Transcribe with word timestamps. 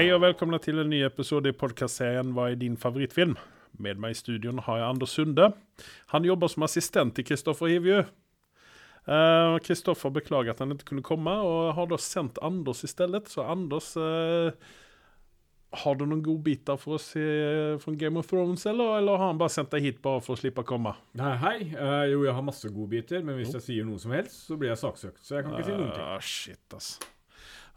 Hei 0.00 0.06
og 0.14 0.22
velkommen 0.22 0.56
til 0.64 0.80
en 0.80 0.88
ny 0.88 1.02
episode 1.04 1.50
i 1.50 1.52
podkastserien 1.60 2.30
Hva 2.32 2.46
er 2.48 2.54
din 2.56 2.78
favorittfilm? 2.80 3.34
Med 3.84 3.98
meg 4.00 4.14
i 4.14 4.16
studion 4.16 4.62
har 4.64 4.78
jeg 4.78 4.86
Anders 4.86 5.12
Sunde. 5.12 5.48
Han 6.14 6.24
jobber 6.24 6.48
som 6.48 6.64
assistent 6.64 7.12
til 7.18 7.26
Kristoffer 7.28 7.68
Hivju. 7.68 7.98
Kristoffer 9.66 10.14
beklager 10.16 10.54
at 10.54 10.64
han 10.64 10.72
ikke 10.72 10.88
kunne 10.94 11.04
komme, 11.04 11.34
og 11.44 11.74
har 11.76 11.92
da 11.92 12.00
sendt 12.00 12.40
Anders 12.40 12.80
i 12.88 12.88
stedet. 12.88 13.28
Så 13.28 13.44
Anders, 13.44 13.90
uh, 14.00 14.48
har 15.84 16.00
du 16.00 16.06
noen 16.08 16.24
godbiter 16.24 16.80
for 16.80 16.96
oss 16.96 17.12
i, 17.20 17.28
fra 17.84 17.96
Game 18.00 18.24
of 18.24 18.32
Thrones, 18.32 18.64
eller, 18.72 18.96
eller 19.02 19.20
har 19.20 19.34
han 19.34 19.44
bare 19.44 19.52
sendt 19.52 19.76
deg 19.76 19.84
hit 19.90 20.00
bare 20.00 20.24
for 20.24 20.32
å 20.32 20.40
slippe 20.40 20.64
å 20.64 20.70
komme? 20.72 20.96
Nei, 21.20 21.36
hei. 21.44 21.56
Uh, 21.76 22.06
jo, 22.08 22.24
jeg 22.24 22.40
har 22.40 22.48
masse 22.48 22.72
godbiter, 22.72 23.20
men 23.20 23.36
hvis 23.36 23.52
jeg 23.60 23.68
sier 23.68 23.92
noe 23.92 24.00
som 24.00 24.16
helst, 24.16 24.46
så 24.48 24.56
blir 24.56 24.72
jeg 24.72 24.80
saksøkt. 24.88 25.20
Så 25.20 25.36
jeg 25.36 25.44
kan 25.44 25.60
ikke 25.60 25.74
si 25.74 25.76
noen 25.76 25.92
ting. 25.92 26.06
Ah, 26.08 26.20
shit, 26.24 26.64
ass. 26.80 26.94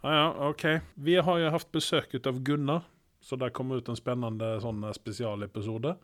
Ja, 0.04 0.14
ja, 0.14 0.50
OK. 0.50 0.66
Vi 1.00 1.16
har 1.16 1.40
jo 1.40 1.50
hatt 1.54 1.70
besøk 1.72 2.14
av 2.28 2.42
Gunnar, 2.44 2.84
så 3.24 3.38
der 3.40 3.54
kommer 3.56 3.80
ut 3.80 3.88
en 3.90 3.96
spennende 4.00 4.58
sånn 4.64 4.84
eh, 4.84 4.92
spesialepisode. 4.98 5.96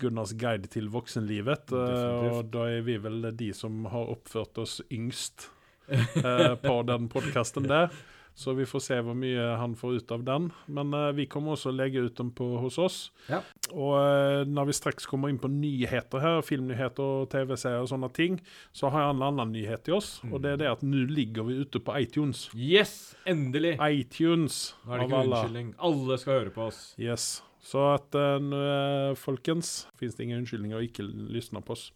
Gunnars 0.00 0.32
guide 0.40 0.66
til 0.72 0.88
voksenlivet. 0.90 1.70
eh, 1.70 1.84
Definitivt. 1.86 2.34
Og 2.40 2.50
da 2.56 2.64
er 2.72 2.82
vi 2.86 2.96
vel 2.98 3.28
de 3.36 3.52
som 3.54 3.84
har 3.92 4.10
oppført 4.10 4.58
oss 4.58 4.80
yngst 4.90 5.48
eh, 5.90 6.54
på 6.62 6.76
den 6.88 7.06
podkasten 7.12 7.68
der. 7.70 7.92
Så 8.34 8.54
vi 8.56 8.64
får 8.68 8.80
se 8.80 8.96
hvor 9.04 9.16
mye 9.18 9.42
han 9.60 9.74
får 9.76 9.98
ut 10.00 10.12
av 10.14 10.22
den. 10.24 10.48
Men 10.72 10.94
uh, 10.96 11.10
vi 11.16 11.26
kommer 11.30 11.54
også 11.54 11.72
å 11.72 11.76
legge 11.76 12.04
ut 12.06 12.16
den 12.16 12.30
på, 12.36 12.46
hos 12.62 12.78
oss. 12.80 12.98
Ja. 13.28 13.42
Og 13.70 13.96
uh, 13.98 14.46
når 14.48 14.70
vi 14.70 14.76
straks 14.78 15.08
kommer 15.10 15.32
inn 15.32 15.40
på 15.42 15.50
nyheter 15.52 16.22
her, 16.24 16.40
filmnyheter 16.46 17.04
og 17.04 17.28
TV-serier 17.32 17.84
og 17.84 17.90
sånne 17.92 18.10
ting, 18.16 18.40
så 18.76 18.92
har 18.94 19.06
jeg 19.06 19.16
en 19.16 19.26
annen 19.28 19.54
nyhet 19.56 19.84
til 19.86 19.98
oss. 19.98 20.14
Og 20.30 20.40
det 20.44 20.54
er 20.54 20.62
det 20.64 20.70
at 20.72 20.86
nå 20.86 21.04
ligger 21.10 21.48
vi 21.50 21.60
ute 21.60 21.82
på 21.84 21.98
iTunes. 22.00 22.46
Yes! 22.56 23.14
Endelig! 23.28 23.76
iTunes 23.84 24.62
Nå 24.86 24.94
er 24.94 25.02
det 25.02 25.10
ikke 25.10 25.22
unnskyldning. 25.26 25.70
Alle 25.90 26.18
skal 26.22 26.38
høre 26.38 26.54
på 26.54 26.66
oss. 26.70 26.82
Yes. 27.00 27.28
Så 27.60 27.84
at 27.92 28.16
uh, 28.16 29.12
folkens, 29.20 29.84
finnes 30.00 30.16
det 30.16 30.26
ingen 30.26 30.42
unnskyldninger 30.42 30.80
å 30.80 30.86
ikke 30.86 31.04
lysne 31.04 31.60
på 31.64 31.76
oss. 31.76 31.90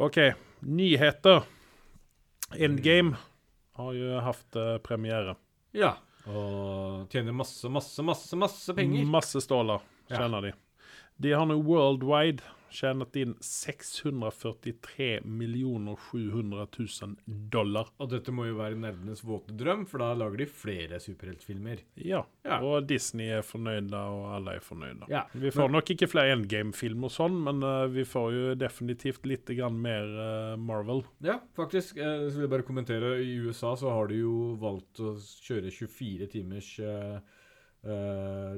OK, 0.00 0.20
nyheter. 0.64 1.44
Endgame 2.56 3.18
har 3.76 3.92
jo 3.96 4.20
hatt 4.24 4.56
eh, 4.56 4.76
premiere. 4.84 5.36
Ja. 5.76 5.94
Og 6.26 7.06
tjener 7.12 7.32
masse, 7.36 7.68
masse, 7.70 8.02
masse 8.02 8.36
masse 8.36 8.74
penger. 8.74 9.04
Masse 9.06 9.40
stålar 9.44 9.80
Ja. 10.10 10.26
de. 10.28 10.52
De 11.16 11.32
har 11.32 11.46
nå 11.46 11.56
worldwide 11.62 12.42
tjent 12.76 13.16
inn 13.18 13.34
643 13.42 15.08
millioner 15.24 15.96
700 16.10 16.66
000 16.78 17.16
dollar. 17.52 17.90
Og 18.02 18.10
dette 18.12 18.34
må 18.34 18.48
jo 18.50 18.58
være 18.60 18.78
nerdenes 18.80 19.24
våte 19.26 19.56
drøm, 19.56 19.86
for 19.88 20.04
da 20.04 20.12
lager 20.18 20.42
de 20.44 20.48
flere 20.50 21.00
superheltfilmer. 21.02 21.82
Ja. 22.04 22.22
Ja. 22.46 22.60
Og 22.60 22.86
Disney 22.88 23.30
er 23.38 23.46
fornøyde, 23.46 23.96
og 23.96 24.28
alle 24.36 24.56
er 24.58 24.64
fornøyde. 24.64 25.08
Ja. 25.12 25.24
Vi 25.34 25.52
får 25.54 25.72
nok 25.72 25.94
ikke 25.96 26.10
flere 26.10 26.36
endgame-filmer 26.36 27.10
og 27.10 27.16
sånn, 27.16 27.40
men 27.46 27.64
uh, 27.64 27.86
vi 27.92 28.06
får 28.08 28.28
jo 28.36 28.54
definitivt 28.60 29.26
litt 29.28 29.50
grann 29.56 29.80
mer 29.82 30.06
uh, 30.16 30.54
Marvel. 30.60 31.04
Ja, 31.24 31.40
faktisk. 31.58 31.98
Uh, 31.98 32.28
Så 32.28 32.38
vil 32.38 32.46
jeg 32.46 32.54
bare 32.54 32.66
kommentere. 32.66 33.16
I 33.22 33.38
USA 33.46 33.74
så 33.78 33.92
har 33.94 34.10
de 34.10 34.20
jo 34.20 34.54
valgt 34.60 35.00
å 35.02 35.16
kjøre 35.46 35.72
24 35.72 36.28
timers 36.32 36.68
eh, 36.82 37.18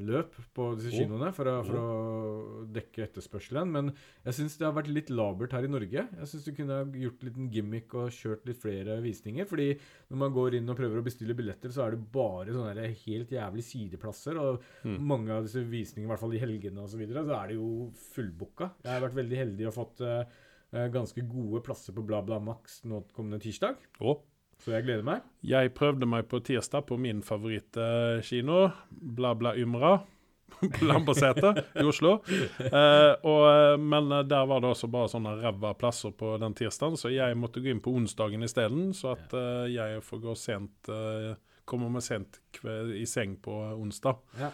løp 0.09 0.35
på 0.57 0.67
disse 0.79 0.93
kinoene 0.95 1.31
for, 1.37 1.49
å, 1.51 1.57
for 1.67 1.79
å 1.79 2.65
dekke 2.75 3.05
etterspørselen. 3.07 3.71
Men 3.75 3.91
jeg 4.25 4.37
syns 4.39 4.57
det 4.59 4.67
har 4.69 4.75
vært 4.77 4.91
litt 4.93 5.11
labert 5.13 5.53
her 5.57 5.67
i 5.67 5.71
Norge. 5.71 6.05
Jeg 6.21 6.31
syns 6.31 6.47
du 6.47 6.53
kunne 6.57 6.79
gjort 7.03 7.25
litt 7.27 7.37
en 7.41 7.51
gimmick 7.53 7.95
og 7.99 8.11
kjørt 8.15 8.47
litt 8.49 8.61
flere 8.63 8.99
visninger. 9.05 9.49
Fordi 9.51 9.69
når 10.11 10.23
man 10.25 10.35
går 10.37 10.59
inn 10.61 10.69
og 10.73 10.79
prøver 10.81 11.01
å 11.03 11.07
bestille 11.07 11.37
billetter, 11.39 11.73
så 11.75 11.87
er 11.87 11.97
det 11.97 12.03
bare 12.15 12.55
sånne 12.57 12.89
helt 13.07 13.35
jævlig 13.37 13.65
sideplasser. 13.69 14.39
Og 14.43 14.63
Mm. 14.85 14.99
mange 15.09 15.33
av 15.35 15.43
disse 15.45 15.61
visningene, 15.67 16.07
i 16.07 16.13
hvert 16.13 16.21
fall 16.21 16.35
i 16.35 16.39
helgene 16.43 16.83
osv., 16.85 16.93
så, 16.95 16.99
videre, 17.01 17.25
så 17.27 17.35
er 17.43 17.49
det 17.49 17.57
jo 17.59 17.91
fullbooka. 18.15 18.71
Jeg 18.85 18.91
har 18.93 19.05
vært 19.05 19.17
veldig 19.19 19.39
heldig 19.39 19.67
og 19.69 19.75
fått 19.75 20.01
eh, 20.07 20.25
eh, 20.73 20.89
ganske 20.95 21.23
gode 21.29 21.61
plasser 21.67 21.95
på 21.95 22.05
Bla 22.07 22.21
Bla 22.23 22.39
Max 22.43 22.81
nå 22.85 23.03
kommende 23.15 23.41
tirsdag. 23.43 23.77
Og 24.01 24.25
Så 24.59 24.73
jeg 24.75 24.85
gleder 24.89 25.05
meg. 25.07 25.23
jeg 25.47 25.71
prøvde 25.75 26.07
meg 26.07 26.27
på 26.29 26.41
tirsdag 26.43 26.87
på 26.89 26.97
min 26.99 27.21
favorittkino, 27.23 28.71
Bla 28.91 29.35
Bla 29.35 29.55
Ymra. 29.57 29.99
På 30.59 30.87
Lambertseter 30.89 31.59
i 31.77 31.85
Oslo. 31.87 32.15
Eh, 32.27 33.13
og, 33.23 33.43
eh, 33.47 33.75
men 33.79 34.09
eh, 34.17 34.23
der 34.27 34.47
var 34.49 34.63
det 34.65 34.71
også 34.73 34.89
bare 34.91 35.11
sånne 35.13 35.35
ræva 35.43 35.75
plasser 35.79 36.11
på 36.17 36.33
den 36.41 36.57
tirsdagen, 36.57 36.97
så 36.99 37.13
jeg 37.13 37.37
måtte 37.39 37.61
gå 37.63 37.69
inn 37.71 37.83
på 37.85 37.93
onsdagen 37.95 38.43
isteden. 38.43 38.89
Så 38.97 39.13
at 39.13 39.37
eh, 39.39 39.69
jeg 39.77 40.01
får 40.03 40.23
gå 40.25 40.35
sent 40.41 40.91
eh, 40.91 41.37
Kommer 41.69 41.91
meg 41.93 42.01
sent 42.03 42.39
i 42.97 43.05
seng 43.07 43.37
på 43.45 43.53
onsdag. 43.77 44.17
Ja. 44.41 44.49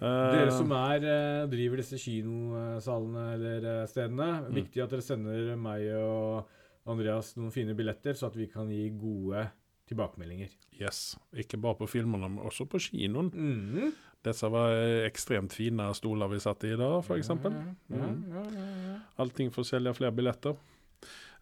Eh, 0.00 0.30
Dere 0.32 0.50
som 0.56 0.72
er, 0.74 1.04
driver 1.52 1.76
disse 1.82 2.00
kinosalene 2.00 3.24
eller 3.36 3.86
stedene, 3.92 4.30
Mm. 4.48 4.54
viktig 4.56 4.82
at 4.82 4.94
dere 4.96 5.04
sender 5.04 5.54
meg 5.60 5.84
og 6.00 6.48
Andreas 6.86 7.34
noen 7.36 7.52
fine 7.54 7.74
billetter, 7.76 8.12
så 8.18 8.26
at 8.28 8.36
vi 8.36 8.46
kan 8.52 8.68
gi 8.68 8.90
gode 9.00 9.46
tilbakemeldinger. 9.88 10.50
Yes. 10.80 11.16
Ikke 11.36 11.58
bare 11.60 11.76
på 11.80 11.88
filmene, 11.88 12.28
men 12.28 12.44
også 12.44 12.66
på 12.68 12.80
kinoen. 12.80 13.30
Mhm. 13.34 13.92
Disse 14.24 14.48
var 14.48 14.72
eh, 14.72 15.02
ekstremt 15.04 15.52
fine 15.52 15.90
stoler 15.94 16.30
vi 16.32 16.38
satt 16.40 16.64
i 16.64 16.70
i 16.72 16.76
dag, 16.80 17.02
f.eks. 17.04 17.28
Mm. 17.28 19.02
Allting 19.20 19.50
for 19.52 19.60
å 19.64 19.68
selge 19.68 19.92
flere 19.98 20.14
billetter. 20.16 20.56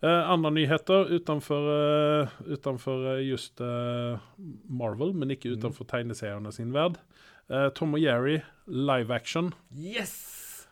Eh, 0.03 0.31
andre 0.33 0.51
nyheter 0.51 1.13
utenfor, 1.15 1.69
uh, 1.71 2.33
utenfor 2.51 3.05
eh, 3.13 3.21
just 3.29 3.61
uh, 3.63 4.19
Marvel, 4.67 5.13
men 5.15 5.31
ikke 5.31 5.53
Mhm. 5.53 5.61
utenfor 5.61 5.87
tegneseriene 5.87 6.53
sin 6.53 6.73
verd. 6.75 6.99
Tom 7.77 7.93
og 7.95 8.01
Jerry 8.01 8.39
live 8.67 9.11
action. 9.15 9.53
Yes! 9.77 10.67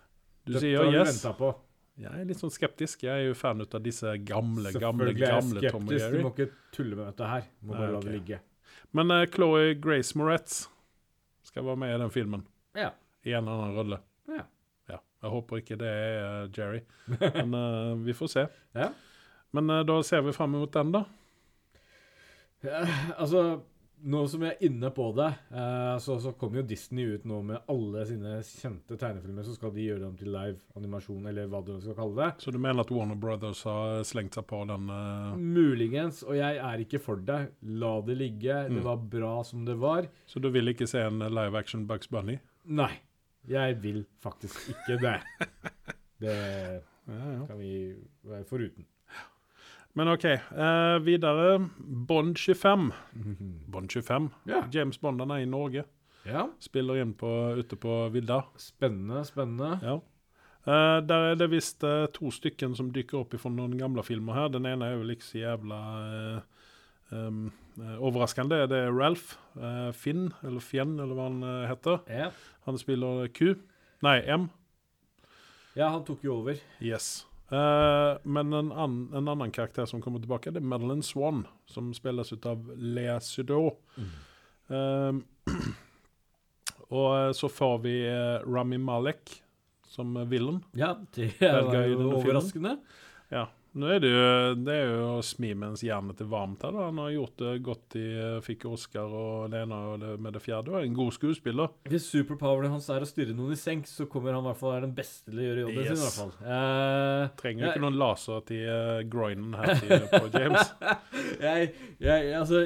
Du 0.47 0.55
Dette 0.55 0.63
sier 0.65 0.79
har 0.79 0.91
vi 0.91 0.99
venta 0.99 1.33
på. 1.37 1.51
Jeg 2.01 2.17
er 2.17 2.29
litt 2.29 2.41
sånn 2.41 2.53
skeptisk. 2.53 3.03
Jeg 3.05 3.13
er 3.13 3.29
jo 3.29 3.37
fan 3.37 3.61
av 3.61 3.83
disse 3.85 4.15
gamle, 4.25 4.73
gamle, 4.73 5.13
gamle 5.17 5.63
Tom 5.67 5.85
og 5.85 5.93
skeptisk. 5.93 6.15
Du 6.15 6.25
må 6.25 6.33
ikke 6.33 6.47
tulle 6.73 6.97
med 6.97 7.11
dette 7.11 7.29
her. 7.29 7.49
Må 7.61 7.75
bare 7.75 7.89
Nei, 7.91 7.93
la 7.93 8.01
det 8.05 8.15
ligge. 8.15 8.39
Men 8.97 9.13
uh, 9.13 9.25
Chloé 9.31 9.75
Grace 9.77 10.17
Moretz 10.19 10.63
skal 11.47 11.67
være 11.67 11.83
med 11.83 11.95
i 11.95 12.01
den 12.01 12.15
filmen. 12.15 12.47
Ja. 12.79 12.91
I 13.27 13.35
en 13.37 13.45
eller 13.45 13.67
annen 13.67 13.77
rolle. 13.77 14.01
Ja. 14.31 14.47
Ja. 14.95 14.99
Jeg 15.21 15.35
håper 15.37 15.61
ikke 15.61 15.79
det 15.81 15.93
er 15.93 16.19
uh, 16.25 16.51
Jerry, 16.57 16.83
men 17.37 17.57
uh, 17.59 17.95
vi 18.07 18.17
får 18.17 18.33
se. 18.33 18.47
Ja. 18.79 18.91
Men 19.57 19.73
da 19.83 19.97
ser 20.07 20.23
vi 20.23 20.33
fram 20.33 20.55
mot 20.55 20.71
den, 20.73 20.93
da. 20.95 21.05
Ja, 22.63 22.85
altså, 23.19 23.61
nå 24.03 24.21
som 24.31 24.45
jeg 24.45 24.55
er 24.55 24.67
inne 24.69 24.91
på 24.95 25.07
det, 25.17 25.29
eh, 25.53 25.97
så, 26.03 26.17
så 26.23 26.33
kommer 26.39 26.61
jo 26.61 26.69
Disney 26.71 27.17
ut 27.17 27.27
nå 27.29 27.41
med 27.47 27.71
alle 27.71 28.05
sine 28.09 28.37
kjente 28.47 28.97
tegnefilmer, 29.01 29.47
så 29.47 29.57
skal 29.57 29.73
de 29.75 29.87
gjøre 29.87 30.05
dem 30.05 30.17
til 30.21 30.33
live 30.35 30.59
animasjon, 30.79 31.27
eller 31.31 31.51
hva 31.51 31.63
du 31.67 31.73
skal 31.83 31.99
kalle 31.99 32.17
det. 32.19 32.31
Så 32.45 32.55
du 32.55 32.61
mener 32.61 32.85
at 32.85 32.93
Warner 32.95 33.19
Brothers 33.21 33.63
har 33.69 34.05
slengt 34.09 34.39
seg 34.39 34.47
på 34.51 34.63
den 34.71 34.89
uh... 34.93 35.37
Muligens, 35.37 36.23
og 36.27 36.39
jeg 36.39 36.61
er 36.71 36.85
ikke 36.85 37.03
for 37.03 37.21
det. 37.27 37.41
La 37.83 37.95
det 38.07 38.19
ligge. 38.21 38.57
Mm. 38.69 38.79
Det 38.79 38.87
var 38.87 39.09
bra 39.17 39.35
som 39.47 39.65
det 39.69 39.77
var. 39.81 40.09
Så 40.31 40.43
du 40.43 40.51
vil 40.55 40.73
ikke 40.73 40.89
se 40.91 41.05
en 41.07 41.21
live 41.27 41.59
action 41.59 41.87
Bugs 41.91 42.11
Bunny? 42.11 42.39
Nei, 42.71 42.93
jeg 43.49 43.81
vil 43.83 44.05
faktisk 44.23 44.73
ikke 44.75 45.01
det. 45.05 45.19
Det 46.21 46.35
kan 47.09 47.57
vi 47.57 47.95
være 48.29 48.45
foruten. 48.45 48.85
Men 49.99 50.09
OK, 50.09 50.25
Uh, 50.25 50.99
videre. 51.03 51.69
Bond 51.79 52.39
25. 52.39 52.93
Bond 53.67 53.91
25. 53.91 54.31
Yeah. 54.47 54.69
James 54.73 55.01
Bond 55.01 55.21
han 55.21 55.31
er 55.35 55.43
i 55.43 55.49
Norge. 55.51 55.85
Yeah. 56.27 56.47
Spiller 56.61 57.01
inn 57.01 57.15
på, 57.19 57.29
ute 57.59 57.77
på 57.81 57.97
vidda. 58.15 58.43
Spennende, 58.61 59.25
spennende. 59.27 59.79
Ja. 59.83 59.97
Uh, 60.69 61.01
der 61.03 61.31
er 61.31 61.39
det 61.41 61.49
visst 61.51 61.83
uh, 61.85 62.05
to 62.13 62.31
stykken 62.31 62.77
som 62.77 62.93
dykker 62.93 63.23
opp 63.23 63.35
fra 63.41 63.51
noen 63.51 63.79
gamle 63.81 64.05
filmer 64.07 64.37
her. 64.37 64.53
Den 64.53 64.69
ene 64.69 64.87
er 64.91 64.99
jo 65.01 65.09
ikke 65.11 65.27
så 65.27 65.41
jævla 65.41 65.81
um, 67.11 67.49
overraskende. 67.99 68.61
Det 68.71 68.85
er 68.87 68.95
Ralph. 68.95 69.35
Finn, 69.97 70.29
eller 70.47 70.63
Fjenn, 70.63 70.93
eller 71.03 71.17
hva 71.19 71.25
han 71.27 71.43
heter. 71.67 71.99
Yeah. 72.07 72.37
Han 72.69 72.79
spiller 72.79 73.27
Q. 73.35 73.57
Nei, 74.07 74.21
M. 74.31 74.47
ja, 75.75 75.89
han 75.91 76.05
tok 76.07 76.23
jo 76.25 76.37
over. 76.39 76.61
Yes. 76.81 77.27
Eh, 77.51 78.17
men 78.23 78.53
en, 78.53 78.73
an, 78.73 79.11
en 79.15 79.29
annen 79.29 79.51
karakter 79.51 79.87
som 79.87 80.03
kommer 80.03 80.23
tilbake, 80.23 80.53
det 80.55 80.63
er 80.63 80.71
Madeline 80.71 81.03
Swan, 81.03 81.45
som 81.67 81.91
spilles 81.95 82.33
ut 82.33 82.47
av 82.47 82.69
Lea 82.77 83.19
Sudot. 83.21 83.81
Mm. 83.99 84.11
Uh, 84.71 85.55
og 86.95 87.09
eh, 87.19 87.31
så 87.35 87.51
får 87.51 87.79
vi 87.83 87.95
Rami 88.47 88.79
Malek 88.79 89.35
som 89.91 90.15
villain. 90.31 90.61
Ja, 90.79 90.95
det 91.17 91.33
filmen. 91.41 92.13
overraskende. 92.15 92.77
Ja. 93.35 93.49
Nå 93.79 93.87
er 93.87 94.01
det 94.03 94.11
jo 94.11 94.23
det 94.67 94.75
er 94.75 94.89
jo 94.91 95.03
å 95.13 95.23
smi 95.23 95.53
mens 95.59 95.85
jernet 95.87 96.19
er 96.23 96.29
varmt 96.31 96.65
her. 96.67 96.75
da. 96.75 96.89
Han 96.89 96.99
har 96.99 97.13
gjort 97.15 97.37
det 97.39 97.53
godt 97.67 97.97
i 98.01 98.07
eh, 98.19 98.41
Fikk 98.43 98.67
Oscar 98.71 99.13
og 99.15 99.53
det 99.53 99.63
ene 99.63 99.79
og 99.93 100.03
det 100.03 100.17
med 100.23 100.35
det 100.35 100.43
fjerde. 100.43 100.73
Og 100.73 100.81
er 100.81 100.89
en 100.89 100.97
god 100.97 101.15
skuespiller. 101.15 101.71
Hvis 101.91 102.09
superpoweren 102.11 102.75
hans 102.75 102.91
er 102.91 103.07
å 103.07 103.09
styre 103.09 103.37
noen 103.37 103.55
i 103.55 103.61
senk, 103.61 103.87
så 103.87 104.09
kommer 104.11 104.35
han 104.35 104.43
i 104.43 104.51
hvert 104.51 104.61
fall 104.61 104.75
være 104.75 104.89
den 104.89 104.97
beste 104.99 105.31
til 105.31 105.39
å 105.39 105.47
gjøre 105.47 105.65
jobben 105.67 105.87
sin. 105.87 105.95
i 105.95 106.03
hvert 106.03 106.19
fall. 106.19 106.35
Uh, 106.43 107.25
Trenger 107.41 107.67
jo 107.67 107.73
ikke 107.73 107.85
noen 107.87 108.01
laser 108.03 108.47
til 108.51 108.67
uh, 108.67 109.01
groinen 109.13 109.59
her 109.61 109.75
til, 109.79 110.07
på 110.11 110.25
James. 110.35 110.75
jeg, 111.47 111.75
jeg, 112.03 112.33
altså, 112.41 112.65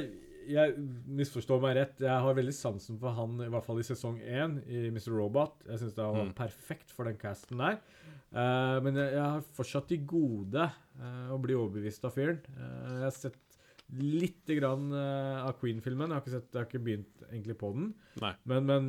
jeg 0.48 0.74
misforstår 1.18 1.60
meg 1.62 1.76
rett. 1.78 2.00
Jeg 2.04 2.22
har 2.26 2.34
veldig 2.36 2.54
sansen 2.54 2.98
for 3.00 3.14
han, 3.16 3.36
i 3.44 3.48
hvert 3.52 3.64
fall 3.66 3.78
i 3.80 3.86
sesong 3.86 4.18
én, 4.20 4.58
i 4.68 4.88
Mr. 4.90 5.12
Robot. 5.16 5.62
Jeg 5.68 5.78
syns 5.82 5.96
han 6.00 6.14
var 6.16 6.26
Mm. 6.28 6.34
perfekt 6.38 6.90
for 6.94 7.04
den 7.08 7.16
casten 7.20 7.58
der. 7.62 7.78
Uh, 8.34 8.80
men 8.82 8.96
jeg, 8.98 9.12
jeg 9.14 9.22
har 9.22 9.44
fortsatt 9.54 9.86
til 9.88 10.00
gode 10.10 10.64
uh, 10.66 11.28
å 11.30 11.38
bli 11.38 11.54
overbevist 11.54 12.04
av 12.08 12.14
fyren. 12.16 12.40
Uh, 12.58 12.96
jeg 12.98 13.04
har 13.06 13.14
sett 13.16 13.40
lite 13.94 14.56
grann 14.58 14.88
av 14.96 15.52
Queen-filmen. 15.60 16.08
Jeg 16.08 16.16
har 16.16 16.22
ikke 16.24 16.32
sett, 16.38 16.48
jeg 16.50 16.58
har 16.62 16.66
ikke 16.70 16.84
begynt 16.86 17.24
egentlig 17.30 17.56
på 17.60 17.68
den. 17.76 17.90
Nei. 18.22 18.32
Men, 18.48 18.64
men 18.66 18.88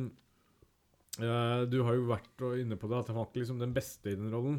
du 1.70 1.76
har 1.84 1.94
jo 1.96 2.06
vært 2.08 2.42
inne 2.60 2.76
på 2.80 2.88
det, 2.90 2.98
at 3.04 3.10
han 3.12 3.16
var 3.20 3.28
ikke 3.28 3.42
liksom 3.42 3.60
den 3.60 3.74
beste 3.76 4.10
i 4.12 4.16
den 4.18 4.32
rollen 4.32 4.58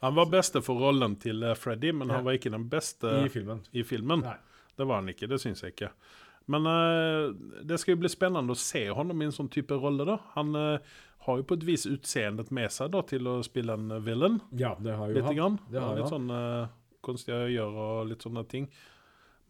Han 0.00 0.14
var 0.16 0.30
beste 0.32 0.60
for 0.64 0.80
rollen 0.80 1.16
til 1.20 1.42
Freddy, 1.56 1.90
men 1.96 2.12
han 2.12 2.24
var 2.24 2.36
ikke 2.36 2.52
den 2.52 2.68
beste 2.72 3.10
i 3.24 3.28
filmen. 3.32 3.60
i 3.72 3.82
filmen. 3.84 4.22
Nei. 4.24 4.36
Det 4.76 4.86
var 4.88 5.02
han 5.02 5.10
ikke, 5.12 5.28
det 5.30 5.40
syns 5.42 5.64
jeg 5.64 5.74
ikke. 5.74 5.90
Men 6.52 6.68
uh, 6.68 7.32
det 7.64 7.78
skal 7.80 7.94
jo 7.94 8.02
bli 8.02 8.10
spennende 8.12 8.52
å 8.52 8.60
se 8.60 8.84
ham 8.92 9.12
i 9.14 9.26
en 9.28 9.34
sånn 9.34 9.50
type 9.52 9.76
rolle. 9.80 10.06
da. 10.08 10.18
Han 10.36 10.52
uh, 10.58 10.94
har 11.26 11.40
jo 11.40 11.46
på 11.48 11.56
et 11.58 11.66
vis 11.68 11.86
utseendet 11.88 12.52
med 12.54 12.72
seg 12.74 12.92
da, 12.92 13.00
til 13.08 13.28
å 13.30 13.38
spille 13.46 13.78
en 13.78 13.98
villain. 14.04 14.40
Ja, 14.52 14.74
det 14.80 14.98
har 14.98 15.12
jo 15.12 15.20
Litt. 15.20 15.40
han. 15.40 15.58
Det 15.72 15.80
har 15.80 15.96
litt 15.98 16.12
sånn 16.12 16.28
uh, 16.28 16.68
kunstige 17.04 17.46
øyer 17.48 17.80
og 17.86 18.08
litt 18.12 18.24
sånne 18.24 18.44
ting. 18.50 18.68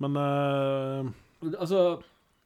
Men 0.02 0.16
Altså 0.18 2.00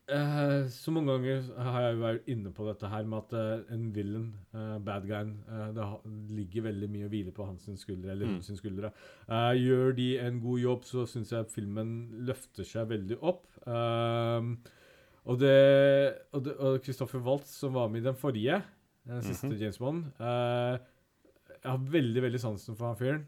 eh, 0.08 0.66
Så 0.72 0.90
mange 0.94 1.12
ganger 1.12 1.42
har 1.62 1.80
jeg 1.86 1.98
vært 2.00 2.28
inne 2.32 2.52
på 2.56 2.66
dette 2.68 2.88
her 2.88 3.04
med 3.04 3.18
at 3.18 3.32
uh, 3.36 3.74
en 3.74 3.92
villain, 3.94 4.28
uh, 4.54 4.78
bad 4.78 5.06
guyen, 5.08 5.34
det 5.76 5.86
ligger 6.36 6.62
veldig 6.68 6.88
mye 6.90 7.06
å 7.08 7.12
hvile 7.12 7.32
på 7.36 7.46
hans 7.46 7.68
skuldre, 7.80 8.10
eller 8.12 8.26
Mm. 8.26 8.40
hun 8.40 8.56
skuldre. 8.56 8.92
Gjør 9.28 9.94
de 9.96 10.08
en 10.18 10.40
god 10.40 10.58
jobb, 10.60 10.82
så 10.84 11.06
syns 11.06 11.30
jeg 11.32 11.46
filmen 11.52 12.24
løfter 12.26 12.64
seg 12.64 12.88
veldig 12.88 13.18
opp. 13.22 13.46
Og 15.28 15.38
det 15.38 16.16
Og 16.32 16.80
Christopher 16.84 17.20
Waltz, 17.20 17.50
som 17.60 17.72
var 17.74 17.88
med 17.88 18.00
i 18.00 18.04
den 18.08 18.14
forrige, 18.16 18.62
den 19.06 19.22
siste 19.22 19.48
Mhm. 19.48 19.58
James 19.60 19.78
Bond 19.78 20.04
Jeg 20.18 21.70
har 21.72 21.78
veldig 21.78 22.22
veldig 22.22 22.40
sansen 22.40 22.76
for 22.76 22.86
han 22.86 22.96
fyren, 22.96 23.26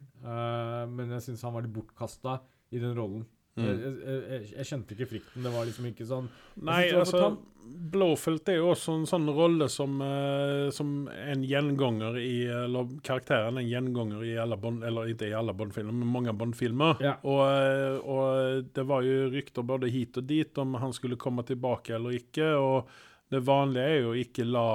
men 0.96 1.10
jeg 1.10 1.20
syns 1.22 1.42
han 1.42 1.52
var 1.52 1.62
litt 1.62 1.72
bortkasta 1.74 2.40
i 2.72 2.78
den 2.78 2.94
rollen. 2.94 3.26
Mm. 3.56 3.64
Jeg, 3.66 3.78
jeg, 3.78 4.20
jeg, 4.32 4.50
jeg 4.56 4.68
kjente 4.72 4.96
ikke 4.96 5.10
frykten. 5.14 5.46
Det 5.46 5.54
var 5.54 5.68
liksom 5.68 5.88
ikke 5.90 6.06
sånn 6.08 6.28
Nei, 6.66 6.84
altså 6.94 7.30
Blåfelt 7.70 8.48
er 8.48 8.56
jo 8.58 8.70
også 8.72 8.94
en 8.98 9.06
sånn 9.08 9.28
rolle 9.34 9.66
som, 9.70 9.98
uh, 10.02 10.70
som 10.74 11.04
en 11.12 11.42
gjenganger 11.46 12.16
i 12.18 12.34
Eller 12.48 12.88
karakteren 13.06 13.58
er 13.58 13.64
en 13.64 13.68
gjenganger 13.70 14.24
i 14.26 14.32
alle 14.42 14.58
Bond 14.60 14.84
Eller 14.86 15.12
ikke 15.12 15.28
i 15.28 15.36
alle 15.36 15.54
Bond-filmer, 15.56 15.94
men 15.94 16.10
mange 16.10 16.34
Bond-filmer. 16.36 17.02
Ja. 17.04 17.16
Og, 17.28 17.42
eh, 17.46 17.98
og 18.00 18.70
det 18.74 18.84
var 18.88 19.04
jo 19.06 19.28
rykter 19.32 19.66
både 19.66 19.90
hit 19.92 20.18
og 20.18 20.26
dit 20.28 20.58
om 20.62 20.74
han 20.80 20.94
skulle 20.96 21.20
komme 21.20 21.44
tilbake 21.46 21.94
eller 21.96 22.16
ikke. 22.16 22.48
Og 22.58 22.90
det 23.30 23.42
vanlige 23.46 23.92
er 23.92 24.02
jo 24.06 24.16
ikke 24.18 24.48
la 24.48 24.66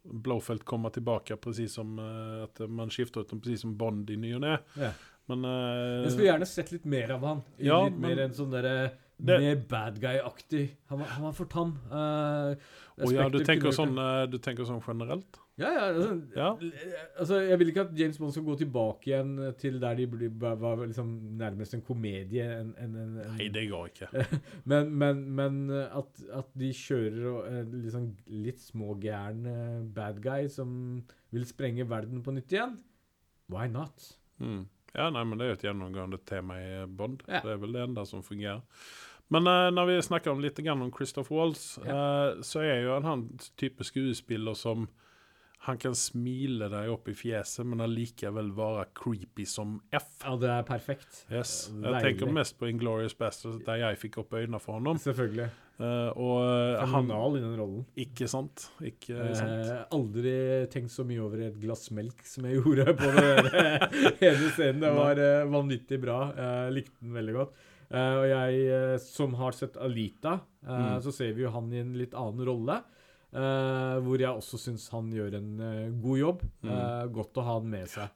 Blåfelt 0.00 0.64
komme 0.64 0.88
tilbake, 0.90 1.36
presis 1.36 1.74
som 1.76 1.98
uh, 2.00 2.46
at 2.46 2.62
man 2.72 2.90
skifter 2.90 3.20
ut 3.20 3.34
ham 3.34 3.42
presis 3.44 3.66
som 3.66 3.76
Bond 3.78 4.08
i 4.10 4.16
ny 4.18 4.32
og 4.38 4.44
ne. 4.46 4.56
Ja. 4.80 4.94
Men 5.28 5.44
uh, 5.44 6.00
Jeg 6.06 6.14
skulle 6.14 6.30
gjerne 6.30 6.48
sett 6.48 6.72
litt 6.72 6.88
mer 6.88 7.12
av 7.16 7.26
han. 7.28 7.44
Ja, 7.58 7.84
litt 7.86 8.00
mer 8.00 8.16
enn 8.16 8.30
en 8.30 8.36
sånn 8.36 8.52
derre 8.54 8.74
Mer 9.20 9.58
bad 9.68 9.98
guy-aktig. 10.00 10.62
Han, 10.88 11.02
han 11.04 11.24
var 11.26 11.34
for 11.36 11.48
tam. 11.52 11.74
Uh, 11.90 12.56
oh, 12.96 13.10
ja, 13.12 13.28
du 13.28 13.42
tenker, 13.44 13.68
sånn, 13.74 13.92
eh, 14.00 14.22
du 14.32 14.38
tenker 14.40 14.64
sånn 14.64 14.80
generelt? 14.80 15.36
Ja, 15.60 15.70
ja, 15.74 15.82
altså, 15.90 16.14
Ja. 16.36 16.48
altså 17.20 17.40
Jeg 17.44 17.58
vil 17.60 17.68
ikke 17.68 17.82
at 17.84 17.92
James 17.98 18.18
Bond 18.18 18.32
skal 18.32 18.46
gå 18.46 18.54
tilbake 18.62 19.10
igjen 19.10 19.34
til 19.60 19.76
der 19.82 19.98
de 19.98 20.06
ble, 20.08 20.30
var 20.40 20.80
liksom 20.86 21.10
nærmest 21.36 21.76
en 21.76 21.84
komedie. 21.84 22.46
En, 22.62 22.72
en, 22.80 22.94
en, 22.96 23.18
en, 23.20 23.34
Nei, 23.36 23.50
det 23.52 23.66
går 23.68 23.90
ikke. 23.92 24.08
Men, 24.70 24.88
men, 25.02 25.20
men 25.36 25.60
at, 25.70 26.24
at 26.32 26.48
de 26.56 26.72
kjører 26.76 27.50
eh, 27.50 27.74
liksom 27.84 28.08
litt 28.40 28.62
smågæren 28.62 29.44
eh, 29.52 29.76
bad 29.94 30.22
guy 30.24 30.48
som 30.48 30.72
vil 31.30 31.44
sprenge 31.48 31.84
verden 31.90 32.24
på 32.24 32.32
nytt 32.34 32.56
igjen, 32.56 32.78
why 33.52 33.68
not? 33.68 34.14
Mm. 34.40 34.64
Ja, 34.96 35.10
nei, 35.14 35.22
men 35.26 35.38
det 35.38 35.46
er 35.46 35.52
jo 35.52 35.58
et 35.58 35.68
gjennomgående 35.68 36.18
tema 36.26 36.58
i 36.58 36.70
Bond. 36.86 37.22
Ja. 37.28 37.42
Det 37.44 37.54
er 37.54 37.62
vel 37.62 37.76
det 37.76 37.84
enda 37.86 38.06
som 38.08 38.24
fungerer. 38.26 38.64
Men 39.30 39.46
uh, 39.46 39.68
når 39.70 39.86
vi 39.86 40.00
snakker 40.02 40.32
om 40.32 40.40
litt 40.42 40.58
om 40.58 40.88
Christopher 40.94 41.36
Waltz, 41.36 41.78
uh, 41.78 42.40
så 42.42 42.64
er 42.66 42.82
jo 42.82 42.96
han 42.96 43.06
han 43.06 43.28
type 43.60 43.86
skuespiller 43.86 44.58
som 44.58 44.88
han 45.60 45.76
kan 45.78 45.94
smile 45.94 46.70
deg 46.72 46.88
opp 46.88 47.08
i 47.12 47.14
fjeset, 47.14 47.66
men 47.68 47.82
allikevel 47.84 48.48
være 48.56 48.86
creepy 48.96 49.44
som 49.44 49.76
F. 49.92 50.08
Ja, 50.24 50.32
det 50.40 50.48
er 50.54 50.62
perfekt. 50.64 51.26
Yes. 51.28 51.68
Jeg 51.84 52.00
tenker 52.00 52.32
mest 52.32 52.56
på 52.58 52.70
Inglorious 52.70 53.14
Bastards, 53.14 53.60
der 53.66 53.82
jeg 53.82 53.98
fikk 54.00 54.22
opp 54.22 54.32
øynene 54.40 54.60
for 54.62 54.80
ham. 54.80 54.88
Selvfølgelig. 54.98 55.50
Og 55.80 56.36
eh, 56.44 56.82
Fenomenal 56.84 57.36
i 57.38 57.40
den 57.44 57.54
rollen. 57.56 57.84
Ikke 57.96 58.28
sant? 58.28 58.66
Ikke 58.84 59.16
sant? 59.38 59.70
Eh, 59.70 59.82
aldri 59.96 60.34
tenkt 60.72 60.92
så 60.92 61.04
mye 61.08 61.22
over 61.24 61.40
et 61.46 61.56
glass 61.62 61.86
melk 61.96 62.20
som 62.28 62.44
jeg 62.44 62.58
gjorde 62.60 62.92
på 62.98 63.10
den 63.16 63.50
ene 64.20 64.50
scenen. 64.54 64.80
Det 64.84 64.92
var 64.98 65.20
uh, 65.24 65.48
vanvittig 65.52 66.00
bra. 66.02 66.18
Jeg 66.36 66.74
likte 66.76 66.96
den 67.00 67.16
veldig 67.16 67.36
godt. 67.38 67.54
Uh, 67.90 68.14
og 68.20 68.26
jeg 68.30 68.58
eh, 68.70 68.96
som 69.02 69.32
har 69.40 69.56
sett 69.56 69.76
Alita, 69.82 70.36
eh, 70.62 70.68
Mm. 70.70 71.00
så 71.02 71.10
ser 71.16 71.32
vi 71.34 71.42
jo 71.46 71.50
han 71.54 71.72
i 71.72 71.80
en 71.80 71.94
litt 71.96 72.12
annen 72.14 72.44
rolle. 72.46 72.76
eh, 73.32 73.96
hvor 74.04 74.18
jeg 74.20 74.30
også 74.30 74.58
syns 74.58 74.88
han 74.92 75.08
gjør 75.14 75.36
en 75.38 75.50
eh, 75.62 75.90
god 76.02 76.18
jobb. 76.18 76.40
Mm. 76.66 76.70
Eh, 76.76 77.04
godt 77.14 77.38
å 77.40 77.44
ha 77.46 77.54
han 77.60 77.68
med 77.70 77.88
seg. 77.88 78.10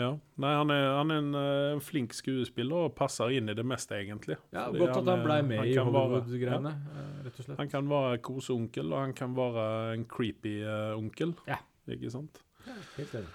Ja. 0.00 0.14
Nei, 0.40 0.52
han 0.56 0.70
er, 0.72 0.86
han 0.96 1.12
er 1.12 1.18
en 1.20 1.34
en, 1.36 1.82
flink 1.84 2.14
skuespiller 2.16 2.86
og 2.86 2.94
passer 2.96 3.34
inn 3.36 3.50
i 3.52 3.56
det 3.56 3.64
meste, 3.66 3.98
egentlig. 3.98 4.38
Ja, 4.54 4.66
Fordi 4.70 4.80
Godt 4.80 4.96
at 5.02 5.10
han 5.12 5.24
ble 5.26 5.36
med 5.50 5.60
han 5.60 5.68
i 5.68 5.76
Hollywood-greiene, 5.76 6.72
ja. 6.72 7.04
rett 7.26 7.36
og 7.36 7.46
slett. 7.46 7.58
Han 7.60 7.72
kan 7.74 7.92
være 7.92 8.22
koseonkel, 8.24 8.92
og 8.94 9.04
han 9.04 9.14
kan 9.16 9.36
være 9.36 9.66
en 9.98 10.08
creepy 10.08 10.58
uh, 10.64 10.96
onkel. 10.96 11.36
Ja. 11.50 11.60
Ikke 11.92 12.12
sant? 12.14 12.40
Ja, 12.64 12.78
helt 12.96 13.16
enig. 13.20 13.30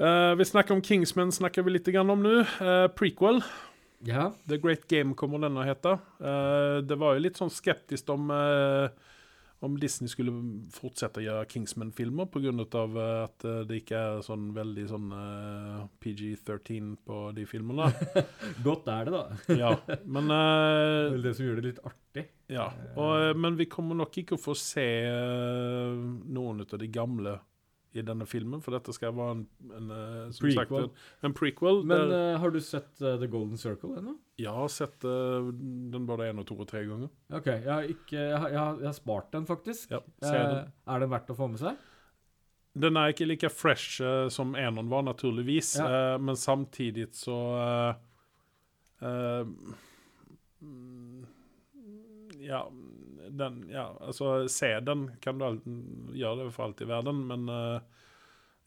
Eh, 0.00 0.34
vi 0.38 0.44
snakker 0.44 0.74
om 0.74 0.80
Kingsman, 0.82 1.32
snakker 1.32 1.64
vi 1.66 1.74
litt 1.74 1.88
grann 1.92 2.10
om 2.12 2.22
nå. 2.24 2.38
Uh, 2.60 2.86
prequel, 2.96 3.42
Ja. 4.06 4.30
The 4.48 4.56
Great 4.56 4.86
Game 4.88 5.12
kommer 5.14 5.42
den 5.42 5.58
å 5.60 5.64
hete. 5.66 5.98
Eh, 6.24 6.78
det 6.88 6.96
var 6.96 7.18
jo 7.18 7.20
litt 7.20 7.36
sånn 7.36 7.52
skeptisk 7.52 8.08
om 8.14 8.30
eh, 8.32 8.88
om 9.60 9.76
Disney 9.80 10.08
skulle 10.08 10.32
fortsette 10.72 11.20
å 11.20 11.24
gjøre 11.24 11.48
Kingsman-filmer 11.50 12.28
pga. 12.32 12.52
Uh, 12.52 12.98
at 13.26 13.44
eh, 13.44 13.60
det 13.68 13.82
ikke 13.82 13.98
er 13.98 14.22
sånn 14.24 14.50
veldig 14.56 14.86
sånn 14.88 15.10
uh, 15.12 15.82
PG-13 16.00 16.94
på 17.06 17.20
de 17.36 17.44
filmene. 17.48 17.90
Godt 18.66 18.88
er 18.92 19.10
det, 19.10 19.18
da. 19.18 19.56
ja, 19.60 19.74
men 20.06 20.30
Det 20.30 20.38
eh, 20.38 21.04
er 21.04 21.12
vel 21.14 21.26
det 21.26 21.34
som 21.36 21.46
gjør 21.46 21.60
det 21.60 21.66
litt 21.68 21.82
artig. 21.90 22.26
Ja, 22.50 22.66
og, 22.96 23.12
eh, 23.20 23.36
men 23.38 23.58
vi 23.58 23.68
kommer 23.70 23.98
nok 23.98 24.16
ikke 24.22 24.38
å 24.38 24.42
få 24.42 24.56
se 24.58 24.86
uh, 25.06 25.94
noen 26.30 26.64
av 26.64 26.80
de 26.80 26.88
gamle 26.90 27.36
i 27.92 28.02
denne 28.06 28.26
filmen, 28.28 28.60
for 28.62 28.70
dette 28.76 28.92
skal 28.94 29.14
være 29.16 29.32
en, 29.34 29.40
en, 29.74 29.88
eh, 29.94 30.30
Prequel. 30.38 30.54
Sagt, 30.54 30.72
en, 30.78 30.90
en 31.26 31.32
prequel. 31.34 31.80
Men 31.90 32.04
der, 32.06 32.12
uh, 32.34 32.40
har 32.42 32.50
du 32.54 32.60
sett 32.62 32.90
uh, 33.02 33.16
The 33.18 33.26
Golden 33.30 33.58
Circle 33.58 33.96
ennå? 33.98 34.14
jeg 34.40 34.48
har 34.56 34.68
sett 34.72 35.04
uh, 35.04 35.50
den 35.92 36.06
både 36.08 36.30
én 36.30 36.38
og 36.40 36.46
to 36.48 36.54
og 36.56 36.68
tre 36.70 36.80
ganger. 36.88 37.10
Ok, 37.34 37.46
jeg 37.50 37.68
har, 37.68 37.82
ikke, 37.92 38.16
jeg, 38.16 38.38
har, 38.38 38.48
jeg, 38.48 38.58
har, 38.60 38.78
jeg 38.80 38.88
har 38.88 38.94
spart 38.96 39.32
den, 39.34 39.46
faktisk. 39.48 39.90
Ja, 39.92 39.98
den. 40.22 40.70
er 40.94 41.02
den 41.02 41.10
verdt 41.12 41.32
å 41.34 41.36
få 41.36 41.48
med 41.50 41.60
seg? 41.60 41.76
Den 42.80 42.96
er 42.96 43.10
ikke 43.10 43.26
like 43.26 43.50
fresh 43.50 43.98
som 44.30 44.54
Enon 44.54 44.86
var, 44.92 45.02
naturligvis, 45.02 45.72
Ja. 45.82 46.14
men 46.22 46.36
samtidig 46.38 47.08
så 47.18 47.34
mm, 49.02 49.74
Ja, 52.46 52.62
den 53.38 53.62
Ja, 53.70 53.90
altså, 54.00 54.48
se 54.50 54.72
den 54.84 55.08
kan 55.22 55.38
du 55.40 55.62
gjøre 56.16 56.44
det 56.44 56.52
for 56.54 56.68
alt 56.68 56.82
i 56.82 56.88
verden, 56.88 57.24
men 57.30 57.48
uh, 57.50 57.80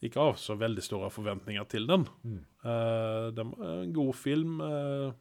ikke 0.04 0.20
ha 0.20 0.32
så 0.38 0.56
veldig 0.60 0.82
store 0.84 1.10
forventninger 1.12 1.64
til 1.70 1.86
den. 1.88 2.06
Mm. 2.24 2.40
Uh, 2.64 3.28
den 3.36 3.52
var 3.54 3.70
en 3.82 3.94
god 3.96 4.16
film. 4.18 4.58
Uh, 4.60 5.14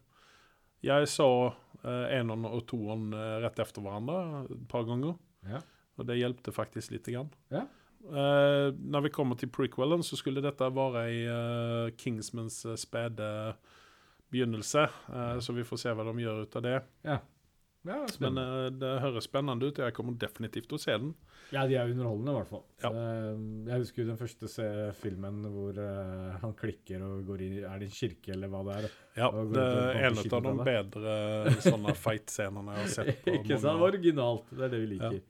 jeg 0.83 1.07
så 1.12 1.29
uh, 1.53 2.05
Enon 2.12 2.47
og 2.50 2.73
uh, 2.73 3.13
rett 3.43 3.62
etter 3.63 3.83
hverandre 3.83 4.43
et 4.50 4.67
par 4.71 4.83
ganger. 4.89 5.15
Ja. 5.47 5.62
Og 6.00 6.09
det 6.09 6.19
hjelpte 6.19 6.51
faktisk 6.55 6.91
lite 6.91 7.15
grann. 7.15 7.31
Ja. 7.53 7.67
Når 8.03 9.05
vi 9.05 9.09
kommer 9.15 9.38
til 9.39 9.47
prequelen, 9.47 10.01
så 10.03 10.17
skulle 10.19 10.41
dette 10.43 10.67
være 10.75 11.03
i 11.07 11.19
Kingsmans 11.95 12.57
spede 12.81 13.27
begynnelse. 14.33 14.83
Så 15.39 15.55
vi 15.55 15.63
får 15.63 15.79
se 15.79 15.93
hva 15.95 16.03
de 16.09 16.25
gjør 16.25 16.41
ut 16.43 16.57
av 16.59 16.65
det. 16.65 16.73
Ja, 17.07 17.21
Men 17.84 18.08
spennende. 18.08 18.68
eh, 18.68 18.75
det 18.80 18.92
høres 19.04 19.25
spennende 19.28 19.68
ut, 19.68 19.80
jeg 19.84 19.96
kommer 19.96 20.16
definitivt 20.20 20.70
til 20.72 20.80
å 20.80 20.84
se 20.84 20.96
den. 20.96 21.13
ja, 21.52 21.66
de 21.68 21.75
er 21.75 21.92
underholdende, 21.92 22.32
i 22.32 22.38
hvert 22.38 22.50
fall. 22.50 22.63
Ja. 22.82 22.92
Uh, 22.96 23.68
jeg 23.68 23.84
husker 23.84 24.04
jo 24.04 24.08
den 24.08 24.20
første 24.22 24.50
se 24.50 24.70
filmen 25.02 25.44
hvor 25.52 25.75
uh, 25.78 26.38
han 26.42 26.56
klikker 26.60 27.04
og 27.04 27.28
går 27.28 27.44
inn 27.46 27.60
i 27.60 27.66
Er 27.68 27.84
det 27.84 27.92
en 27.92 27.98
kirke, 27.98 28.32
eller 28.38 28.50
hva 28.54 28.63
det 28.70 28.80
er? 28.80 28.88
Ja, 29.20 29.30
det 29.52 29.68
er 29.68 30.00
en 30.08 30.24
av 30.24 30.48
de 30.48 30.56
bedre 30.63 31.60
sånne 31.68 31.94
fight-scenene 32.06 32.80
jeg 32.80 32.88
har 32.88 32.96
sett. 32.96 33.22
på 33.28 33.36
Ikke 33.42 33.60
sant? 33.68 33.86
Originalt. 33.92 34.50
Det 34.56 34.68
er 34.70 34.74
det 34.74 34.84
vi 34.86 34.92
liker. 34.96 35.22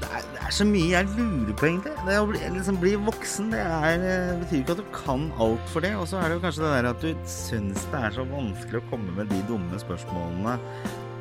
Det 0.00 0.08
er, 0.16 0.22
det 0.32 0.44
er 0.46 0.54
så 0.56 0.64
mye 0.64 0.92
jeg 0.92 1.08
lurer 1.16 1.56
på, 1.56 1.66
egentlig. 1.66 1.96
Det 2.06 2.14
å 2.20 2.28
bli, 2.28 2.40
liksom, 2.54 2.78
bli 2.80 2.94
voksen 3.08 3.50
det 3.52 3.60
er, 3.64 4.00
det 4.00 4.38
betyr 4.44 4.62
ikke 4.62 4.76
at 4.76 4.80
du 4.80 4.94
kan 4.94 5.26
alt 5.40 5.72
for 5.72 5.84
det. 5.84 5.96
Og 5.96 6.08
så 6.08 6.20
er 6.20 6.28
det 6.28 6.38
jo 6.38 6.44
kanskje 6.44 6.64
det 6.64 6.72
der 6.76 6.92
at 6.92 7.04
du 7.04 7.28
syns 7.28 7.84
det 7.92 8.00
er 8.06 8.16
så 8.20 8.24
vanskelig 8.28 8.80
å 8.80 8.88
komme 8.92 9.16
med 9.18 9.32
de 9.32 9.40
dumme 9.48 9.80
spørsmålene 9.82 10.58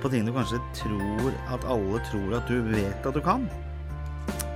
på 0.02 0.12
ting 0.12 0.28
du 0.28 0.34
kanskje 0.36 0.60
tror 0.78 1.32
at 1.54 1.66
alle 1.68 2.02
tror 2.10 2.38
at 2.40 2.50
du 2.52 2.62
vet 2.72 3.06
at 3.06 3.16
du 3.16 3.22
kan. 3.24 3.48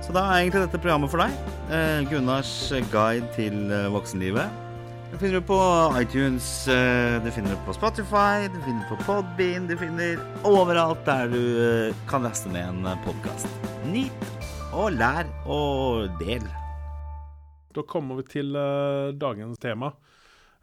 Så 0.04 0.12
da 0.12 0.26
er 0.28 0.42
egentlig 0.44 0.66
dette 0.66 0.80
programmet 0.82 1.12
for 1.12 1.22
deg. 1.24 1.32
Eh, 1.72 2.04
Gunnars 2.10 2.52
guide 2.92 3.30
til 3.36 3.72
eh, 3.72 3.88
voksenlivet. 3.92 4.60
Det 5.14 5.20
finner 5.20 5.38
du 5.38 5.46
på 5.46 5.58
iTunes, 6.00 6.46
eh, 6.68 7.22
du 7.22 7.30
finner 7.30 7.54
det 7.54 7.60
på 7.64 7.72
Spotify, 7.76 8.48
du 8.50 8.58
finner 8.64 8.88
på 8.88 8.96
Podbean, 9.06 9.68
du 9.70 9.76
finner 9.78 10.18
overalt 10.42 11.04
der 11.06 11.30
du 11.30 11.38
eh, 11.38 12.00
kan 12.10 12.26
laste 12.26 12.50
ned 12.50 12.66
en 12.66 13.04
podkast. 13.04 13.46
Nyt 13.86 14.26
og 14.74 14.96
lær 14.98 15.30
og 15.46 16.10
del. 16.18 16.42
Da 17.74 17.86
kommer 17.86 18.18
vi 18.18 18.26
til 18.32 18.58
eh, 18.58 19.14
dagens 19.14 19.62
tema. 19.62 19.92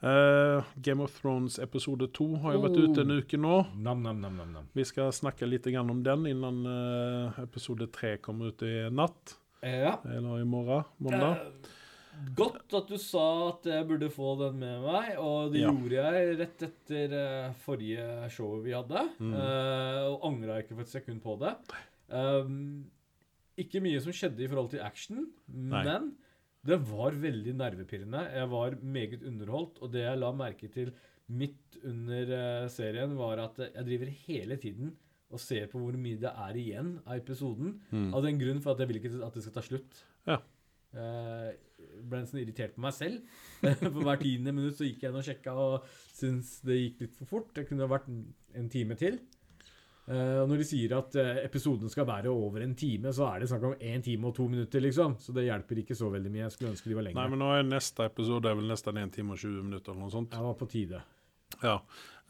Eh, 0.02 0.64
Game 0.82 1.04
of 1.04 1.14
Thrones 1.22 1.60
episode 1.62 2.08
to 2.18 2.26
har 2.42 2.54
jo 2.56 2.62
vært 2.64 2.78
Oh. 2.80 2.88
ute 2.90 3.02
en 3.06 3.12
uke 3.20 3.38
nå. 3.38 3.58
Nam, 3.78 4.02
nam, 4.02 4.20
nam, 4.22 4.36
nam, 4.38 4.54
nam. 4.54 4.70
Vi 4.74 4.84
skal 4.84 5.12
snakke 5.14 5.46
litt 5.48 5.64
grann 5.70 5.90
om 5.94 6.02
den 6.04 6.26
innan 6.26 6.66
uh, 6.66 7.40
episode 7.44 7.86
tre 7.94 8.16
kommer 8.18 8.50
ut 8.50 8.64
i 8.66 8.90
natt. 8.90 9.36
Ja. 9.62 10.00
Eller 10.10 10.42
i 10.42 10.48
morgen, 10.50 10.84
mandag. 11.00 11.38
Eh, 11.38 11.78
Godt 12.36 12.74
at 12.76 12.88
du 12.90 12.98
sa 13.00 13.50
at 13.50 13.64
jeg 13.66 13.86
burde 13.88 14.10
få 14.12 14.34
den 14.40 14.58
med 14.60 14.82
meg, 14.84 15.14
og 15.18 15.54
det 15.54 15.62
Ja. 15.62 15.70
gjorde 15.72 16.02
jeg 16.02 16.34
rett 16.42 16.64
etter 16.68 17.14
uh, 17.14 17.54
forrige 17.64 18.30
show 18.30 18.60
vi 18.62 18.72
hadde. 18.76 19.06
Mm. 19.20 19.34
eh, 19.34 20.02
og 20.10 20.26
angra 20.28 20.58
ikke 20.62 20.76
for 20.76 20.82
et 20.82 20.92
sekund 20.92 21.22
på 21.22 21.38
det. 21.40 21.54
Um, 22.10 22.90
ikke 23.58 23.80
mye 23.82 24.02
som 24.02 24.12
skjedde 24.12 24.42
i 24.44 24.48
forhold 24.50 24.72
til 24.74 24.82
action, 24.82 25.28
Nei. 25.48 25.84
men 25.86 26.12
det 26.68 26.78
var 26.86 27.16
veldig 27.18 27.54
nervepirrende. 27.58 28.26
Jeg 28.36 28.50
var 28.52 28.76
meget 28.82 29.24
underholdt, 29.26 29.80
og 29.82 29.94
det 29.94 30.04
jeg 30.06 30.20
la 30.22 30.30
merke 30.36 30.70
til 30.74 30.92
midt 31.32 31.80
under 31.88 32.34
eh, 32.38 32.68
serien, 32.70 33.16
var 33.18 33.42
at 33.48 33.58
jeg 33.66 33.88
driver 33.88 34.14
hele 34.28 34.58
tiden 34.62 34.94
og 35.32 35.40
ser 35.40 35.70
på 35.72 35.80
hvor 35.80 35.96
mye 35.98 36.20
det 36.20 36.30
er 36.30 36.58
igjen 36.60 36.96
av 37.06 37.18
episoden. 37.22 37.78
Mm. 37.90 38.10
Av 38.14 38.24
den 38.26 38.40
grunn 38.42 38.62
for 38.64 38.74
at 38.74 38.84
jeg 38.84 38.92
vil 38.92 39.00
ikke 39.00 39.14
at 39.26 39.38
det 39.38 39.46
skal 39.46 39.56
ta 39.56 39.64
slutt. 39.66 40.02
Ja. 40.28 40.38
Eh, 40.92 41.52
ble 42.04 42.20
nesten 42.20 42.42
irritert 42.42 42.76
på 42.76 42.84
meg 42.84 42.94
selv. 42.98 43.22
for 43.82 44.02
hver 44.04 44.20
tiende 44.22 44.54
minutt 44.56 44.78
så 44.78 44.88
gikk 44.88 45.06
jeg 45.06 45.14
inn 45.14 45.22
og 45.22 45.28
sjekka 45.28 45.56
og 45.56 45.94
syntes 46.12 46.58
det 46.68 46.82
gikk 46.82 47.06
litt 47.06 47.16
for 47.22 47.32
fort. 47.32 47.54
Det 47.56 47.66
kunne 47.70 47.90
vært 47.90 48.12
en 48.12 48.72
time 48.74 49.00
til. 49.00 49.22
Eh, 50.10 50.40
og 50.42 50.50
når 50.50 50.64
de 50.64 50.66
sier 50.66 50.96
at 50.98 51.16
uh, 51.22 51.40
episoden 51.44 51.92
skal 51.94 52.08
være 52.10 52.32
over 52.34 52.64
en 52.66 52.74
time, 52.76 53.14
så 53.14 53.28
er 53.30 53.44
det 53.44 53.52
snakk 53.52 53.68
om 53.70 53.76
én 53.78 54.02
time 54.04 54.32
og 54.32 54.36
to 54.36 54.48
minutter, 54.50 54.82
liksom. 54.84 55.16
Så 55.22 55.36
det 55.36 55.46
hjelper 55.46 55.84
ikke 55.84 55.98
så 55.98 56.10
veldig 56.14 56.34
mye. 56.34 56.44
Jeg 56.48 56.56
skulle 56.56 56.74
ønske 56.74 56.90
de 56.90 56.98
var 56.98 57.10
Nei, 57.12 57.30
men 57.34 57.42
nå 57.44 57.54
er 57.54 57.68
neste 57.68 58.10
episode 58.10 58.50
er 58.50 58.58
vel 58.58 58.72
nesten 58.72 59.00
én 59.02 59.14
time 59.14 59.38
og 59.38 59.42
20 59.44 59.70
minutter 59.70 59.94
eller 59.94 60.08
noe 60.08 60.14
sånt. 60.14 60.32
Det 60.34 60.46
var 60.48 60.58
på 60.60 60.70
tide. 60.72 61.04
Ja. 61.62 61.78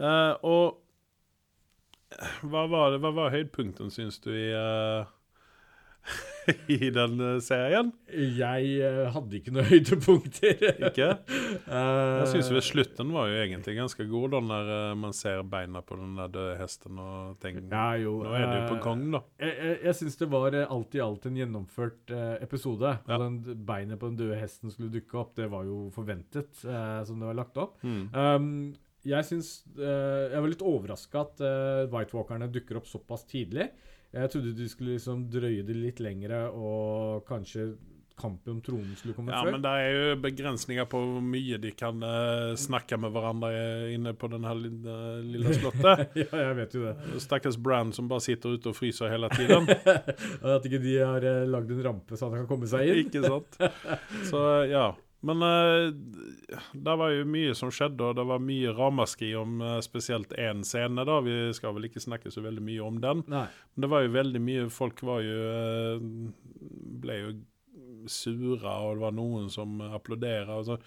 Uh, 0.02 0.34
og 0.52 0.82
hva 2.44 2.66
var, 2.68 2.92
det, 2.92 3.00
hva 3.04 3.12
var 3.16 3.32
høydepunkten, 3.32 3.92
syns 3.94 4.20
du, 4.24 4.32
i, 4.36 4.50
eh, 4.52 5.12
i 6.72 6.90
den 6.94 7.20
eh, 7.22 7.38
serien? 7.44 7.92
Jeg 8.10 8.70
eh, 8.82 9.02
hadde 9.14 9.38
ikke 9.38 9.54
noen 9.54 9.68
høydepunkter. 9.72 10.66
Ikke? 10.90 11.10
Eh, 11.72 12.22
Jeg 12.22 12.30
syns 12.32 12.68
slutten 12.72 13.12
var 13.14 13.28
jo 13.30 13.36
egentlig 13.42 13.74
ganske 13.78 14.06
god, 14.10 14.34
eh, 14.40 14.94
man 14.98 15.14
ser 15.16 15.42
beina 15.48 15.82
på 15.86 15.98
den 16.00 16.16
der 16.18 16.32
døde 16.32 16.56
hesten 16.60 17.00
og 17.00 17.38
tenker 17.44 17.66
Ja, 17.70 17.98
jo. 18.00 18.18
Nå 18.26 18.34
er 18.36 18.46
det 18.48 18.58
jo 18.58 18.70
på 18.72 18.78
gang, 18.86 19.04
da. 19.14 19.22
Jeg, 19.44 19.54
jeg, 19.58 19.78
jeg 19.86 19.98
syns 20.00 20.18
det 20.22 20.30
var 20.32 20.58
alt 20.62 20.98
i 20.98 21.04
alt 21.04 21.28
en 21.28 21.40
gjennomført 21.42 22.14
episode. 22.44 22.94
Ja. 23.08 23.20
Den 23.22 23.40
beinet 23.68 24.00
på 24.02 24.10
den 24.12 24.20
døde 24.20 24.40
hesten 24.40 24.74
skulle 24.74 24.92
dukke 24.94 25.20
opp, 25.22 25.36
det 25.38 25.50
var 25.52 25.68
jo 25.68 25.84
forventet, 25.96 26.64
som 26.64 27.22
det 27.22 27.30
var 27.30 27.40
lagt 27.42 27.60
opp. 27.62 27.78
Mm. 27.84 28.04
Um, 28.16 28.50
jeg 29.08 29.28
synes, 29.28 29.54
Jeg 29.76 30.38
var 30.38 30.52
litt 30.52 30.66
overraska 30.66 31.24
at 31.26 31.46
White 31.94 32.16
Walkerne 32.18 32.52
dukker 32.54 32.80
opp 32.82 32.90
såpass 32.90 33.28
tidlig. 33.30 33.70
Jeg 34.12 34.32
trodde 34.34 34.52
du 34.58 34.66
skulle 34.68 34.98
liksom 34.98 35.26
drøye 35.32 35.64
det 35.64 35.76
litt 35.78 36.00
lengre, 36.04 36.46
og 36.52 37.24
kanskje 37.30 37.70
kampen 38.22 38.58
om 38.58 38.58
tronen 38.62 38.92
skulle 39.00 39.16
komme 39.18 39.32
Ja, 39.34 39.40
før. 39.42 39.56
men 39.56 39.64
det 39.64 39.70
er 39.82 39.94
jo 39.96 40.16
begrensninger 40.22 40.86
på 40.92 41.00
hvor 41.00 41.24
mye 41.26 41.58
de 41.64 41.72
kan 41.74 42.04
uh, 42.06 42.52
snakke 42.60 43.00
med 43.02 43.14
hverandre 43.16 43.52
inne 43.96 44.12
på 44.14 44.30
denne 44.30 44.52
her 44.52 44.60
lille, 44.62 44.98
lille 45.26 45.54
slottet. 45.58 46.12
ja, 46.20 46.28
jeg 46.44 46.58
vet 46.60 46.76
jo 46.78 46.84
det. 46.86 47.22
Stakkars 47.24 47.58
Brand 47.58 47.96
som 47.98 48.10
bare 48.12 48.22
sitter 48.28 48.58
ute 48.60 48.70
og 48.74 48.78
fryser 48.78 49.10
hele 49.10 49.32
tiden. 49.34 49.66
At 50.56 50.68
ikke 50.70 50.84
de 50.84 50.98
har 51.00 51.24
uh, 51.26 51.48
lagd 51.50 51.72
en 51.74 51.82
rampe 51.88 52.20
så 52.20 52.30
han 52.30 52.44
kan 52.44 52.52
komme 52.52 52.70
seg 52.70 52.92
inn. 52.92 53.02
Ikke 53.08 53.24
sant? 53.26 53.58
Så 54.30 54.44
ja. 54.70 54.90
Men 55.22 55.44
uh, 55.46 55.92
det 56.74 56.96
var 56.98 57.14
jo 57.14 57.28
mye 57.30 57.54
som 57.58 57.70
skjedde, 57.74 58.08
og 58.08 58.18
det 58.18 58.26
var 58.30 58.42
mye 58.42 58.74
ramaskri 58.74 59.32
om 59.38 59.62
uh, 59.62 59.78
spesielt 59.86 60.34
én 60.34 60.64
scene. 60.66 61.06
da. 61.06 61.20
Vi 61.26 61.38
skal 61.58 61.76
vel 61.78 61.86
ikke 61.90 62.04
snakke 62.04 62.34
så 62.34 62.44
veldig 62.46 62.64
mye 62.66 62.88
om 62.88 62.98
den. 63.04 63.24
Nei. 63.32 63.46
Men 63.76 63.86
det 63.86 63.92
var 63.94 64.06
jo 64.06 64.16
veldig 64.18 64.42
mye 64.42 64.68
Folk 64.74 65.04
var 65.06 65.22
jo 65.26 65.38
uh, 65.38 66.04
Ble 67.02 67.22
jo 67.22 67.32
sure, 68.10 68.66
og 68.66 68.98
det 68.98 69.04
var 69.06 69.14
noen 69.14 69.50
som 69.54 69.78
applauderte. 69.92 70.58
og 70.58 70.66
så 70.72 70.80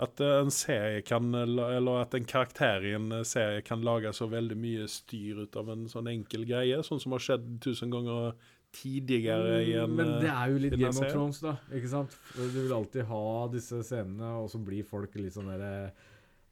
at 0.00 0.20
eh, 0.24 0.36
en 0.40 0.50
serie 0.54 1.02
kan, 1.06 1.26
eller 1.34 2.00
at 2.02 2.14
en 2.16 2.24
karakter 2.28 2.86
i 2.88 2.94
en 2.96 3.10
serie 3.28 3.60
kan 3.66 3.82
lage 3.84 4.12
så 4.16 4.28
veldig 4.30 4.56
mye 4.56 4.86
styr 4.88 5.42
ut 5.44 5.56
av 5.60 5.68
en 5.74 5.84
sånn 5.92 6.08
enkel 6.12 6.46
greie, 6.48 6.80
sånn 6.86 7.02
som 7.02 7.12
har 7.16 7.24
skjedd 7.24 7.50
tusen 7.64 7.92
ganger 7.92 8.32
tidligere 8.72 9.60
i 9.66 9.72
en 9.82 9.94
Men 9.98 10.12
det 10.22 10.30
eh, 10.30 10.40
er 10.44 10.52
jo 10.52 10.58
litt 10.62 10.76
Game 10.78 10.94
of. 10.94 11.10
Thrones, 11.12 11.40
da. 11.42 11.56
Ikke 11.74 11.90
sant? 11.90 12.16
Du 12.36 12.44
vil 12.54 12.72
alltid 12.72 13.08
ha 13.10 13.24
disse 13.52 13.80
scenene, 13.86 14.34
og 14.40 14.50
så 14.52 14.60
blir 14.62 14.86
folk 14.86 15.16
litt 15.18 15.34
sånn 15.34 15.50
derre 15.50 15.90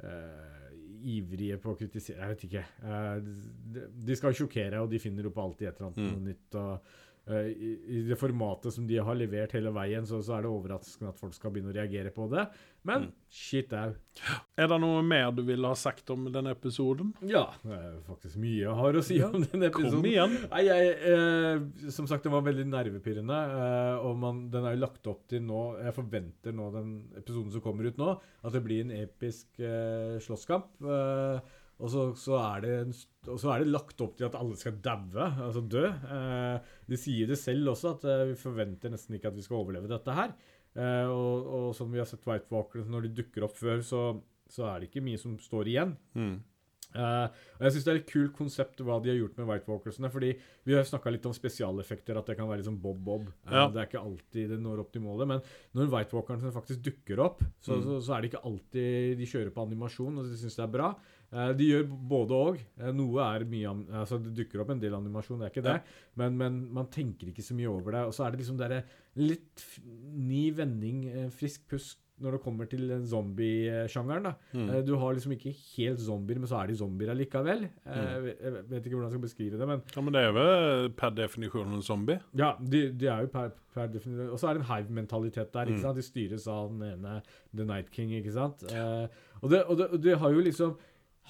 uh, 0.03 0.71
ivrige 1.09 1.59
på 1.63 1.73
å 1.73 1.79
kritisere 1.79 2.19
Jeg 2.19 2.33
vet 2.35 2.47
ikke. 2.49 2.65
Uh, 2.83 3.21
de, 3.75 3.85
de 4.09 4.17
skal 4.19 4.35
sjokkere, 4.35 4.83
og 4.83 4.91
de 4.91 4.99
finner 5.03 5.31
opp 5.31 5.39
alltid 5.45 5.71
et 5.71 5.79
eller 5.79 5.93
annet 5.93 6.17
Mm. 6.19 6.25
nytt. 6.33 6.59
og 6.59 6.73
eh, 6.75 6.97
i, 7.29 7.73
I 7.99 8.03
det 8.09 8.17
formatet 8.19 8.73
som 8.75 8.87
de 8.89 8.97
har 9.05 9.15
levert 9.19 9.53
hele 9.53 9.73
veien, 9.77 10.07
så, 10.09 10.23
så 10.25 10.39
er 10.39 10.47
det 10.47 10.51
overraskende 10.53 11.11
at 11.13 11.19
folk 11.21 11.35
skal 11.37 11.53
begynne 11.53 11.73
å 11.73 11.77
reagere 11.77 12.11
på 12.15 12.29
det. 12.33 12.47
Men 12.89 13.09
Mm. 13.09 13.13
shit 13.29 13.73
au. 13.77 13.91
Er 14.57 14.69
det 14.71 14.77
noe 14.81 15.03
mer 15.05 15.31
du 15.35 15.43
ville 15.45 15.67
ha 15.69 15.75
sagt 15.77 16.09
om 16.15 16.25
denne 16.33 16.55
episoden? 16.55 17.11
Ja, 17.29 17.43
det 17.63 17.75
er 17.77 17.99
faktisk 18.07 18.39
mye 18.41 18.63
jeg 18.63 18.77
har 18.79 18.97
å 18.97 19.03
si 19.05 19.19
om 19.23 19.43
denne 19.45 19.69
episoden. 19.69 19.99
Kom 20.01 20.09
igjen! 20.09 20.37
Nei, 20.51 20.63
jeg, 20.65 20.95
eh, 21.11 21.91
som 21.93 22.07
sagt, 22.09 22.25
det 22.25 22.33
var 22.33 22.47
veldig 22.47 22.65
nervepirrende. 22.71 23.39
Eh, 23.59 24.07
og 24.09 24.17
man, 24.23 24.45
den 24.55 24.65
er 24.65 24.77
jo 24.79 24.85
lagt 24.87 25.07
opp 25.11 25.27
til 25.29 25.43
nå 25.45 25.61
Jeg 25.83 25.95
forventer 25.99 26.55
nå 26.57 26.71
den 26.75 26.91
episoden 27.19 27.53
som 27.53 27.61
kommer 27.65 27.91
ut 27.91 27.99
nå, 28.01 28.15
at 28.43 28.53
det 28.57 28.65
blir 28.65 28.87
en 28.87 28.95
episk 29.03 29.61
eh, 29.61 30.17
slåsskamp. 30.25 30.71
Eh, 30.81 31.57
og 31.79 31.91
så, 31.93 32.05
så, 32.19 32.39
det 32.63 32.73
og 33.31 33.39
så 33.39 33.53
er 33.53 33.63
det 33.63 33.71
lagt 33.71 34.01
opp 34.03 34.17
til 34.19 34.27
at 34.27 34.37
alle 34.39 34.57
skal 34.59 34.81
daue, 34.83 35.27
altså 35.45 35.63
dø. 35.63 35.85
Eh, 35.87 36.71
de 36.91 36.99
sier 36.99 37.31
det 37.31 37.39
selv 37.39 37.71
også, 37.75 37.93
at 37.95 38.07
eh, 38.11 38.25
vi 38.33 38.39
forventer 38.41 38.91
nesten 38.91 39.15
ikke 39.15 39.31
at 39.31 39.39
vi 39.39 39.45
skal 39.47 39.61
overleve 39.61 39.91
dette 39.91 40.17
her. 40.17 40.35
Eh, 40.75 41.07
og, 41.07 41.47
og 41.47 41.69
som 41.79 41.93
vi 41.95 42.03
har 42.03 42.09
sett 42.11 42.27
White 42.27 42.51
Walkers, 42.51 42.89
når 42.91 43.07
de 43.07 43.15
dukker 43.21 43.47
opp 43.47 43.55
før, 43.59 43.85
så, 43.87 44.03
så 44.51 44.67
er 44.73 44.81
det 44.81 44.91
ikke 44.91 45.05
mye 45.07 45.23
som 45.23 45.39
står 45.43 45.71
igjen. 45.71 45.95
Mm. 46.19 46.35
Eh, 46.95 47.27
og 47.59 47.61
jeg 47.67 47.73
synes 47.75 47.85
det 47.85 47.93
er 47.93 47.99
et 48.01 48.07
kult 48.11 48.33
konsept 48.39 48.79
hva 48.81 48.97
de 49.05 49.11
har 49.13 49.19
gjort 49.21 49.37
med 49.37 49.47
White 49.47 49.69
Walkersene. 49.69 50.11
fordi 50.11 50.31
vi 50.65 50.73
har 50.75 50.83
snakka 50.89 51.13
litt 51.13 51.27
om 51.27 51.33
spesialeffekter, 51.37 52.17
at 52.17 52.27
det 52.27 52.37
kan 52.39 52.49
være 52.49 52.65
sånn 52.65 52.81
bob-bob. 52.81 53.29
Eh, 53.47 53.53
Ja. 53.53 53.69
Det 53.69 53.77
er 53.83 53.87
ikke 53.91 54.05
alltid 54.05 54.49
det 54.55 54.61
når 54.61 54.81
opp 54.81 54.93
til 54.93 55.03
målet. 55.03 55.29
Men 55.29 55.41
når 55.75 55.91
White 55.93 56.17
Walkerne 56.17 56.53
faktisk 56.53 56.83
dukker 56.83 57.19
opp, 57.21 57.43
så, 57.61 57.77
Mm. 57.77 57.83
så, 57.85 58.01
så 58.03 58.17
er 58.17 58.23
det 58.23 58.33
ikke 58.33 58.45
alltid 58.45 59.19
de 59.19 59.27
kjører 59.27 59.53
på 59.53 59.67
animasjon, 59.69 60.19
og 60.19 60.25
de 60.25 60.37
syns 60.37 60.57
det 60.57 60.65
er 60.65 60.73
bra. 60.79 60.95
Uh, 61.31 61.53
de 61.53 61.65
gjør 61.69 61.85
både 62.09 62.31
òg. 62.33 62.59
noe 62.95 63.21
er 63.21 63.45
mye 63.45 63.69
altså 63.93 64.17
Det 64.23 64.33
dukker 64.35 64.63
opp 64.63 64.71
en 64.71 64.81
del 64.81 64.95
animasjon, 64.95 65.39
det 65.39 65.45
er 65.45 65.53
ikke 65.61 65.67
det. 65.69 65.83
Men, 66.17 66.39
men 66.39 66.73
man 66.73 66.87
tenker 66.87 67.29
ikke 67.29 67.45
så 67.45 67.53
mye 67.55 67.69
over 67.69 67.93
det. 67.93 68.07
Og 68.07 68.15
så 68.17 68.25
er 68.27 68.31
det 68.33 68.41
liksom 68.41 68.57
der, 68.57 68.83
litt 69.15 69.79
ny 70.17 70.51
vending, 70.57 71.29
frisk 71.31 71.69
pusk, 71.69 71.99
når 72.21 72.33
det 72.37 72.41
kommer 72.43 72.67
til 72.69 72.89
den 72.89 73.05
zombie-sjangeren. 73.07 74.35
Mm. 74.55 74.69
Eh, 74.71 74.83
Du 74.83 74.97
har 74.99 75.15
liksom 75.15 75.33
ikke 75.37 75.53
helt 75.77 76.01
zombier, 76.01 76.39
men 76.39 76.49
så 76.51 76.63
er 76.63 76.67
de 76.67 76.77
zombier 76.77 77.11
allikevel. 77.15 77.65
Eh, 77.87 77.95
Mm. 77.95 78.27
Jeg 78.29 78.53
vet- 78.71 78.85
ikke 78.87 78.97
hvordan 78.97 79.11
jeg 79.11 79.13
skal 79.19 79.27
beskrive 79.29 79.59
det, 79.59 79.69
men 79.69 79.83
Ja, 79.97 80.01
men 80.03 80.13
det 80.13 80.23
er 80.25 80.33
vel 80.33 80.91
per 80.91 81.11
definisjon 81.11 81.73
en 81.75 81.83
zombie? 81.83 82.21
ja, 82.35 82.55
de, 82.59 82.91
de 82.93 83.07
er 83.07 83.21
jo 83.23 83.27
per, 83.29 83.51
per 83.75 83.87
definisjon 83.89 84.31
Og 84.33 84.39
så 84.39 84.49
er 84.49 84.55
det 84.55 84.63
en 84.63 84.69
hive-mentalitet 84.75 85.53
der. 85.53 85.67
ikke 85.67 85.79
Mm. 85.79 85.83
sant? 85.83 85.97
De 85.97 86.03
styres 86.03 86.47
av 86.49 86.71
den 86.71 86.83
ene 86.83 87.23
The 87.55 87.65
Night 87.65 87.91
King, 87.91 88.11
ikke 88.11 88.33
sant? 88.33 88.63
Eh, 88.73 89.07
og, 89.43 89.51
det, 89.51 89.65
og, 89.65 89.77
det, 89.79 89.91
og 89.93 90.01
det 90.03 90.19
har 90.19 90.31
jo 90.33 90.41
liksom 90.41 90.77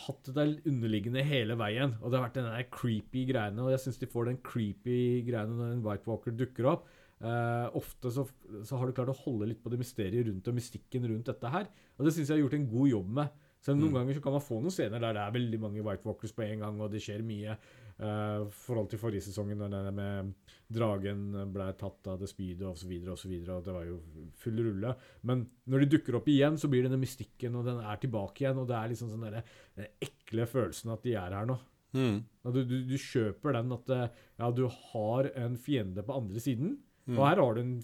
hatt 0.06 0.22
det 0.26 0.34
der 0.34 0.70
underliggende 0.70 1.24
hele 1.24 1.56
veien. 1.58 1.96
Og 2.02 2.10
det 2.12 2.20
har 2.20 2.28
vært 2.28 2.34
den 2.34 2.44
der 2.44 2.62
creepy 2.70 3.26
greiene, 3.32 3.58
og 3.60 3.70
jeg 3.70 3.80
syns 3.80 3.98
de 3.98 4.06
får 4.06 4.26
den 4.26 4.36
creepy 4.38 5.24
greiene 5.26 5.56
når 5.58 5.72
en 5.72 5.82
White 5.82 6.06
Walker 6.06 6.30
dukker 6.30 6.66
opp. 6.70 6.86
Eh, 7.18 7.66
ofte 7.74 8.12
så, 8.14 8.22
så 8.62 8.78
har 8.78 8.86
du 8.86 8.94
klart 8.94 9.10
å 9.10 9.18
holde 9.24 9.48
litt 9.50 9.62
på 9.64 9.72
det 9.72 9.80
mysteriet 9.80 10.28
rundt 10.28 10.46
og 10.48 10.54
mystikken 10.54 11.08
rundt 11.10 11.26
dette 11.32 11.50
her. 11.50 11.66
Og 11.98 12.06
det 12.06 12.14
syns 12.14 12.28
jeg 12.30 12.36
har 12.38 12.44
gjort 12.44 12.58
en 12.60 12.68
god 12.70 12.88
jobb 12.92 13.12
med. 13.22 13.44
Selv 13.58 13.74
om 13.74 13.80
noen 13.82 13.90
Mm. 13.90 13.96
ganger 13.98 14.14
så 14.14 14.22
kan 14.22 14.34
man 14.36 14.44
få 14.44 14.60
noen 14.62 14.70
scener 14.70 15.00
der 15.02 15.16
det 15.16 15.22
er 15.24 15.34
veldig 15.34 15.58
mange 15.58 15.82
White 15.82 16.06
Walkers 16.06 16.30
på 16.36 16.44
en 16.46 16.60
gang, 16.62 16.80
og 16.80 16.92
det 16.92 17.00
skjer 17.02 17.24
mye. 17.26 17.56
Uh, 17.98 18.46
forhold 18.54 18.86
til 18.92 19.00
forrige 19.02 19.24
sesongen, 19.26 19.58
når 19.58 19.88
det 19.88 19.92
med 19.96 20.28
dragen 20.70 21.24
ble 21.50 21.64
tatt 21.80 22.06
av 22.06 22.20
det 22.20 22.28
Speed 22.30 22.60
osv., 22.62 22.70
og, 22.70 22.76
så 22.78 22.86
videre, 22.86 23.10
og, 23.10 23.18
så 23.18 23.30
videre, 23.32 23.56
og 23.58 23.64
det 23.66 23.74
var 23.74 23.88
jo 23.88 23.96
full 24.38 24.60
rulle. 24.62 24.92
Men 25.26 25.42
når 25.66 25.82
de 25.82 25.88
dukker 25.96 26.14
opp 26.20 26.28
igjen, 26.30 26.54
så 26.62 26.70
blir 26.70 26.86
denne 26.86 27.00
mystikken, 27.02 27.56
og 27.58 27.66
den 27.66 27.80
er 27.82 27.98
tilbake 27.98 28.44
igjen, 28.44 28.60
og 28.62 28.68
det 28.70 28.76
er 28.78 28.92
liksom 28.92 29.10
sånn 29.10 29.26
derre 29.26 29.42
den 29.74 29.90
ekle 30.06 30.46
følelsen 30.46 30.94
at 30.94 31.02
de 31.02 31.16
er 31.18 31.34
her 31.40 31.50
nå. 31.50 31.58
Mm. 31.98 32.20
Du, 32.54 32.60
du, 32.68 32.76
du 32.86 32.96
kjøper 33.00 33.58
den 33.58 33.74
at 33.74 33.90
eh, 33.96 34.08
ja, 34.38 34.50
du 34.54 34.68
har 34.68 35.32
en 35.34 35.56
fiende 35.58 36.04
på 36.06 36.14
andre 36.22 36.38
siden. 36.44 36.76
Mm. 37.08 37.16
Og 37.16 37.24
her 37.24 37.40
har 37.42 37.56
du 37.56 37.62
en, 37.62 37.74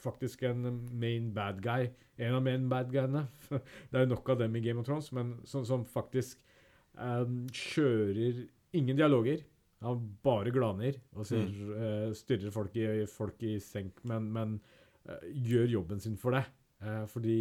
faktisk 0.00 0.42
en 0.48 0.64
main 0.96 1.28
bad 1.36 1.60
guy. 1.64 1.90
En 2.20 2.36
av 2.38 2.44
main 2.44 2.68
bad 2.68 2.90
guyene. 2.92 3.26
Det 3.90 3.98
er 3.98 4.06
jo 4.06 4.14
nok 4.14 4.32
av 4.32 4.40
dem 4.40 4.56
i 4.56 4.64
Game 4.64 4.80
of 4.80 4.88
Thrones, 4.88 5.10
men 5.16 5.36
som, 5.48 5.64
som 5.68 5.84
faktisk 5.88 6.40
um, 6.96 7.44
kjører 7.52 8.44
ingen 8.76 8.96
dialoger. 8.98 9.44
Han 9.84 10.02
bare 10.24 10.52
glaner 10.52 10.98
og 11.16 11.28
sier, 11.28 11.48
mm. 11.48 11.72
uh, 11.76 12.08
styrrer 12.16 12.52
folk 12.52 12.74
i, 12.76 12.86
folk 13.08 13.44
i 13.48 13.56
senk, 13.64 14.02
men, 14.08 14.28
men 14.32 14.58
uh, 15.08 15.20
gjør 15.32 15.76
jobben 15.78 16.02
sin 16.02 16.18
for 16.20 16.36
det. 16.36 16.44
Uh, 16.84 17.04
fordi 17.08 17.38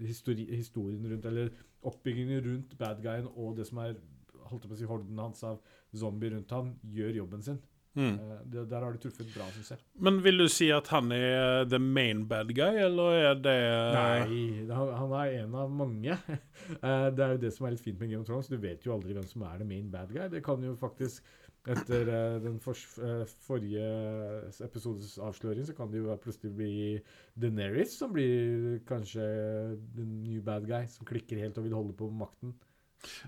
histori 0.00 0.44
historien 0.54 1.04
rundt, 1.10 1.26
eller 1.28 1.52
oppbyggingen 1.88 2.44
rundt 2.44 2.76
bad 2.78 3.00
guyen 3.02 3.28
og 3.34 3.56
det 3.58 3.66
som 3.68 3.80
er 3.82 3.96
holdt 4.48 4.64
jeg 4.64 4.70
på 4.70 4.76
å 4.76 4.80
si, 4.80 4.88
horden 4.88 5.20
hans 5.20 5.42
av 5.46 5.58
zombier 5.96 6.34
rundt 6.34 6.54
han, 6.54 6.72
gjør 6.94 7.22
jobben 7.22 7.44
sin. 7.44 7.58
Mm. 7.96 8.14
Eh, 8.14 8.64
der 8.68 8.84
har 8.84 8.92
de 8.92 9.00
truffet 9.02 9.30
bra, 9.34 9.46
syns 9.54 9.72
jeg. 9.72 9.80
Men 9.98 10.20
vil 10.22 10.38
du 10.38 10.46
si 10.52 10.68
at 10.74 10.90
han 10.92 11.10
er 11.14 11.64
the 11.70 11.80
main 11.82 12.26
bad 12.30 12.52
guy, 12.54 12.78
eller 12.84 13.16
er 13.16 13.40
det 13.42 13.56
Nei, 13.96 14.68
han 14.68 15.14
er 15.22 15.34
en 15.42 15.58
av 15.64 15.74
mange. 15.82 16.18
Eh, 16.68 17.06
det 17.16 17.22
er 17.24 17.30
jo 17.32 17.38
det 17.40 17.48
som 17.54 17.64
er 17.64 17.72
litt 17.72 17.80
fint 17.80 17.96
med 17.96 18.10
Game 18.10 18.20
of 18.20 18.26
Thrones. 18.28 18.50
Du 18.50 18.58
vet 18.60 18.82
jo 18.84 18.92
aldri 18.92 19.14
hvem 19.16 19.24
som 19.24 19.40
er 19.48 19.60
the 19.62 19.64
main 19.64 19.86
bad 19.90 20.10
guy. 20.12 20.26
Det 20.28 20.42
kan 20.44 20.60
jo 20.62 20.74
faktisk 20.76 21.24
Etter 21.68 22.08
eh, 22.12 22.34
den 22.40 22.58
for, 22.62 22.76
forrige 23.44 23.86
episodes 24.64 25.16
avsløring, 25.20 25.66
så 25.66 25.74
kan 25.76 25.90
det 25.92 26.02
jo 26.02 26.14
plutselig 26.22 26.52
bli 26.56 26.72
Deneris 27.40 27.96
som 27.98 28.12
blir 28.14 28.78
kanskje 28.88 29.24
the 29.96 30.04
new 30.04 30.44
bad 30.44 30.68
guy, 30.68 30.86
som 30.92 31.08
klikker 31.08 31.40
helt 31.42 31.58
og 31.60 31.66
vil 31.66 31.76
holde 31.76 31.96
på 31.98 32.08
makten. 32.14 32.54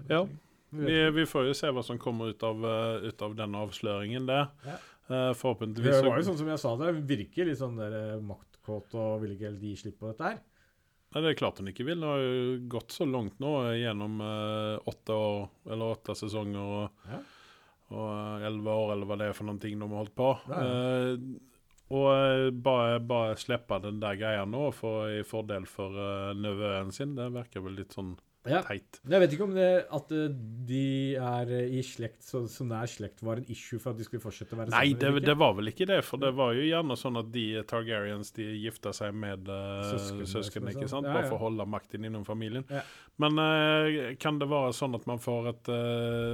Ja. 0.08 0.24
Vi 0.70 1.10
Vi, 1.10 1.26
får 1.26 1.48
jo 1.50 1.54
se 1.58 1.70
hva 1.74 1.82
som 1.84 1.98
kommer 1.98 2.30
ut 2.30 2.42
av, 2.46 2.64
eh, 2.64 3.08
ut 3.10 3.22
av 3.22 3.34
denne 3.38 3.58
avsløringen 3.66 4.26
der. 4.28 4.48
Ja. 4.66 4.76
Eh, 5.10 5.32
forhåpentligvis 5.34 5.98
Det 6.02 6.06
var 6.06 6.20
jo 6.20 6.28
sånn 6.28 6.38
som 6.38 6.48
jeg 6.52 6.62
sa 6.62 6.76
det, 6.78 6.92
virker 7.08 7.48
litt 7.48 7.58
sånn 7.58 7.76
der 7.80 7.96
eh, 7.98 8.20
maktkåt 8.22 8.94
og 8.94 9.20
vil 9.24 9.34
ikke 9.34 9.48
helt 9.50 9.64
gi 9.66 9.74
slipp 9.76 9.98
på 9.98 10.12
dette 10.12 10.28
her. 10.28 10.38
Nei, 11.10 11.22
det 11.24 11.30
er 11.32 11.38
klart 11.40 11.58
hun 11.58 11.66
ikke 11.72 11.84
vil. 11.88 11.98
Det 11.98 12.06
har 12.06 12.20
jo 12.22 12.58
gått 12.70 12.94
så 12.94 13.06
langt 13.10 13.40
nå 13.42 13.50
gjennom 13.74 14.20
eh, 14.22 14.78
åtte 14.86 15.10
år, 15.18 15.48
eller 15.66 15.96
åtte 15.96 16.14
sesonger 16.14 16.62
og, 16.62 17.06
Ja. 17.10 17.18
og 17.90 18.44
elleve 18.46 18.76
år, 18.84 18.92
eller 18.94 19.10
hva 19.10 19.18
det 19.18 19.26
er 19.32 19.32
for 19.34 19.50
noen 19.50 19.58
ting 19.58 19.74
de 19.80 19.88
har 19.88 20.04
holdt 20.04 20.14
på. 20.14 20.32
Ja, 20.48 20.66
Eh, 20.70 21.16
og 21.90 22.54
bare, 22.62 23.00
bare 23.02 23.34
slippe 23.34 23.80
den 23.82 23.98
der 23.98 24.14
greia 24.14 24.44
nå 24.46 24.68
for, 24.72 25.08
i 25.10 25.24
fordel 25.26 25.64
for 25.66 25.90
uh, 25.90 26.30
nevøen 26.38 26.92
sin, 26.94 27.16
det 27.16 27.32
virker 27.34 27.64
vel 27.64 27.74
litt 27.80 27.96
sånn 27.96 28.12
Ja. 28.48 28.62
teit. 28.64 29.00
Jeg 29.04 29.20
vet 29.20 29.32
ikke 29.36 29.44
om 29.44 29.50
det 29.52 29.66
at 29.92 30.12
eh, 30.16 30.30
de 30.70 30.84
er 31.20 31.50
eh, 31.52 31.74
i 31.76 31.82
slekt, 31.84 32.22
så, 32.24 32.46
så 32.48 32.64
nær 32.64 32.88
slekt 32.88 33.20
var 33.26 33.36
en 33.42 33.50
issue 33.52 33.76
for 33.82 33.92
at 33.92 33.98
de 34.00 34.06
skulle 34.06 34.22
fortsette 34.24 34.56
å 34.56 34.60
være 34.62 34.72
Nei, 34.72 34.94
sammen. 34.94 35.18
det, 35.18 35.26
det 35.28 35.34
var 35.42 35.52
vel 35.58 35.68
ikke 35.68 35.84
det, 35.90 35.98
for 36.08 36.22
det 36.22 36.30
var 36.38 36.54
jo 36.56 36.62
gjerne 36.64 36.96
sånn 36.96 37.20
at 37.20 37.28
de 37.34 37.44
Targaryens 37.68 38.32
de 38.38 38.46
gifta 38.62 38.94
seg 38.96 39.12
med 39.12 39.50
uh, 39.52 39.90
Søsken, 40.24 40.70
ikke 40.72 40.88
sånn. 40.88 41.04
sant? 41.04 41.10
Ja, 41.10 41.18
Bare 41.18 41.28
for 41.28 41.36
å 41.36 41.42
holde 41.50 41.66
makten 41.68 42.08
innom 42.08 42.24
familien. 42.24 42.64
Ja. 42.72 42.80
Men 43.20 43.36
uh, 43.36 44.16
kan 44.22 44.40
det 44.40 44.48
være 44.48 44.72
sånn 44.78 44.96
at 44.96 45.04
man 45.10 45.20
får 45.20 45.50
et, 45.52 45.70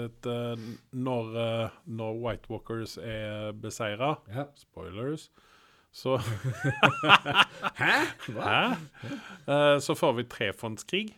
et 0.07 0.31
eh, 0.31 0.65
når, 0.95 1.35
uh, 1.35 1.83
når 1.91 2.23
White 2.23 2.53
Walkers 2.55 2.97
er 3.03 3.51
beseira, 3.59 4.15
Ja. 4.31 4.47
spoilers, 4.63 5.27
så 5.91 6.21
Hæ? 7.83 7.95
Hva? 8.31 8.47
Hæ? 8.47 9.15
Uh, 9.51 9.77
så 9.83 9.95
får 9.99 10.21
vi 10.21 10.31
trefrontskrig. 10.31 11.15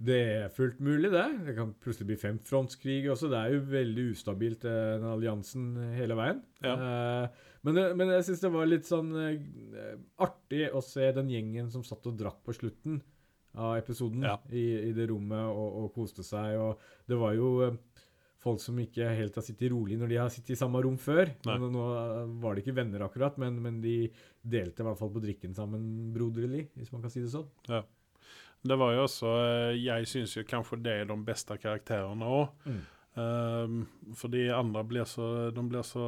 Det 0.00 0.16
er 0.32 0.48
fullt 0.56 0.78
mulig, 0.80 1.10
det. 1.12 1.26
Det 1.44 1.54
kan 1.58 1.74
plutselig 1.76 2.06
bli 2.08 2.16
femfrontskrig 2.22 3.02
også. 3.12 3.28
Det 3.28 3.36
er 3.36 3.52
jo 3.52 3.60
veldig 3.68 4.04
ustabilt, 4.14 4.64
eh, 4.64 4.94
den 4.96 5.04
alliansen 5.10 5.66
hele 5.98 6.16
veien. 6.16 6.40
Ja. 6.64 6.72
Eh, 6.72 7.50
men, 7.68 7.80
men 7.98 8.14
jeg 8.14 8.24
syns 8.30 8.40
det 8.46 8.52
var 8.54 8.70
litt 8.70 8.88
sånn 8.88 9.10
eh, 9.20 9.92
artig 10.24 10.70
å 10.72 10.80
se 10.84 11.10
den 11.18 11.28
gjengen 11.28 11.68
som 11.74 11.84
satt 11.84 12.08
og 12.08 12.16
drakk 12.16 12.40
på 12.46 12.56
slutten 12.56 13.02
av 13.60 13.76
episoden 13.80 14.24
Ja. 14.24 14.38
i, 14.48 14.64
i 14.88 14.94
det 14.96 15.10
rommet 15.10 15.50
og, 15.52 15.68
og 15.84 15.92
koste 15.98 16.24
seg. 16.24 16.56
Og 16.56 16.80
det 17.10 17.20
var 17.20 17.36
jo 17.36 17.52
eh, 17.68 17.76
folk 18.40 18.62
som 18.64 18.78
ikke 18.80 19.04
helt 19.20 19.36
har 19.36 19.44
sittet 19.44 19.68
rolig 19.74 20.00
når 20.00 20.14
de 20.14 20.20
har 20.22 20.32
sittet 20.32 20.54
i 20.56 20.60
samme 20.62 20.80
rom 20.80 20.96
før. 20.96 21.28
Nå 21.44 21.86
eh, 21.92 22.20
var 22.40 22.56
de 22.56 22.64
ikke 22.64 22.78
venner 22.80 23.04
akkurat, 23.04 23.36
men, 23.42 23.60
men 23.60 23.82
de 23.84 23.98
delte 24.40 24.80
i 24.80 24.88
hvert 24.88 24.96
fall 25.02 25.12
på 25.12 25.20
drikken 25.28 25.52
sammen 25.60 25.84
broderlig, 26.16 26.70
hvis 26.80 26.88
man 26.96 27.04
kan 27.04 27.12
si 27.12 27.20
det 27.20 27.34
sånn. 27.36 27.50
Det 28.62 28.76
var 28.76 28.92
jo 28.92 29.04
også 29.06 29.30
eh, 29.40 29.76
Jeg 29.80 30.06
syns 30.10 30.34
jo 30.36 30.42
kanskje 30.44 30.82
det 30.84 30.92
er 31.00 31.04
de 31.08 31.16
beste 31.24 31.56
karakterene 31.58 32.26
òg. 32.26 32.48
Mm. 32.66 32.80
for 34.14 34.28
de 34.30 34.44
andre 34.54 34.84
blir 34.86 35.04
så 35.04 35.50
De 35.52 35.62
blir 35.68 35.82
så 35.82 36.04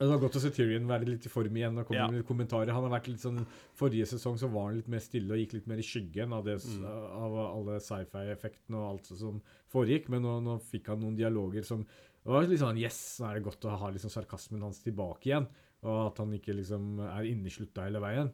Det 0.00 0.08
var 0.10 0.18
godt 0.18 0.34
å 0.34 0.40
se 0.42 0.50
Tyrion 0.50 0.88
være 0.90 1.06
litt 1.06 1.26
i 1.28 1.30
form 1.30 1.54
igjen 1.54 1.78
og 1.78 1.86
komme 1.86 2.00
Ja. 2.00 2.08
med 2.10 2.24
kommentarer. 2.26 2.72
Han 2.74 2.82
har 2.88 2.98
vært 2.98 3.06
litt 3.12 3.20
sånn, 3.22 3.44
Forrige 3.78 4.08
sesong 4.10 4.34
så 4.40 4.48
var 4.50 4.66
han 4.70 4.76
litt 4.80 4.88
mer 4.90 4.98
stille 5.04 5.30
og 5.30 5.38
gikk 5.38 5.52
litt 5.54 5.68
mer 5.70 5.78
i 5.78 5.86
skyggen 5.86 6.32
av, 6.34 6.42
det, 6.44 6.56
Mm. 6.58 6.84
av 6.84 7.36
alle 7.56 7.78
sci-fi-effektene 7.78 8.74
og 8.74 8.88
alt 8.98 9.06
som 9.06 9.40
foregikk, 9.72 10.08
men 10.08 10.22
nå, 10.22 10.40
nå 10.42 10.56
fikk 10.60 10.88
han 10.88 11.00
noen 11.00 11.16
dialoger 11.16 11.64
som 11.64 11.84
det 11.84 12.30
var 12.32 12.42
litt 12.46 12.58
sånn 12.58 12.78
Yes, 12.78 13.20
nå 13.20 13.30
er 13.30 13.34
det 13.38 13.44
godt 13.44 13.60
å 13.70 13.78
ha 13.78 13.90
liksom 13.90 14.10
sarkasmen 14.10 14.60
hans 14.62 14.82
tilbake 14.82 15.22
igjen, 15.30 15.46
og 15.84 16.06
at 16.10 16.18
han 16.18 16.32
ikke 16.32 16.54
liksom 16.56 16.98
er 17.06 17.22
inneslutta 17.30 17.84
hele 17.86 18.00
veien. 18.02 18.32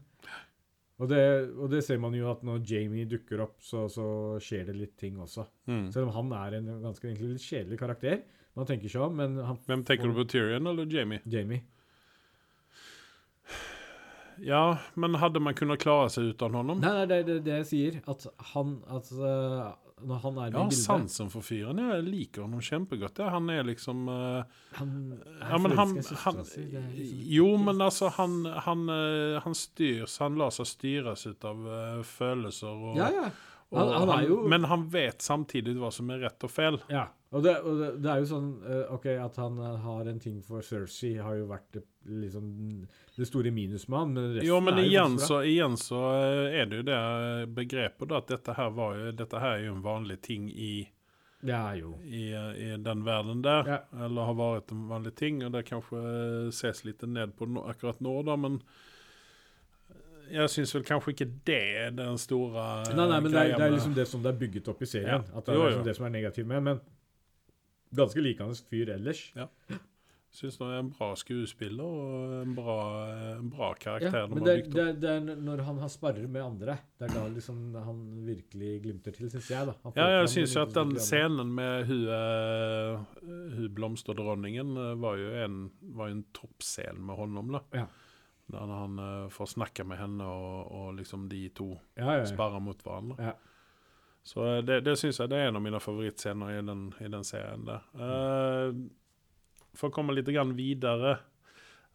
Og 0.98 1.06
det, 1.10 1.22
og 1.54 1.70
det 1.70 1.84
ser 1.86 2.00
man 2.02 2.14
jo 2.16 2.26
at 2.32 2.40
når 2.46 2.64
Jamie 2.66 3.06
dukker 3.06 3.44
opp, 3.44 3.56
så, 3.62 3.84
så 3.92 4.04
skjer 4.42 4.66
det 4.66 4.74
litt 4.74 4.96
ting 4.98 5.20
også. 5.22 5.46
mm. 5.70 5.84
Selv 5.94 6.08
om 6.08 6.16
han 6.16 6.32
er 6.40 6.58
en 6.58 6.70
ganske 6.82 7.06
egentlig 7.06 7.36
litt 7.36 7.44
kjedelig 7.44 7.78
karakter. 7.78 8.24
Man 8.58 8.66
tenker 8.66 8.90
ikke 8.90 9.04
om, 9.06 9.14
men 9.20 9.36
han 9.38 9.60
Hvem 9.68 9.84
tenker 9.86 10.10
du 10.10 10.16
på, 10.16 10.26
Tyrion 10.32 10.66
eller 10.66 10.88
Jamie? 10.90 11.22
Jamie. 11.30 11.62
Ja, 14.42 14.78
men 14.94 15.14
hadde 15.18 15.40
man 15.42 15.54
kunnet 15.58 15.80
klare 15.82 16.10
seg 16.14 16.32
uten 16.32 16.54
honom? 16.58 16.82
Nei, 16.82 16.92
nei, 17.00 17.06
det 17.10 17.16
er 17.18 17.28
det, 17.28 17.38
det 17.46 17.54
jeg 17.60 17.68
sier. 17.70 18.00
At 18.10 18.26
han 18.52 18.76
at, 18.90 19.10
uh, 19.14 19.70
Når 20.06 20.22
han 20.22 20.38
er 20.38 20.50
med 20.50 20.58
ja, 20.58 20.62
i 20.62 20.70
bildet 20.70 20.84
sansen 20.84 21.30
for 21.32 21.44
fyren. 21.44 21.80
Jeg 21.82 22.04
liker 22.06 22.46
ham 22.46 22.54
kjempegodt. 22.62 23.18
Ja, 23.22 23.30
han 23.34 23.50
er 23.52 23.66
liksom 23.66 24.06
uh, 24.08 24.42
Han 24.78 24.94
er 25.16 25.50
ja, 25.50 25.58
men 25.58 25.74
han, 25.78 25.94
han, 25.96 26.18
han 26.24 26.40
liksom 26.42 27.26
Jo, 27.34 27.48
men 27.62 27.82
altså, 27.82 28.12
han, 28.18 28.40
han, 28.66 28.86
eh, 28.92 29.38
han 29.44 29.56
styrs 29.56 30.18
Han 30.22 30.38
lar 30.40 30.52
seg 30.54 30.68
styres 30.70 31.26
ut 31.28 31.46
av 31.48 31.66
uh, 31.66 32.00
følelser 32.06 32.88
og, 32.90 32.98
Ja, 33.00 33.10
ja. 33.14 33.28
Og 33.70 33.78
Han, 33.78 34.08
han 34.08 34.24
jo 34.24 34.40
Men 34.48 34.64
han 34.64 34.88
vet 34.88 35.22
samtidig 35.22 35.76
hva 35.76 35.90
som 35.92 36.08
er 36.14 36.22
rett 36.24 36.44
og 36.46 36.52
feil. 36.52 36.78
Ja. 36.88 37.08
Og 37.28 37.42
det, 37.44 37.58
og 37.60 37.76
det, 37.76 37.88
det 38.00 38.08
er 38.08 38.22
jo 38.22 38.28
sånn 38.30 38.46
eh, 38.64 38.92
OK, 38.94 39.06
at 39.20 39.34
han 39.36 39.58
eh, 39.60 39.74
har 39.84 40.06
en 40.08 40.20
ting 40.22 40.38
for 40.44 40.64
Cersei, 40.64 41.18
har 41.20 41.36
jo 41.36 41.50
vært 41.50 41.76
liksom 42.08 42.46
det 43.18 43.26
store 43.28 43.52
minus 43.52 43.84
med 43.90 43.98
han, 43.98 44.14
men 44.14 44.28
resten 44.32 44.48
Jo, 44.48 44.60
men 44.64 44.80
er 44.80 44.86
igjen 44.88 45.18
så, 45.20 45.42
igjen 45.44 45.76
så 45.76 46.00
eh, 46.16 46.56
er 46.62 46.70
det 46.70 46.80
jo 46.80 46.86
det 46.88 47.00
begrepet 47.58 48.08
da, 48.08 48.22
at 48.22 48.32
dette 48.32 48.56
her, 48.56 48.72
var 48.78 48.96
jo, 48.96 49.12
dette 49.18 49.42
her 49.44 49.58
er 49.58 49.66
jo 49.66 49.74
en 49.76 49.84
vanlig 49.84 50.16
ting 50.24 50.48
i, 50.48 50.72
ja, 51.44 51.60
jo 51.76 51.98
i, 52.00 52.30
i 52.32 52.70
den 52.80 53.04
verden 53.04 53.44
der. 53.44 53.68
Ja. 53.74 53.80
Eller 54.06 54.30
har 54.30 54.40
vært 54.40 54.72
en 54.72 54.88
vanlig 54.88 55.12
ting, 55.20 55.44
og 55.44 55.52
det 55.52 55.66
kanskje 55.68 56.00
ses 56.56 56.80
litt 56.88 57.04
ned 57.04 57.36
på 57.36 57.50
no, 57.52 57.68
akkurat 57.68 58.00
nå, 58.00 58.22
da, 58.24 58.40
men 58.40 58.62
jeg 60.32 60.52
syns 60.52 60.74
vel 60.76 60.84
kanskje 60.88 61.14
ikke 61.14 61.28
det 61.48 61.58
er 61.86 61.90
den 61.96 62.18
store 62.20 62.68
Nei, 62.94 63.06
nei, 63.08 63.18
men 63.24 63.32
det 63.32 63.40
er, 63.42 63.56
det 63.56 63.66
er 63.66 63.74
liksom 63.76 63.94
det 63.96 64.06
som 64.10 64.22
det 64.24 64.32
er 64.34 64.38
bygget 64.40 64.70
opp 64.72 64.82
i 64.82 64.88
serien. 64.90 65.24
Ja. 65.28 65.38
At 65.38 65.46
det 65.46 65.54
er 65.54 65.58
Jo, 65.58 65.62
jo. 65.62 65.68
liksom 65.72 65.84
det 65.88 65.96
som 65.98 66.08
er 66.08 66.14
negativt 66.16 66.46
med 66.50 66.62
Men 66.70 66.80
ganske 67.98 68.20
likende 68.24 68.58
fyr 68.68 68.90
ellers. 68.98 69.22
Ja. 69.36 69.46
Syns 70.38 70.58
han 70.60 70.68
er 70.74 70.82
en 70.82 70.90
bra 70.92 71.06
skuespiller 71.16 71.84
og 71.88 72.32
en 72.42 72.50
bra, 72.54 72.74
en 73.38 73.46
bra 73.48 73.70
karakter 73.80 74.26
Ja, 74.26 74.26
men 74.28 74.44
det, 74.44 74.56
det, 74.74 74.84
det 75.00 75.08
er 75.14 75.22
når 75.40 75.62
han 75.64 75.78
har 75.80 75.88
sparrer 75.88 76.26
med 76.28 76.44
andre, 76.44 76.74
det 77.00 77.06
er 77.08 77.14
da 77.16 77.22
liksom 77.32 77.62
han 77.80 78.02
virkelig 78.26 78.74
glimter 78.84 79.16
til, 79.16 79.30
syns 79.32 79.48
jeg. 79.48 79.70
da. 79.70 79.72
Han 79.86 79.96
Ja, 79.96 80.08
jeg 80.18 80.28
syns 80.34 80.52
jo 80.58 80.66
at 80.66 80.74
den 80.76 80.92
scenen 81.00 81.54
med 81.56 81.88
hun, 81.88 82.04
hun 83.56 83.72
blomsterdronningen 83.80 84.76
eh, 84.76 84.92
var 85.00 85.16
jo 85.16 85.32
en, 85.46 85.56
var 85.96 86.12
en 86.12 86.20
toppscene 86.36 87.00
med 87.08 87.16
honom, 87.16 87.56
da. 87.56 87.64
Ja. 87.80 87.86
Der 88.48 88.70
han 88.72 88.98
uh, 88.98 89.28
får 89.28 89.50
snakke 89.54 89.84
med 89.84 89.98
henne, 90.00 90.24
og, 90.24 90.70
og 90.72 90.94
liksom 90.96 91.26
de 91.28 91.42
to 91.52 91.66
Ja, 91.98 92.06
ja, 92.14 92.18
ja. 92.22 92.28
sparrer 92.30 92.62
mot 92.64 92.80
hverandre. 92.82 93.16
Ja. 93.20 93.34
Så 94.28 94.42
eh, 94.44 94.62
det, 94.64 94.80
det 94.84 94.94
syns 95.00 95.18
jeg 95.20 95.30
det 95.32 95.38
er 95.40 95.48
en 95.50 95.56
av 95.56 95.62
mine 95.64 95.78
favorittscener 95.80 96.54
i 96.58 96.62
den, 96.64 96.86
i 97.00 97.08
den 97.12 97.24
serien 97.24 97.62
der. 97.68 97.84
Uh, 97.96 98.72
for 99.78 99.88
å 99.88 99.94
komme 99.94 100.12
litt 100.16 100.28
grann 100.32 100.56
videre 100.58 101.14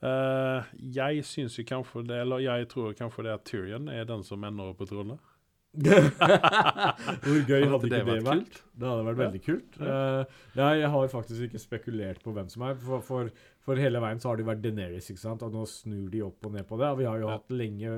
uh, 0.06 0.64
Jeg 0.94 1.26
syns 1.28 1.58
jo 1.60 1.66
kanskje 1.68 2.06
det, 2.10 2.22
eller 2.24 2.42
jeg 2.46 2.70
tror 2.72 2.94
kanskje 2.98 3.26
det 3.28 3.34
at 3.36 3.46
Tyrion 3.50 3.90
er 3.92 4.06
den 4.10 4.24
som 4.26 4.46
ender 4.48 4.72
opp 4.74 4.80
på 4.82 4.88
tronen. 4.90 5.20
Hvor 5.84 7.40
gøy 7.50 7.64
hadde 7.66 7.70
Hadde 7.72 7.88
ikke 7.88 7.90
det 7.90 8.00
det 8.00 8.06
vært 8.06 8.26
vært? 8.28 8.44
kult? 8.46 8.58
Det 8.78 8.90
hadde 8.90 9.06
vært 9.08 9.18
Ja. 9.18 9.24
veldig 9.26 9.42
kult. 9.46 9.78
Uh, 9.82 10.24
ja, 10.58 10.68
jeg 10.84 10.90
har 10.96 11.08
faktisk 11.14 11.48
ikke 11.48 11.62
spekulert 11.64 12.22
på 12.24 12.34
hvem 12.36 12.50
som 12.54 12.66
er, 12.68 12.76
for, 12.82 13.02
for, 13.06 13.32
for 13.64 13.80
hele 13.80 14.00
veien 14.04 14.20
så 14.20 14.30
har 14.32 14.38
det 14.38 14.46
vært 14.46 14.62
Deneris, 14.64 15.10
ikke 15.14 15.20
sant? 15.24 15.44
og 15.46 15.54
nå 15.56 15.66
snur 15.72 16.10
de 16.12 16.22
opp 16.26 16.46
og 16.46 16.52
ned 16.58 16.66
på 16.68 16.78
det. 16.82 16.90
Og 16.92 16.98
vi 17.00 17.06
har 17.08 17.20
jo 17.22 17.28
Ja. 17.30 17.38
hatt 17.38 17.50
lenge 17.56 17.92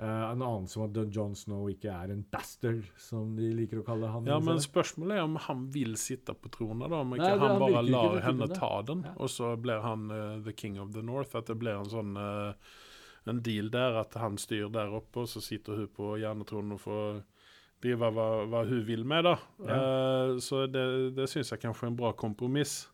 uh, 0.00 0.32
en 0.32 0.42
anelse 0.42 0.76
om 0.80 0.84
at 0.90 1.12
John 1.14 1.34
Snow 1.36 1.68
ikke 1.68 1.92
er 1.92 2.10
en 2.12 2.22
bastard, 2.32 2.82
som 2.96 3.34
de 3.36 3.50
liker 3.54 3.80
å 3.82 3.84
kalle 3.84 4.08
han. 4.12 4.24
Ja, 4.28 4.38
men 4.40 4.56
spørsmålet 4.60 5.16
er 5.18 5.22
om 5.24 5.36
han 5.36 5.66
vil 5.72 5.94
sitte 5.96 6.34
på 6.34 6.50
trona, 6.52 6.88
da. 6.88 6.96
Om 7.04 7.10
Nei, 7.10 7.18
ikke 7.18 7.30
det- 7.32 7.40
han 7.40 7.50
han 7.50 7.60
bare 7.60 7.82
lar 7.90 8.20
henne 8.20 8.48
ta 8.54 8.82
den, 8.82 9.02
Ja. 9.04 9.12
og 9.16 9.28
så 9.28 9.56
blir 9.60 9.80
han 9.82 10.10
uh, 10.10 10.40
the 10.44 10.52
king 10.52 10.78
of 10.80 10.92
the 10.92 11.02
north. 11.02 11.34
At 11.36 11.46
det 11.46 11.58
blir 11.58 11.78
en 11.78 11.84
sånn 11.92 12.16
uh, 12.16 12.52
en 13.26 13.40
deal 13.42 13.68
der, 13.70 13.96
at 14.00 14.14
han 14.14 14.36
styr 14.38 14.68
der 14.70 14.88
oppe, 14.94 15.16
og 15.20 15.26
så 15.28 15.42
sitter 15.42 15.76
hun 15.76 15.88
på 15.88 16.16
hjernetronen 16.20 16.72
og 16.72 16.80
får 16.80 17.22
drive 17.82 17.98
hva, 18.14 18.46
hva 18.48 18.64
hun 18.68 18.84
vil 18.86 19.04
med, 19.04 19.24
da. 19.24 19.36
Ja. 19.66 20.38
Så 20.40 20.66
det, 20.70 21.14
det 21.16 21.26
syns 21.28 21.50
jeg 21.50 21.60
kanskje 21.60 21.84
er 21.84 21.90
en 21.90 21.96
bra 21.96 22.12
kompromiss. 22.12 22.86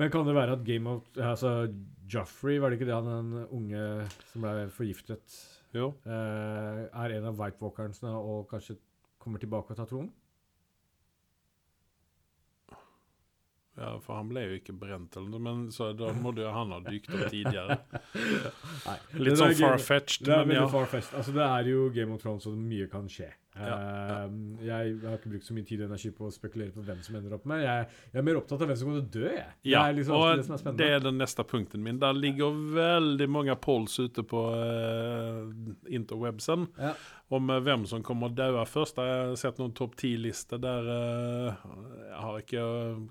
Men 0.00 0.10
kan 0.12 0.24
det 0.24 0.32
være 0.36 0.54
at 0.56 0.62
Game 0.64 0.88
of 0.88 1.08
Altså, 1.20 1.50
Joffrey, 2.10 2.56
var 2.62 2.72
det 2.72 2.78
ikke 2.80 2.88
det 2.88 2.96
han 2.96 3.10
den 3.10 3.46
unge 3.52 3.82
som 4.32 4.42
ble 4.46 4.64
forgiftet, 4.74 5.34
Jo. 5.76 5.90
eh, 6.08 6.86
er 6.88 7.12
en 7.18 7.28
av 7.30 7.36
White 7.38 7.60
Walkersene 7.62 8.14
og 8.16 8.48
kanskje 8.50 8.78
kommer 9.20 9.38
tilbake 9.42 9.70
og 9.70 9.78
tar 9.78 9.86
tronen? 9.90 10.08
Ja, 13.80 13.94
for 14.02 14.18
han 14.18 14.28
ble 14.28 14.42
jo 14.44 14.56
ikke 14.58 14.74
brent, 14.76 15.14
eller 15.16 15.30
noe, 15.32 15.40
men 15.40 15.60
så 15.72 15.92
da 15.96 16.10
måtte 16.12 16.42
jo 16.44 16.50
han 16.52 16.72
ha 16.74 16.80
dykt 16.84 17.12
opp 17.16 17.30
tidligere. 17.32 17.76
Nei. 18.88 18.96
Litt 19.22 19.38
sånn 19.40 19.54
far-fetched, 19.56 20.26
Det 20.26 20.34
er 20.34 20.42
men 20.42 20.50
veldig 20.50 20.64
ja. 20.66 20.72
far-fetched. 20.74 21.14
Altså, 21.20 21.32
det 21.38 21.46
er 21.46 21.70
jo 21.70 21.86
Game 21.94 22.16
of 22.16 22.20
Thrones, 22.24 22.48
og 22.50 22.58
mye 22.60 22.88
kan 22.92 23.06
skje. 23.08 23.30
Ja, 23.58 23.66
ja. 23.66 23.76
Eh, 24.24 24.34
Jeg 24.64 24.98
har 25.02 25.16
ikke 25.18 25.30
brukt 25.32 25.44
så 25.48 25.54
mye 25.56 25.66
tid 25.66 25.80
og 25.82 25.88
energi 25.88 26.10
på 26.14 26.28
å 26.28 26.30
spekulere 26.30 26.70
på 26.74 26.84
hvem 26.86 27.00
som 27.02 27.16
ender 27.18 27.32
opp 27.34 27.46
med. 27.50 27.64
Jeg, 27.64 27.88
jeg 28.12 28.20
er 28.20 28.26
mer 28.28 28.38
opptatt 28.38 28.62
av 28.62 28.68
hvem 28.70 28.78
som 28.78 28.88
kommer 28.90 29.00
til 29.02 29.08
å 29.08 29.24
dø. 29.24 29.32
Jeg. 29.34 29.48
Ja, 29.72 29.80
det 29.82 29.88
er 29.90 29.96
liksom 29.98 30.14
og 30.20 30.26
det 30.38 30.44
som 30.46 30.54
er 30.70 30.76
det 30.78 30.88
er 30.94 31.02
den 31.02 31.18
neste 31.18 31.44
punkten 31.50 31.82
min. 31.82 31.98
Der 32.02 32.14
ligger 32.14 32.54
veldig 32.76 33.28
mange 33.34 33.56
polls 33.58 33.98
ute 33.98 34.22
på 34.22 34.44
uh, 34.54 35.50
interwebsen 35.90 36.68
Ja. 36.78 36.94
om 37.34 37.50
eh, 37.50 37.60
hvem 37.66 37.86
som 37.90 38.04
kommer 38.06 38.30
å 38.30 38.34
dø 38.38 38.48
først. 38.70 39.02
Jeg 39.02 39.18
har 39.32 39.36
sett 39.42 39.58
noen 39.58 39.74
topp 39.76 39.96
ti-lister 40.00 40.62
der 40.62 40.86
uh, 40.86 41.68
Jeg 42.06 42.22
har 42.22 42.40
ikke 42.44 42.64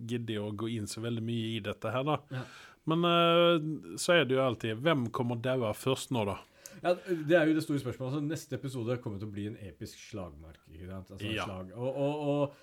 giddet 0.07 0.39
å 0.39 0.51
gå 0.55 0.71
inn 0.77 0.87
så 0.87 1.03
veldig 1.03 1.23
mye 1.25 1.55
i 1.57 1.59
dette 1.67 1.91
her, 1.93 2.07
da. 2.07 2.45
Men 2.89 3.03
uh, 3.05 3.95
så 3.99 4.15
er 4.15 4.23
det 4.25 4.37
jo 4.39 4.41
alltid 4.47 4.79
Hvem 4.81 5.09
kommer 5.13 5.35
å 5.37 5.43
dø 5.43 5.73
først 5.77 6.15
nå, 6.15 6.23
da? 6.31 6.39
Ja, 6.83 6.93
det 6.95 7.35
er 7.37 7.45
jo 7.49 7.57
det 7.57 7.63
store 7.65 7.81
spørsmålet. 7.83 8.13
Altså, 8.13 8.25
neste 8.29 8.55
episode 8.59 8.97
kommer 9.03 9.19
til 9.21 9.29
å 9.29 9.33
bli 9.35 9.47
en 9.51 9.59
episk 9.69 9.99
slagmark. 10.09 10.61
Altså, 10.69 11.19
Ja. 11.27 11.45
slag. 11.45 11.71
Og, 11.75 11.89
og, 11.95 12.27
og 12.29 12.53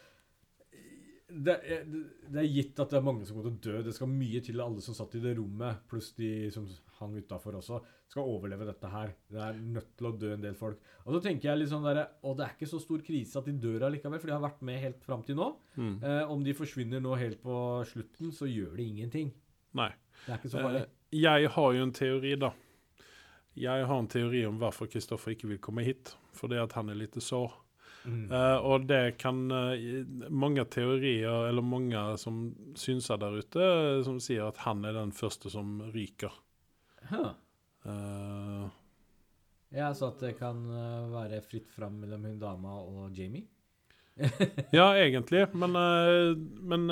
det, 1.26 1.56
er, 1.66 1.82
det 2.30 2.38
er 2.38 2.46
gitt 2.48 2.78
at 2.78 2.92
det 2.92 2.98
er 3.00 3.04
mange 3.04 3.26
som 3.26 3.36
kommer 3.36 3.50
til 3.50 3.56
å 3.56 3.64
dø. 3.66 3.82
Det 3.88 3.94
skal 3.96 4.10
mye 4.12 4.40
til 4.46 4.60
alle 4.62 4.82
som 4.84 4.94
satt 4.94 5.16
i 5.18 5.22
det 5.24 5.32
rommet, 5.38 5.80
pluss 5.90 6.12
de 6.18 6.48
som 6.54 6.68
hang 7.00 7.16
utafor 7.18 7.58
også, 7.58 7.80
skal 8.08 8.28
overleve 8.30 8.68
dette 8.68 8.90
her. 8.92 9.10
Det 9.28 9.40
er 9.42 9.58
nødt 9.58 9.90
til 9.98 10.06
å 10.08 10.12
dø 10.16 10.30
en 10.36 10.44
del 10.44 10.54
folk. 10.56 10.78
Og 11.04 11.16
så 11.16 11.22
tenker 11.26 11.50
jeg 11.50 11.60
litt 11.64 11.72
sånn 11.72 11.84
der, 11.86 12.04
Og 12.22 12.36
det 12.38 12.46
er 12.46 12.54
ikke 12.54 12.70
så 12.70 12.80
stor 12.80 13.02
krise 13.04 13.40
at 13.40 13.48
de 13.50 13.56
dør 13.58 13.88
allikevel, 13.88 14.20
for 14.22 14.30
de 14.30 14.36
har 14.36 14.44
vært 14.46 14.62
med 14.62 14.80
helt 14.80 15.02
fram 15.04 15.24
til 15.26 15.36
nå. 15.40 15.48
Mm. 15.76 15.96
Eh, 16.02 16.22
om 16.30 16.44
de 16.46 16.54
forsvinner 16.56 17.02
nå 17.02 17.16
helt 17.18 17.42
på 17.42 17.56
slutten, 17.90 18.30
så 18.32 18.46
gjør 18.48 18.76
det 18.78 18.86
ingenting. 18.86 19.32
Nei. 19.76 19.90
Det 20.24 20.30
er 20.32 20.38
ikke 20.40 20.54
så 20.54 20.62
farlig. 20.62 20.84
Eh, 20.86 21.18
jeg 21.26 21.50
har 21.58 21.74
jo 21.74 21.82
en 21.82 21.92
teori, 21.92 22.36
da. 22.38 22.52
Jeg 23.56 23.86
har 23.88 23.98
en 23.98 24.08
teori 24.10 24.42
om 24.48 24.58
hvorfor 24.60 24.88
Kristoffer 24.92 25.32
ikke 25.32 25.48
vil 25.54 25.62
komme 25.62 25.84
hit. 25.86 26.12
Fordi 26.36 26.58
at 26.60 26.76
han 26.76 26.92
er 26.92 26.98
litt 27.00 27.16
sår. 27.22 27.54
Mm. 28.06 28.28
Uh, 28.30 28.58
og 28.62 28.84
det 28.86 29.16
kan 29.18 29.38
uh, 29.50 29.72
Mange 30.30 30.62
teorier, 30.70 31.48
eller 31.48 31.64
mange 31.64 32.02
som 32.22 32.52
synser 32.78 33.18
der 33.18 33.40
ute, 33.40 33.62
eh, 33.62 34.02
som 34.06 34.20
sier 34.22 34.46
at 34.46 34.60
han 34.62 34.84
er 34.86 34.94
den 34.94 35.10
første 35.16 35.50
som 35.50 35.80
ryker. 35.94 36.34
Huh. 37.10 37.32
Uh, 37.86 38.68
Jeg 39.74 39.98
sa 39.98 40.12
at 40.12 40.22
det 40.22 40.36
kan 40.38 40.62
være 41.10 41.42
fritt 41.42 41.72
fram 41.74 41.98
mellom 42.02 42.28
hun 42.28 42.38
dama 42.38 42.78
og 42.78 43.10
Jamie. 43.16 43.48
ja, 44.72 44.94
egentlig, 44.96 45.42
men, 45.52 45.74
men 46.64 46.86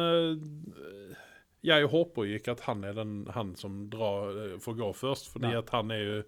jeg 1.64 1.86
håper 1.88 2.26
jo 2.28 2.36
ikke 2.36 2.52
at 2.52 2.64
han 2.66 2.82
er 2.84 2.98
den 2.98 3.14
han 3.32 3.54
som 3.56 3.86
drar, 3.88 4.58
får 4.60 4.76
gå 4.76 4.90
først, 4.98 5.30
fordi 5.32 5.48
Nei. 5.54 5.62
at 5.62 5.72
han 5.72 5.94
er 5.94 6.02
jo 6.02 6.18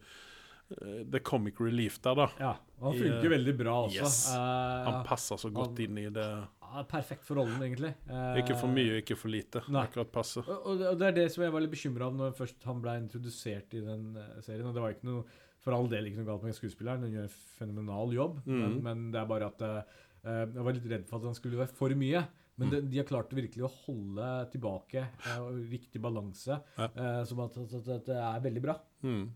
the 0.69 1.21
comic 1.21 1.61
relief 1.61 2.01
der, 2.03 2.15
da. 2.19 2.27
Ja, 2.41 2.53
og 2.81 2.89
han 2.91 2.95
I, 2.97 3.03
funker 3.05 3.27
eh, 3.29 3.33
veldig 3.39 3.57
bra 3.59 3.75
også. 3.87 4.03
yes. 4.03 4.17
Eh, 4.35 4.85
Han 4.91 5.05
passer 5.07 5.37
så 5.39 5.51
godt 5.55 5.79
han- 5.79 5.85
inn 5.87 5.99
i 5.99 6.09
det. 6.11 6.27
perfekt 6.91 7.25
for 7.25 7.37
rollen, 7.39 7.61
egentlig. 7.63 7.95
Uh, 8.11 8.37
Ikke 8.43 8.57
for 8.59 8.69
mye, 8.69 8.99
ikke 9.01 9.17
for 9.17 9.29
lite. 9.33 9.63
Nei. 9.73 9.85
Akkurat 9.87 10.11
passe. 10.13 10.39
Og, 10.47 10.81
og 10.81 10.99
det- 10.99 11.07
er 11.09 11.13
det 11.13 11.33
som 11.33 11.45
jeg 11.45 11.53
var 11.53 11.61
litt 11.61 11.71
bekymra 11.71 12.07
av 12.11 12.15
når 12.15 12.35
først 12.37 12.63
han 12.65 12.81
ble 12.83 12.97
introdusert 13.01 13.73
i 13.75 13.81
den 13.81 14.17
eh, 14.17 14.41
serien. 14.43 14.67
Og 14.67 14.75
det 14.75 14.83
var 14.83 14.93
ikke 14.93 15.05
noe 15.09 15.25
for 15.63 15.73
all 15.75 15.87
del 15.89 16.05
ikke 16.07 16.19
noe 16.19 16.27
galt 16.27 16.43
med 16.45 16.55
skuespilleren, 16.55 17.01
han 17.03 17.11
gjør 17.15 17.23
en 17.23 17.39
fenomenal 17.59 18.13
jobb. 18.13 18.43
Men, 18.47 18.75
Mhm. 18.75 18.83
men 18.83 19.11
det 19.13 19.21
er 19.21 19.27
bare 19.27 19.47
at 19.47 19.63
eh, 19.63 19.83
eh, 20.27 20.47
jeg 20.53 20.65
var 20.65 20.73
litt 20.73 20.91
redd 20.91 21.07
for 21.09 21.17
at 21.19 21.25
han 21.25 21.35
skulle 21.35 21.57
være 21.59 21.73
for 21.75 21.89
mye. 21.91 22.27
Men 22.59 22.71
de, 22.71 22.81
de 22.83 22.97
har 22.99 23.05
klart 23.05 23.31
virkelig 23.37 23.65
å 23.67 23.73
holde 23.87 24.51
tilbake 24.51 24.97
eh, 25.27 25.41
riktig 25.71 26.01
balanse. 26.01 26.61
Ja. 26.79 26.89
eh, 26.97 27.25
som 27.25 27.41
at, 27.41 27.57
at, 27.57 27.75
at 27.89 28.05
det 28.07 28.17
er 28.17 28.41
veldig 28.41 28.63
bra. 28.63 28.79
Mm. 29.05 29.31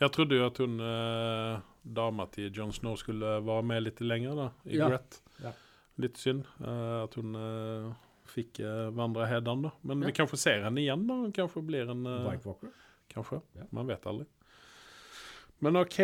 Jeg 0.00 0.10
trodde 0.12 0.36
jo 0.36 0.46
at 0.46 0.58
hun 0.58 0.78
eh, 0.80 1.60
dama 1.84 2.26
til 2.32 2.50
Jon 2.52 2.72
Snow 2.72 2.96
skulle 3.00 3.36
være 3.44 3.62
med 3.64 3.82
litt 3.86 4.00
lenger, 4.04 4.34
da, 4.36 4.48
i 4.66 4.76
Ja. 4.78 4.88
Gret. 4.88 5.20
Ja. 5.42 5.52
Litt 5.98 6.18
synd 6.18 6.44
eh, 6.60 7.02
at 7.04 7.14
hun 7.14 7.34
eh, 7.38 7.90
fikk 8.34 8.60
eh, 8.60 8.88
vandre 8.96 9.26
hedan, 9.30 9.62
da. 9.68 9.70
Men 9.82 10.00
Ja. 10.02 10.06
vi 10.10 10.12
kanskje 10.16 10.36
ser 10.38 10.62
henne 10.66 10.80
igjen, 10.82 11.06
da. 11.06 11.14
Hun 11.14 11.32
kanskje 11.32 11.62
blir 11.66 11.90
en 11.90 12.06
eh, 12.06 12.24
White 12.28 12.48
Walker. 12.48 12.72
Kanskje. 13.14 13.40
Ja. 13.56 13.66
Man 13.70 13.86
vet 13.86 14.06
aldri. 14.10 14.26
Men 15.60 15.76
OK. 15.76 15.98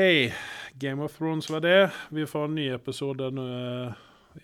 Game 0.78 1.02
of 1.04 1.16
Thrones 1.18 1.50
var 1.50 1.60
det. 1.60 1.90
Vi 2.10 2.24
får 2.26 2.44
en 2.48 2.54
ny 2.54 2.68
episode 2.72 3.30
nå 3.34 3.46
eh, 3.50 3.94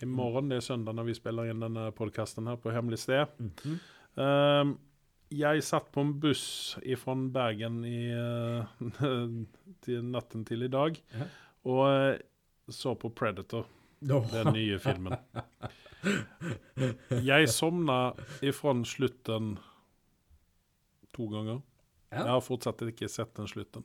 i 0.03 0.05
morgen. 0.11 0.49
Det 0.51 0.57
er 0.59 0.67
søndag 0.67 0.97
når 0.99 1.07
vi 1.13 1.15
spiller 1.15 1.47
inn 1.53 1.61
denne 1.63 1.91
podkasten 1.95 2.49
her 2.51 2.57
på 2.59 2.73
hemmelig 2.75 2.99
sted. 3.05 3.31
Mhm. 3.39 3.79
Ehm, 4.17 4.71
jeg 5.35 5.63
satt 5.67 5.89
på 5.95 6.01
en 6.05 6.13
buss 6.23 6.77
fra 7.01 7.15
Bergen 7.35 7.81
i, 7.89 8.11
eh, 8.15 8.91
til 9.87 10.05
natten 10.13 10.45
til 10.47 10.63
i 10.67 10.71
dag 10.73 10.99
Ja. 11.15 11.27
og 11.67 11.83
eh, 11.91 12.19
så 12.69 12.95
på 12.99 13.11
Predator, 13.15 13.67
den 14.03 14.53
nye 14.55 14.79
filmen. 14.83 15.15
Jeg 17.23 17.49
sovna 17.51 18.13
ifra 18.43 18.73
slutten 18.87 19.53
to 21.15 21.29
ganger. 21.31 21.61
Ja. 22.11 22.25
Jeg 22.25 22.33
har 22.35 22.43
fortsatt 22.45 22.83
ikke 22.87 23.09
sett 23.11 23.33
den 23.39 23.47
slutten. 23.51 23.85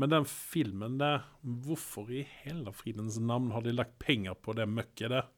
Men 0.00 0.10
den 0.10 0.24
filmen 0.26 0.96
der, 0.98 1.22
hvorfor 1.42 2.08
i 2.10 2.24
hele 2.44 2.72
fridens 2.74 3.18
navn 3.20 3.52
har 3.54 3.62
de 3.62 3.72
lagt 3.76 3.98
penger 4.02 4.34
på 4.40 4.56
det 4.56 4.66
møkket 4.72 5.12
der? 5.12 5.28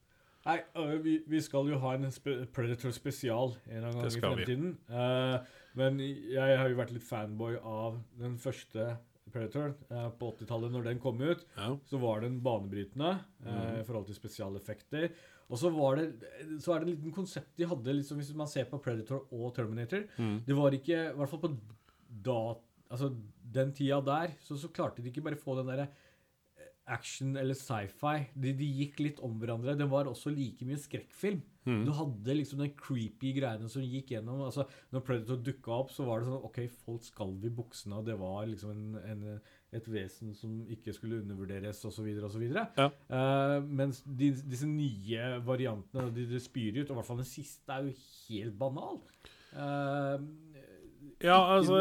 Nei, 0.46 0.60
øh, 0.78 0.94
vi, 1.04 1.16
vi 1.26 1.40
skal 1.42 1.66
jo 1.72 1.78
ha 1.82 1.94
en 1.96 2.06
spe 2.14 2.44
Predator 2.54 2.92
spesial 2.94 3.56
en 3.66 3.76
eller 3.80 3.88
annen 3.90 4.02
gang 4.06 4.14
i 4.14 4.20
fremtiden. 4.22 4.72
Uh, 4.88 5.38
men 5.76 5.98
jeg 6.00 6.58
har 6.60 6.68
jo 6.70 6.78
vært 6.78 6.92
litt 6.94 7.04
fanboy 7.06 7.56
av 7.58 7.96
den 8.20 8.36
første 8.38 8.92
Predator 9.34 9.72
uh, 9.90 10.06
på 10.16 10.30
80-tallet. 10.36 10.70
Når 10.72 10.86
den 10.86 11.00
kom 11.02 11.18
ut, 11.20 11.42
Ja. 11.58 11.72
så 11.90 11.98
var 12.00 12.20
den 12.22 12.38
banebrytende 12.46 13.16
Mhm. 13.42 13.80
i 13.80 13.84
forhold 13.88 14.06
til 14.06 14.14
spesialeffekter. 14.14 15.08
Og 15.50 15.58
så, 15.58 15.70
var 15.70 15.96
det, 15.96 16.06
så 16.62 16.72
er 16.74 16.78
det 16.80 16.88
en 16.88 16.94
liten 16.94 17.12
konsept 17.14 17.52
de 17.58 17.66
hadde, 17.66 17.92
liksom, 17.98 18.18
hvis 18.18 18.32
man 18.34 18.48
ser 18.50 18.64
på 18.70 18.78
Predator 18.82 19.26
og 19.30 19.52
Terminator. 19.54 20.02
Mm. 20.18 20.40
Det 20.46 20.56
var 20.56 20.70
ikke, 20.74 21.02
i 21.12 21.16
hvert 21.18 21.28
fall 21.30 21.42
på 21.44 21.52
da, 22.26 22.38
altså 22.90 23.12
den 23.54 23.70
tida 23.72 24.00
der, 24.02 24.32
så, 24.42 24.56
så 24.58 24.68
klarte 24.74 25.02
de 25.02 25.10
ikke 25.12 25.22
bare 25.22 25.38
få 25.38 25.54
den 25.60 25.66
derre 25.70 25.86
action 26.86 27.36
eller 27.36 27.56
sci-fi. 27.58 28.28
De, 28.34 28.52
de 28.56 28.66
gikk 28.80 29.00
litt 29.02 29.20
om 29.24 29.36
hverandre. 29.40 29.76
Det 29.78 29.88
var 29.90 30.08
også 30.10 30.32
like 30.34 30.66
mye 30.66 30.78
skrekkfilm. 30.80 31.42
Mm. 31.66 31.80
Du 31.82 31.90
hadde 31.98 32.34
liksom 32.38 32.60
den 32.62 32.72
creepy 32.78 33.32
greiene 33.34 33.68
som 33.70 33.82
gikk 33.82 34.12
gjennom. 34.14 34.44
altså 34.46 34.68
Når 34.94 35.04
Predator 35.06 35.40
dukka 35.42 35.74
opp, 35.74 35.90
så 35.94 36.06
var 36.06 36.22
det 36.22 36.28
sånn 36.28 36.46
OK, 36.46 36.60
folk 36.84 37.06
skalv 37.06 37.46
i 37.46 37.52
buksene, 37.58 37.98
og 37.98 38.06
det 38.06 38.18
var 38.20 38.44
liksom 38.46 38.70
en, 38.70 39.00
en, 39.02 39.40
et 39.74 39.88
vesen 39.90 40.36
som 40.38 40.60
ikke 40.72 40.94
skulle 40.94 41.18
undervurderes, 41.24 41.82
osv., 41.88 42.06
osv. 42.28 42.46
Ja. 42.54 42.86
Uh, 43.10 43.58
mens 43.66 44.04
de, 44.06 44.30
disse 44.46 44.68
nye 44.70 45.32
variantene, 45.46 46.06
de, 46.14 46.28
de 46.30 46.42
spyr 46.42 46.78
ut, 46.78 46.86
og 46.86 46.94
i 46.94 47.00
hvert 47.00 47.10
fall 47.10 47.24
den 47.24 47.32
siste, 47.32 47.66
er 47.74 47.90
jo 47.90 47.96
helt 48.28 48.58
banal. 48.62 49.02
Uh, 49.56 50.22
Ja, 51.24 51.38
altså 51.56 51.78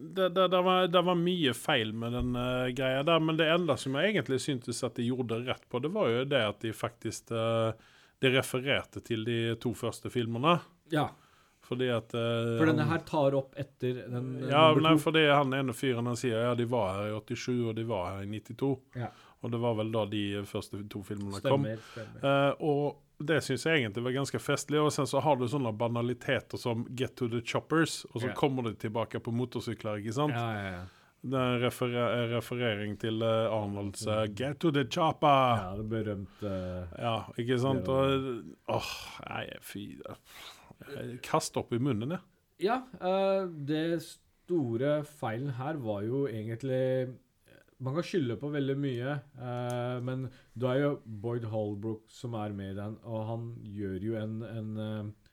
det, 0.00 0.28
det, 0.28 0.48
det, 0.48 0.60
var, 0.62 0.86
det 0.88 1.02
var 1.02 1.16
mye 1.18 1.54
feil 1.54 1.92
med 1.92 2.12
den 2.16 2.36
uh, 2.36 2.66
greia 2.76 3.02
der, 3.06 3.20
men 3.20 3.38
det 3.38 3.48
enda 3.52 3.76
som 3.80 3.96
jeg 3.98 4.12
egentlig 4.14 4.40
syntes 4.42 4.82
at 4.86 4.98
de 4.98 5.08
gjorde 5.10 5.42
rett 5.46 5.66
på, 5.68 5.80
det 5.82 5.92
var 5.94 6.10
jo 6.10 6.26
det 6.28 6.44
at 6.48 6.60
de 6.64 6.72
faktisk 6.76 7.32
uh, 7.36 7.72
De 8.20 8.30
refererte 8.34 9.00
til 9.00 9.24
de 9.24 9.56
to 9.56 9.72
første 9.72 10.10
filmene. 10.12 10.58
Ja, 10.92 11.06
Fordi 11.64 11.88
at 11.88 12.12
uh, 12.12 12.58
for 12.58 12.68
denne 12.68 12.84
her 12.90 13.00
tar 13.08 13.36
opp 13.38 13.54
etter 13.60 14.02
den 14.12 14.32
Ja, 14.50 14.66
nei, 14.76 14.96
fordi 15.00 15.26
han 15.30 15.54
ene 15.56 15.76
fyren 15.76 16.10
han 16.10 16.18
sier 16.20 16.42
ja, 16.50 16.54
de 16.58 16.66
var 16.68 16.98
her 16.98 17.14
i 17.14 17.20
87, 17.36 17.54
og 17.70 17.76
de 17.78 17.86
var 17.88 18.10
her 18.14 18.24
i 18.26 18.40
92. 18.40 18.74
Ja. 19.00 19.12
Og 19.40 19.52
det 19.54 19.60
var 19.62 19.78
vel 19.78 19.92
da 19.92 20.04
de 20.08 20.24
første 20.48 20.82
to 20.92 21.00
filmene 21.06 21.40
kom. 21.40 21.64
Stemmer. 21.64 21.86
stemmer. 21.94 22.26
Eh, 22.28 22.64
og 22.68 22.98
det 23.20 23.40
syns 23.44 23.66
jeg 23.66 23.82
egentlig 23.82 24.04
var 24.06 24.14
ganske 24.16 24.40
festlig. 24.42 24.80
Og 24.80 24.92
sen 24.94 25.08
så 25.08 25.20
har 25.24 25.36
du 25.36 25.46
sånne 25.50 25.72
banaliteter 25.76 26.60
som 26.60 26.86
'Get 26.88 27.16
to 27.16 27.28
the 27.28 27.40
choppers', 27.40 28.04
og 28.12 28.20
så 28.20 28.30
yeah. 28.30 28.36
kommer 28.36 28.68
de 28.68 28.74
tilbake 28.74 29.20
på 29.20 29.34
motorsykler, 29.34 30.00
ikke 30.00 30.16
sant? 30.16 30.34
Ja, 30.34 30.48
ja, 30.56 30.72
ja. 30.78 30.86
Det 31.20 31.36
er 31.36 31.54
en 31.54 31.60
referer 31.60 32.30
referering 32.32 32.94
til 32.96 33.20
uh, 33.22 33.52
Arnolds 33.52 34.06
uh, 34.06 34.24
'Get 34.24 34.60
to 34.60 34.70
the 34.70 34.84
chopper'. 34.84 35.60
Ja, 35.60 35.76
det 35.76 35.88
berømte 35.88 36.54
Ja, 36.98 37.16
ikke 37.36 37.58
sant? 37.60 37.88
Og 37.88 38.44
Åh, 38.68 38.92
nei, 39.28 39.44
fy 39.60 40.00
Kast 41.22 41.56
opp 41.60 41.72
i 41.76 41.78
munnen, 41.78 42.16
jeg. 42.16 42.20
Ja, 42.60 42.80
det 43.68 44.00
store 44.02 45.04
feilen 45.04 45.52
her 45.60 45.76
var 45.76 46.00
jo 46.04 46.26
egentlig 46.28 47.12
Man 47.80 47.96
kan 47.96 48.04
skylde 48.06 48.36
på 48.40 48.50
veldig 48.52 48.76
mye, 48.80 49.14
eh, 49.40 49.98
men 50.04 50.26
du 50.52 50.66
er 50.68 50.82
jo 50.82 50.90
Boyd 51.04 51.46
Holbrook 51.48 52.10
som 52.12 52.36
er 52.36 52.52
med 52.56 52.74
i 52.74 52.78
den, 52.78 52.98
og 53.08 53.22
han 53.28 53.46
gjør 53.64 54.04
jo 54.04 54.18
en, 54.20 54.34
en 54.44 54.68
eh, 54.84 55.30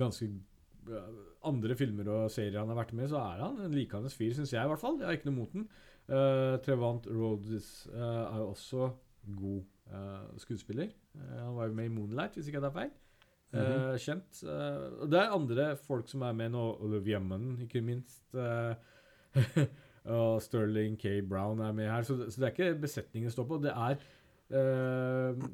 ganske 0.00 0.30
eh, 0.30 1.10
Andre 1.50 1.76
filmer 1.76 2.08
og 2.12 2.32
serier 2.32 2.58
han 2.60 2.68
har 2.72 2.80
vært 2.82 2.94
med 2.96 3.06
i, 3.06 3.10
så 3.12 3.20
er 3.20 3.44
han 3.46 3.60
en 3.64 3.76
likandes 3.76 4.16
fyr, 4.16 4.34
syns 4.36 4.52
jeg 4.52 4.60
i 4.60 4.68
hvert 4.68 4.82
fall. 4.82 4.98
Jeg 5.00 5.08
har 5.08 5.16
ikke 5.16 5.30
noe 5.30 5.38
mot 5.38 5.54
den. 5.54 5.68
Uh, 6.10 6.58
Trevant 6.60 7.06
Rhodes 7.08 7.68
uh, 7.94 8.26
er 8.26 8.42
jo 8.42 8.48
også 8.50 8.90
god 9.38 9.62
uh, 9.94 10.26
skuespiller. 10.42 10.90
Han 11.16 11.54
var 11.56 11.70
jo 11.70 11.78
med 11.78 11.88
i 11.88 11.94
Moonlight, 11.94 12.36
hvis 12.36 12.50
ikke 12.50 12.58
jeg 12.58 12.66
tar 12.66 12.74
feil. 12.74 12.92
Eh, 13.50 13.96
kjent. 13.98 14.42
Eh, 14.46 15.06
det 15.10 15.18
er 15.18 15.34
andre 15.34 15.72
folk 15.82 16.08
som 16.10 16.22
er 16.22 16.34
med 16.38 16.52
nå. 16.54 16.64
Olivia 16.86 17.18
Munn, 17.22 17.56
ikke 17.64 17.82
minst. 17.82 18.22
og 20.04 20.42
Sterling 20.42 20.96
K. 20.98 21.20
Brown 21.28 21.60
er 21.60 21.72
med 21.76 21.90
her. 21.90 22.02
Så, 22.02 22.16
så 22.30 22.40
det 22.40 22.48
er 22.48 22.54
ikke 22.54 22.80
besetningen 22.80 23.30
står 23.30 23.48
på. 23.48 23.60
Det 23.62 23.72
er 23.74 24.00
uh, 24.50 25.48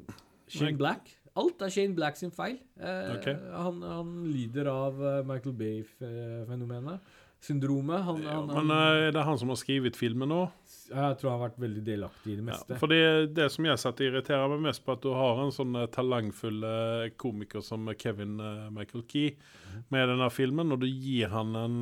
Shane 0.47 0.77
Black. 0.77 1.13
Alt 1.37 1.61
er 1.61 1.69
Shane 1.73 1.95
Black 1.95 2.17
sin 2.17 2.31
feil. 2.31 2.57
Uh, 2.79 3.17
okay. 3.17 3.35
han, 3.53 3.81
han 3.83 4.13
lider 4.31 4.69
av 4.71 5.01
eh, 5.03 5.23
Michael 5.27 5.55
Bay-fenomenet. 5.59 7.13
Syndromet. 7.47 8.03
Han, 8.03 8.21
Ja, 8.23 8.33
han, 8.41 8.47
men 8.47 8.55
han, 8.57 8.71
eh, 8.75 9.07
er 9.07 9.11
det 9.15 9.23
han 9.23 9.37
som 9.39 9.49
har 9.53 9.59
skrevet 9.59 9.95
filmen 9.95 10.29
nå? 10.29 10.49
jeg 10.87 11.17
tror 11.19 11.31
han 11.33 11.39
har 11.41 11.49
vært 11.49 11.57
veldig 11.59 11.81
delaktig 11.83 12.31
i 12.31 12.35
det 12.37 12.43
Ja, 12.45 12.47
meste. 12.47 12.77
for 12.79 12.87
det, 12.87 13.33
det 13.35 13.49
som 13.51 13.65
jeg 13.67 13.79
satt 13.81 13.99
irriterer 14.05 14.47
meg 14.53 14.61
mest 14.69 14.85
på, 14.85 14.93
at 14.95 15.01
du 15.03 15.09
har 15.11 15.41
en 15.43 15.51
sånn 15.51 15.75
eh, 15.75 15.87
talentfull 15.91 16.63
eh, 16.63 17.09
komiker 17.19 17.59
som 17.61 17.89
Kevin 17.99 18.37
Michael 18.71 19.03
Key 19.07 19.33
Mhm. 19.67 19.83
med 19.91 20.07
denne 20.09 20.29
filmen, 20.31 20.71
og 20.71 20.79
du 20.79 20.87
gir 20.87 21.27
han 21.29 21.55
en 21.55 21.81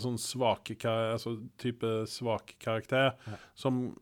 sånn 0.00 0.16
svak 0.18 0.70
altså, 0.86 1.36
type 1.58 2.06
svak 2.08 2.54
karakter 2.58 3.12
Ja. 3.26 3.36
som 3.54 3.96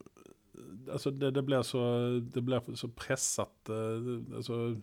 Altså, 0.88 1.10
det, 1.10 1.32
det 1.34 1.42
blir 1.44 1.62
så 1.64 2.20
Det 2.20 2.42
blir 2.44 2.60
så 2.76 2.88
presset 2.94 3.48
altså, 3.70 4.76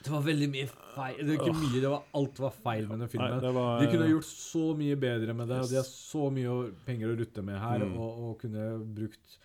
Det 0.00 0.10
var 0.14 0.22
veldig 0.24 0.46
mye 0.48 0.66
feil. 0.94 1.18
Det 1.20 1.26
var 1.36 1.44
ikke 1.44 1.56
mye, 1.60 1.80
det 1.82 1.90
var 1.92 2.04
alt 2.16 2.38
var 2.40 2.54
feil 2.64 2.86
med 2.88 3.02
den 3.04 3.08
filmen. 3.12 3.34
Nei, 3.42 3.52
var 3.52 3.80
De 3.82 3.88
kunne 3.92 4.06
eh, 4.08 4.12
gjort 4.14 4.28
så 4.30 4.62
mye 4.78 4.96
bedre 4.96 5.34
med 5.36 5.48
det, 5.52 5.58
Yes. 5.60 5.68
de 5.70 5.76
har 5.76 5.88
så 5.90 6.30
mye 6.32 6.54
penger 6.86 7.12
å 7.12 7.18
rutte 7.20 7.42
med 7.44 7.58
her, 7.60 7.84
Mm. 7.84 7.96
og, 8.00 8.22
og 8.30 8.38
kunne 8.40 8.64
brukt 8.96 9.36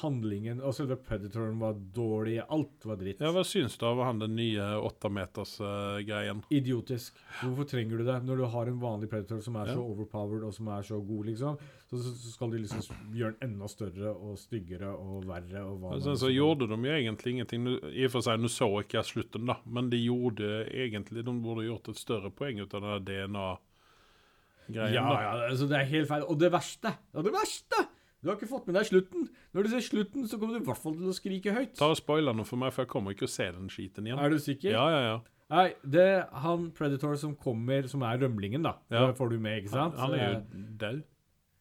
handlingen 0.00 0.60
Og 0.64 0.74
selve 0.74 0.96
Predatoren 0.98 1.58
var 1.60 1.76
dårlig. 1.94 2.40
Alt 2.50 2.86
var 2.88 2.96
dritt. 2.98 3.20
Ja, 3.22 3.30
Hva 3.34 3.44
syns 3.46 3.76
du 3.78 3.84
av 3.86 4.00
han 4.02 4.18
den 4.18 4.34
nye 4.36 4.64
åttemeters-greien? 4.82 6.42
Idiotisk. 6.50 7.14
Hvorfor 7.42 7.68
trenger 7.70 8.00
du 8.00 8.04
det? 8.08 8.16
Når 8.26 8.36
du 8.40 8.44
har 8.54 8.70
en 8.70 8.80
vanlig 8.82 9.10
Predator 9.12 9.40
som 9.44 9.56
er 9.60 9.68
Ja. 9.70 9.74
så 9.76 9.84
overpowered 9.84 10.44
og 10.44 10.54
som 10.54 10.68
er 10.68 10.82
så 10.82 10.98
god, 11.06 11.26
liksom, 11.26 11.58
så, 11.90 12.00
så 12.02 12.32
skal 12.32 12.50
de 12.50 12.58
liksom 12.64 12.82
gjøre 13.14 13.36
den 13.38 13.50
enda 13.52 13.68
større 13.68 14.14
og 14.14 14.38
styggere 14.38 14.90
og 14.90 15.24
verre 15.28 15.62
og 15.64 15.78
hva 15.80 15.94
altså, 15.94 16.16
så 16.18 16.32
gjorde 16.32 16.68
de 16.68 16.74
jo 16.80 16.94
egentlig 16.98 17.36
ingenting. 17.36 17.68
I 17.94 18.04
og 18.08 18.10
for 18.16 18.20
seg, 18.26 18.40
nå 18.40 18.50
så 18.50 18.70
ikke 18.82 18.98
jeg 18.98 19.10
slutten, 19.12 19.46
da, 19.46 19.60
men 19.66 19.90
de 19.90 20.02
gjorde 20.02 20.66
egentlig 20.74 21.24
De 21.24 21.32
burde 21.40 21.66
gjort 21.68 21.88
et 21.88 21.96
større 22.00 22.30
poeng 22.34 22.60
ut 22.60 22.74
av 22.74 22.82
den 22.82 23.04
DNA-greien. 23.06 24.94
Ja, 24.94 25.06
da. 25.08 25.20
ja, 25.22 25.34
altså 25.50 25.68
det 25.70 25.78
er 25.78 25.90
helt 25.92 26.08
feil. 26.08 26.24
Og 26.26 26.38
det 26.40 26.50
verste 26.52 26.96
Og 27.14 27.24
det 27.24 27.32
verste! 27.34 27.86
Du 28.24 28.30
har 28.30 28.38
ikke 28.38 28.48
fått 28.48 28.64
med 28.70 28.78
deg 28.78 28.86
slutten. 28.88 29.26
Når 29.52 29.66
du 29.66 29.68
ser 29.74 29.84
slutten, 29.84 30.24
så 30.30 30.38
kommer 30.40 30.56
du 30.56 30.62
i 30.62 30.66
hvert 30.70 30.80
fall 30.80 30.94
til 30.96 31.10
å 31.12 31.14
skrike 31.14 31.52
høyt. 31.52 31.74
Ta 31.76 31.90
og 31.92 31.98
spoiler 32.00 32.32
noe 32.36 32.48
for 32.48 32.56
meg, 32.60 32.72
for 32.72 32.86
jeg 32.86 32.90
kommer 32.94 33.12
ikke 33.12 33.28
å 33.28 33.32
se 33.34 33.50
den 33.52 33.68
skiten 33.68 34.08
igjen. 34.08 34.18
Er 34.24 34.32
du 34.32 34.38
sikker? 34.40 34.72
Ja, 34.72 34.84
ja, 34.94 35.02
ja. 35.10 35.18
Nei, 35.52 35.66
det 35.84 36.00
er 36.08 36.22
han 36.40 36.70
Predator 36.72 37.18
som 37.20 37.34
kommer, 37.36 37.84
som 37.92 38.00
er 38.08 38.22
rømlingen, 38.24 38.64
da. 38.64 38.78
Ja. 38.88 39.04
Det 39.10 39.18
får 39.20 39.34
du 39.34 39.36
med, 39.44 39.60
ikke 39.60 39.74
sant? 39.74 39.98
han 40.00 40.16
er 40.16 40.24
jo 40.24 40.62
død. 40.80 41.02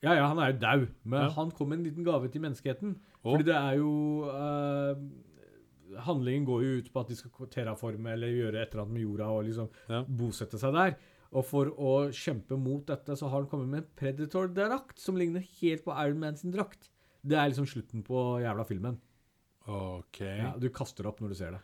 Ja, 0.03 0.15
ja, 0.19 0.23
han 0.31 0.39
er 0.39 0.53
jo 0.53 0.57
dau, 0.63 0.87
men 1.03 1.21
Ja. 1.21 1.29
han 1.35 1.51
kom 1.51 1.69
med 1.69 1.79
en 1.79 1.85
liten 1.89 2.03
gave 2.07 2.31
til 2.31 2.41
menneskeheten. 2.43 2.95
Oh. 3.23 3.33
Fordi 3.35 3.43
det 3.51 3.55
er 3.59 3.77
jo 3.79 3.91
uh, 4.27 4.95
Handlingen 6.03 6.45
går 6.47 6.63
jo 6.63 6.77
ut 6.81 6.87
på 6.93 6.99
at 7.03 7.09
de 7.11 7.15
skal 7.15 7.47
terraforme 7.53 8.11
eller 8.15 8.31
gjøre 8.33 8.61
et 8.63 8.71
eller 8.73 8.83
annet 8.83 8.93
med 8.97 9.03
jorda 9.03 9.27
og 9.29 9.43
liksom 9.45 9.67
Ja. 9.91 10.01
bosette 10.03 10.57
seg 10.59 10.73
der. 10.73 10.95
Og 11.33 11.45
for 11.49 11.71
å 11.81 11.93
kjempe 12.13 12.57
mot 12.61 12.83
dette, 12.87 13.15
så 13.17 13.29
har 13.29 13.41
han 13.41 13.49
kommet 13.49 13.71
med 13.71 13.81
en 13.81 13.89
Predator-drakt 13.99 15.01
som 15.01 15.17
ligner 15.17 15.45
helt 15.61 15.85
på 15.85 15.95
Iron 16.03 16.21
Man 16.21 16.37
sin 16.37 16.53
drakt. 16.53 16.91
Det 17.23 17.39
er 17.39 17.49
liksom 17.49 17.67
slutten 17.69 18.03
på 18.05 18.21
jævla 18.43 18.65
filmen. 18.67 18.99
OK. 19.71 20.19
Ja, 20.21 20.51
du 20.59 20.67
kaster 20.75 21.07
opp 21.09 21.23
når 21.23 21.33
du 21.33 21.39
ser 21.39 21.55
det. 21.55 21.63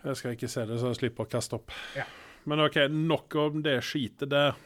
Jeg 0.00 0.16
skal 0.16 0.34
ikke 0.34 0.48
se 0.48 0.64
det, 0.66 0.80
så 0.80 0.90
jeg 0.90 1.00
slipper 1.02 1.28
å 1.28 1.30
kaste 1.30 1.58
opp. 1.58 1.74
Ja. 1.98 2.06
Men 2.48 2.64
OK, 2.64 2.78
nok 2.88 3.36
om 3.36 3.60
det 3.64 3.76
skitet 3.84 4.32
der. 4.32 4.56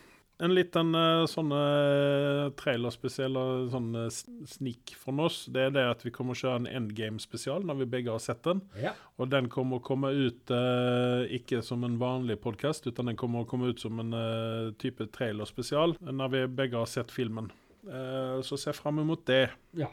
En 0.45 0.53
liten 0.53 0.93
uh, 0.93 1.25
sånn 1.31 1.53
uh, 1.55 2.51
trailerspesiell 2.61 3.39
og 3.41 3.71
sånn 3.73 3.89
eh, 3.97 4.11
sneak 4.51 4.93
fra 5.01 5.15
oss, 5.25 5.45
det 5.49 5.63
er 5.69 5.73
det 5.73 5.85
at 5.89 6.05
vi 6.05 6.13
kommer 6.13 6.37
å 6.37 6.41
kjøre 6.43 6.61
en 6.61 6.69
endgame-spesial 6.69 7.65
når 7.65 7.81
vi 7.81 7.89
begge 7.97 8.13
har 8.13 8.21
sett 8.21 8.43
den. 8.45 8.61
Ja. 8.77 8.93
Og 9.17 9.31
den 9.33 9.49
kommer 9.53 9.81
å 9.81 9.85
komme 9.85 10.13
ut 10.13 10.53
eh, 10.53 11.25
ikke 11.39 11.63
som 11.65 11.87
en 11.89 11.97
vanlig 12.03 12.37
podkast, 12.45 12.85
utan 12.91 13.09
den 13.09 13.19
kommer 13.21 13.45
å 13.45 13.49
komme 13.49 13.73
ut 13.73 13.81
som 13.81 14.03
en 14.03 14.13
eh, 14.19 14.73
type 14.83 15.09
trailerspesial 15.17 15.97
når 16.05 16.35
vi 16.35 16.47
begge 16.61 16.83
har 16.83 16.91
sett 16.91 17.15
filmen. 17.15 17.49
Eh, 17.89 18.41
så 18.45 18.61
se 18.61 18.77
fram 18.77 19.01
imot 19.05 19.25
det. 19.31 19.47
ja. 19.81 19.91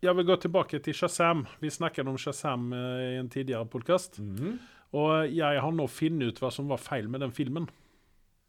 Jeg 0.00 0.16
vil 0.16 0.24
gå 0.24 0.36
tilbake 0.40 0.78
til 0.80 0.94
Shazam. 0.96 1.42
Vi 1.60 1.68
snakket 1.68 2.08
om 2.08 2.16
Shazam 2.16 2.70
eh, 2.72 3.02
i 3.10 3.16
en 3.20 3.28
tidligere 3.28 3.68
podkast. 3.68 4.16
Mhm. 4.18 4.54
Og 4.96 5.28
jeg 5.30 5.60
har 5.62 5.74
nå 5.76 5.84
funnet 5.86 6.32
ut 6.32 6.40
hva 6.42 6.48
som 6.50 6.70
var 6.70 6.80
feil 6.82 7.06
med 7.06 7.20
den 7.22 7.34
filmen. 7.36 7.68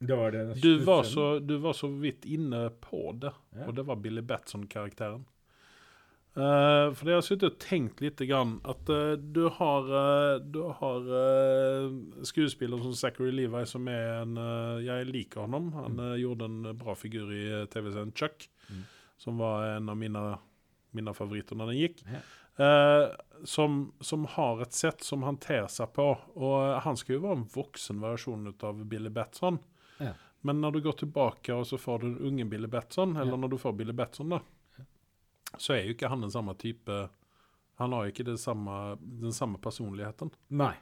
Det 0.02 0.16
var 0.18 0.32
det. 0.34 0.44
Du 0.64 0.80
var 0.82 1.04
så, 1.06 1.26
du 1.40 1.56
var 1.62 1.76
så 1.78 1.88
vidt 2.02 2.26
inne 2.26 2.64
på 2.82 3.12
det, 3.22 3.30
Ja. 3.54 3.68
og 3.68 3.76
det 3.78 3.84
var 3.86 4.00
Billy 4.02 4.22
Batson-karakteren. 4.26 5.28
Uh, 6.32 6.94
for 6.96 7.10
jeg 7.12 7.18
har 7.20 7.26
sittet 7.28 7.50
og 7.50 7.58
tenkt 7.60 8.00
litt 8.00 8.22
grann 8.24 8.54
at 8.64 8.88
uh, 8.88 9.18
du 9.20 9.50
har, 9.52 9.90
uh, 9.92 10.38
du 10.40 10.62
har 10.80 11.10
skuespiller 12.24 12.80
som 12.80 12.94
Zachary 12.96 13.34
Levi, 13.36 13.66
som 13.68 13.88
er 13.92 14.22
en 14.22 14.38
Jeg 14.86 15.10
liker 15.10 15.44
ham. 15.44 15.72
Han 15.76 16.00
eh, 16.00 16.16
gjorde 16.24 16.48
en 16.48 16.62
bra 16.80 16.96
figur 16.96 17.32
i 17.36 17.44
TV-serien 17.74 18.14
Chuck, 18.16 18.48
Mm. 18.72 18.84
som 19.20 19.38
var 19.38 19.66
en 19.76 19.90
av 19.92 19.98
mine, 20.00 20.22
mine 20.96 21.12
favoritter 21.14 21.58
når 21.60 21.74
den 21.74 21.80
gikk. 21.82 22.04
Eh, 22.62 23.10
som, 23.44 23.92
som 24.00 24.24
har 24.38 24.62
et 24.64 24.72
sett 24.74 25.04
som 25.04 25.24
han 25.28 25.36
ter 25.44 25.68
seg 25.68 25.92
på. 25.98 26.06
Og 26.40 26.80
han 26.86 26.96
skal 26.96 27.18
jo 27.18 27.24
være 27.26 27.38
en 27.42 27.50
voksen 27.52 28.00
versjon 28.00 28.48
av 28.64 28.80
Billy 28.88 29.10
Batson. 29.12 29.60
Men 30.41 30.62
når 30.62 30.71
du 30.73 30.82
går 30.82 30.95
tilbake 31.04 31.54
og 31.54 31.65
så 31.69 31.77
får 31.77 31.99
du 32.01 32.06
den 32.13 32.27
unge 32.32 32.45
Billy 32.49 32.67
Batson, 32.67 33.15
eller 33.17 33.32
Ja. 33.36 33.38
når 33.38 33.49
du 33.49 33.58
får 33.62 33.73
Billy 33.77 33.93
Batson, 33.93 34.30
da, 34.30 34.39
så 35.58 35.73
er 35.75 35.84
jo 35.86 35.93
ikke 35.93 36.10
han 36.10 36.21
den 36.21 36.32
samme 36.32 36.54
type 36.56 37.10
Han 37.82 37.91
har 37.93 38.06
jo 38.06 38.12
ikke 38.13 38.23
det 38.25 38.39
samme, 38.39 38.97
den 39.01 39.32
samme 39.34 39.58
personligheten. 39.58 40.30
Nei. 40.49 40.73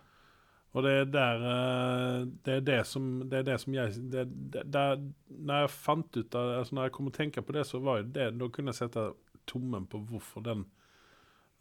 Og 0.74 0.84
det 0.84 0.92
er 0.92 1.06
der 1.06 1.44
eh, 1.50 2.26
Det 2.46 2.54
er 2.58 2.62
det 2.62 2.80
som, 2.88 3.06
det 3.30 3.40
er 3.40 3.44
det 3.48 3.56
som 3.62 3.74
jeg 3.74 3.94
det, 4.12 4.26
det, 4.54 4.64
der, 4.72 5.00
Når 5.30 5.64
jeg 5.64 5.70
fant 5.74 6.18
ut 6.18 6.36
av 6.36 6.52
altså 6.60 6.76
Når 6.76 6.84
jeg 6.84 6.92
kom 6.92 7.08
og 7.08 7.14
tenkte 7.14 7.42
på 7.42 7.56
det, 7.56 7.64
så 7.66 7.80
var 7.82 7.98
jo 8.04 8.04
det 8.14 8.28
Da 8.38 8.50
kunne 8.54 8.70
jeg 8.70 8.76
sette 8.84 9.08
tommen 9.50 9.88
på 9.90 9.98
hvorfor 10.12 10.44
den 10.46 10.66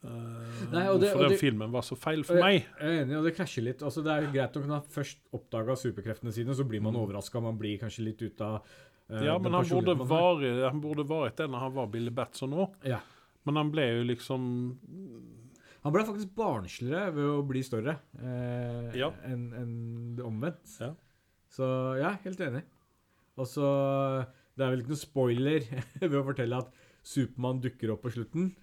eh, 0.05 0.67
Nei, 0.73 0.87
og 0.89 1.01
det- 1.01 1.11
Hvorfor 1.13 1.23
den 1.29 1.31
det- 1.31 1.41
filmen 1.41 1.71
var 1.73 1.83
så 1.83 1.97
feil 1.99 2.23
for 2.25 2.37
Og 2.37 2.43
meg. 2.45 2.67
Jeg 2.81 2.89
er 2.89 3.05
enig, 3.05 3.17
og 3.19 3.25
det 3.25 3.35
krasjer 3.37 3.65
litt. 3.65 3.83
Altså, 3.83 4.03
det 4.05 4.13
er 4.13 4.33
greit 4.33 4.53
å 4.57 4.63
kunne 4.63 4.75
ha 4.79 4.81
først 4.81 5.17
oppdaga 5.35 5.77
superkreftene 5.77 6.33
sine, 6.33 6.55
så 6.55 6.65
blir 6.69 6.81
man 6.83 6.95
Mm. 6.95 7.01
overraska. 7.07 7.41
Man 7.43 7.59
blir 7.59 7.79
kanskje 7.81 8.05
litt 8.05 8.23
ut 8.23 8.41
av 8.41 8.63
uh, 9.11 9.25
Ja, 9.25 9.39
men 9.39 9.53
han 9.53 9.65
burde, 9.65 9.97
var, 10.07 10.69
han 10.71 10.81
burde 10.83 11.07
vært 11.09 11.37
det 11.37 11.49
når 11.51 11.59
han 11.61 11.73
var 11.75 11.87
Billy 11.87 12.11
Batson 12.11 12.51
òg. 12.53 12.75
Ja. 12.85 13.01
Men 13.47 13.57
han 13.57 13.71
ble 13.73 13.83
jo 13.99 14.05
liksom 14.05 14.77
Han 15.85 15.93
ble 15.95 16.03
faktisk 16.05 16.35
barnsligere 16.35 17.13
ved 17.15 17.25
å 17.25 17.47
bli 17.47 17.63
større 17.63 17.99
eh, 18.21 18.91
Ja. 18.99 19.11
enn 19.25 19.53
en 19.55 20.17
det 20.17 20.25
omvendt. 20.27 20.81
Ja. 20.81 20.91
Så 21.51 21.99
ja, 22.01 22.11
helt 22.25 22.39
enig. 22.39 22.63
Og 23.39 23.47
så 23.47 24.27
Det 24.57 24.67
er 24.67 24.71
vel 24.75 24.81
ikke 24.83 24.89
noe 24.91 25.01
spoiler 25.07 25.61
ved 26.01 26.19
å 26.19 26.25
fortelle 26.27 26.59
at 26.59 26.69
Supermann 27.03 27.61
dukker 27.63 27.93
opp 27.95 28.03
på 28.03 28.11
slutten. 28.13 28.55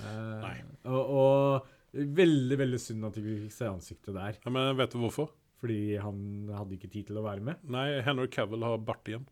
Eh, 0.00 0.36
Nei. 0.42 0.54
Og, 0.90 1.16
og 1.20 2.06
veldig, 2.16 2.58
veldig 2.60 2.80
synd 2.82 3.06
at 3.08 3.16
vi 3.20 3.38
fikk 3.46 3.54
se 3.56 3.68
ansiktet 3.70 4.14
der. 4.16 4.38
ja, 4.44 4.52
Men 4.52 4.76
vet 4.78 4.92
du 4.92 5.00
hvorfor? 5.02 5.30
Fordi 5.62 5.96
han 5.96 6.18
hadde 6.52 6.76
ikke 6.76 6.90
tid 6.92 7.06
til 7.08 7.16
å 7.20 7.24
være 7.24 7.40
med. 7.44 7.62
Nei, 7.72 7.86
Henry 8.04 8.28
Cavill 8.28 8.66
har 8.66 8.76
bart 8.84 9.08
igjen. 9.08 9.24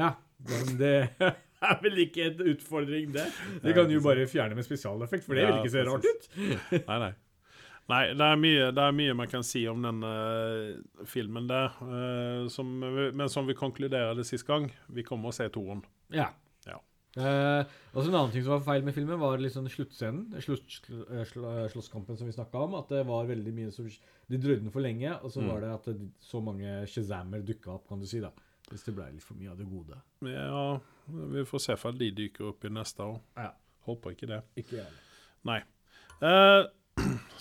Ja, 0.00 0.14
men 0.48 0.78
det 0.80 0.94
er 1.68 1.82
vel 1.84 1.98
ikke 2.06 2.30
en 2.30 2.40
utfordring, 2.54 3.10
det. 3.12 3.26
Det 3.60 3.74
kan 3.76 3.84
du 3.90 3.98
jo 3.98 4.04
bare 4.04 4.24
fjerne 4.30 4.56
med 4.56 4.64
spesialeffekt, 4.64 5.26
for 5.26 5.36
det 5.36 5.44
vil 5.50 5.58
ikke 5.60 5.74
se 5.74 5.84
rart 5.90 6.08
ut. 6.08 6.30
Nei, 6.88 6.98
nei. 7.04 7.12
Nei, 7.90 8.00
det 8.16 8.24
er 8.24 8.38
mye, 8.38 8.66
det 8.72 8.82
er 8.86 8.92
mye 8.94 9.14
man 9.18 9.28
kan 9.28 9.42
si 9.44 9.64
om 9.68 9.82
den 9.84 9.98
eh, 10.06 11.02
filmen 11.10 11.48
der. 11.50 11.74
eh, 11.82 12.44
som, 12.54 12.68
men 12.80 13.28
som 13.28 13.44
vi 13.50 13.56
konkluderte 13.58 14.24
sist 14.24 14.46
gang, 14.48 14.70
vi 14.88 15.02
kommer 15.04 15.28
å 15.28 15.36
se 15.36 15.48
toeren. 15.52 15.82
Ja. 16.14 16.30
Eh, 17.16 17.64
også 17.92 18.08
En 18.08 18.14
annen 18.16 18.30
ting 18.32 18.44
som 18.44 18.54
var 18.54 18.62
feil 18.64 18.84
med 18.86 18.94
filmen, 18.96 19.18
var 19.20 19.36
liksom 19.38 19.66
sluttscenen. 19.68 20.30
Slutt, 20.40 20.64
sl 20.88 21.02
eh, 21.10 21.20
eh, 21.20 21.68
slåsskampen 21.68 22.16
som 22.16 22.26
vi 22.26 22.32
snakka 22.32 22.62
om. 22.64 22.74
At 22.78 22.88
det 22.88 23.02
var 23.06 23.26
veldig 23.28 23.52
mye 23.52 23.72
som 23.74 23.88
De 24.30 24.38
drøyde 24.40 24.62
den 24.62 24.70
for 24.72 24.80
lenge, 24.80 25.12
og 25.22 25.30
så 25.30 25.42
Mm. 25.42 25.48
var 25.50 25.60
det 25.60 25.70
at 25.74 25.84
det, 25.84 26.10
så 26.20 26.40
mange 26.42 26.86
Shazammer 26.88 27.42
dukka 27.44 27.74
opp, 27.74 27.88
kan 27.88 28.00
du 28.00 28.06
si. 28.06 28.20
da 28.20 28.30
Hvis 28.70 28.84
det 28.84 28.94
ble 28.94 29.10
litt 29.12 29.22
for 29.22 29.34
mye 29.34 29.50
av 29.50 29.58
det 29.58 29.66
gode. 29.68 29.98
Ja, 30.22 30.80
vi 31.08 31.44
får 31.44 31.60
se 31.60 31.88
om 31.88 31.98
de 31.98 32.10
dyker 32.10 32.48
opp 32.48 32.64
i 32.64 32.68
neste 32.68 33.00
år. 33.02 33.20
Ja. 33.36 33.50
Håper 33.84 34.10
ikke 34.14 34.26
det. 34.28 34.42
Ikke 34.56 34.76
jeg. 34.78 34.86
Nei. 35.44 35.58
Eh, 36.22 36.64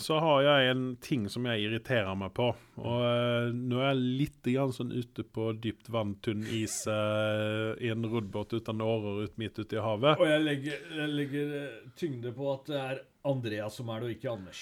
så 0.02 0.18
har 0.20 0.42
jeg 0.46 0.72
en 0.72 0.84
ting 1.02 1.28
som 1.32 1.46
jeg 1.50 1.66
irriterer 1.66 2.18
meg 2.18 2.34
på. 2.38 2.50
Og 2.82 3.04
uh, 3.06 3.52
nå 3.54 3.80
er 3.80 3.92
jeg 3.92 4.04
litt 4.22 4.50
grann 4.50 4.74
sånn 4.76 4.94
ute 4.94 5.24
på 5.24 5.52
dypt 5.62 5.90
vann, 5.94 6.16
tynn 6.26 6.44
is, 6.46 6.82
uh, 6.90 7.74
i 7.82 7.92
en 7.94 8.06
roddbåt 8.06 8.56
uten 8.58 8.84
årer 8.84 9.24
ut 9.26 9.40
midt 9.42 9.62
ute 9.62 9.78
i 9.78 9.84
havet. 9.84 10.22
Og 10.22 10.30
jeg 10.30 10.44
legger, 10.44 10.86
jeg 10.98 11.16
legger 11.16 11.56
eh, 11.62 11.80
tyngde 12.00 12.34
på 12.36 12.52
at 12.54 12.70
det 12.70 12.80
er 12.82 13.02
Andreas 13.32 13.80
som 13.80 13.90
er 13.94 14.02
det, 14.02 14.10
og 14.10 14.18
ikke 14.18 14.32
Anders. 14.34 14.62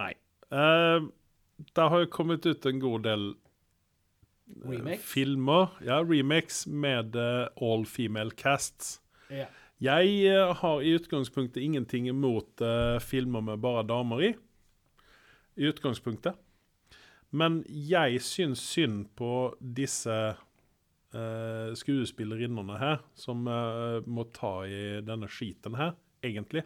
Nei. 0.00 0.12
Uh, 0.50 1.10
det 1.76 1.88
har 1.94 2.10
kommet 2.14 2.46
ut 2.46 2.66
en 2.66 2.82
god 2.82 3.06
del 3.06 3.30
Remakes? 4.66 5.06
filmer. 5.06 5.74
Ja, 5.86 6.00
remakes 6.02 6.64
med 6.66 7.18
uh, 7.18 7.46
all 7.60 7.86
female 7.86 8.34
casts. 8.34 8.98
Ja. 9.30 9.46
Jeg 9.80 10.28
har 10.60 10.82
i 10.84 10.90
utgangspunktet 10.92 11.62
ingenting 11.62 12.10
imot 12.10 12.60
uh, 12.60 12.98
filmer 13.00 13.40
med 13.40 13.62
bare 13.62 13.86
damer 13.88 14.24
i. 14.26 14.32
I 15.56 15.70
utgangspunktet. 15.70 16.38
Men 17.30 17.60
jeg 17.68 18.20
syns 18.26 18.62
synd 18.72 19.06
på 19.18 19.52
disse 19.60 20.14
uh, 20.34 21.70
skuespillerinnene 21.78 22.78
her, 22.80 22.98
som 23.14 23.46
eh, 23.46 24.00
må 24.06 24.24
ta 24.34 24.64
i 24.66 24.98
denne 25.06 25.30
skiten 25.30 25.78
her, 25.78 25.94
egentlig. 26.26 26.64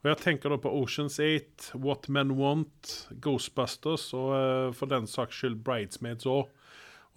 Og 0.00 0.08
jeg 0.08 0.20
tenker 0.22 0.52
da 0.52 0.56
på 0.60 0.72
Oceans 0.72 1.18
8, 1.20 1.76
What 1.80 2.08
Men 2.08 2.32
Want, 2.38 2.92
Ghostbusters 3.20 4.06
og 4.16 4.32
eh, 4.36 4.70
for 4.76 4.88
den 4.88 5.08
saks 5.10 5.36
skyld 5.36 5.60
Bridesmaids 5.66 6.28
òg. 6.28 6.48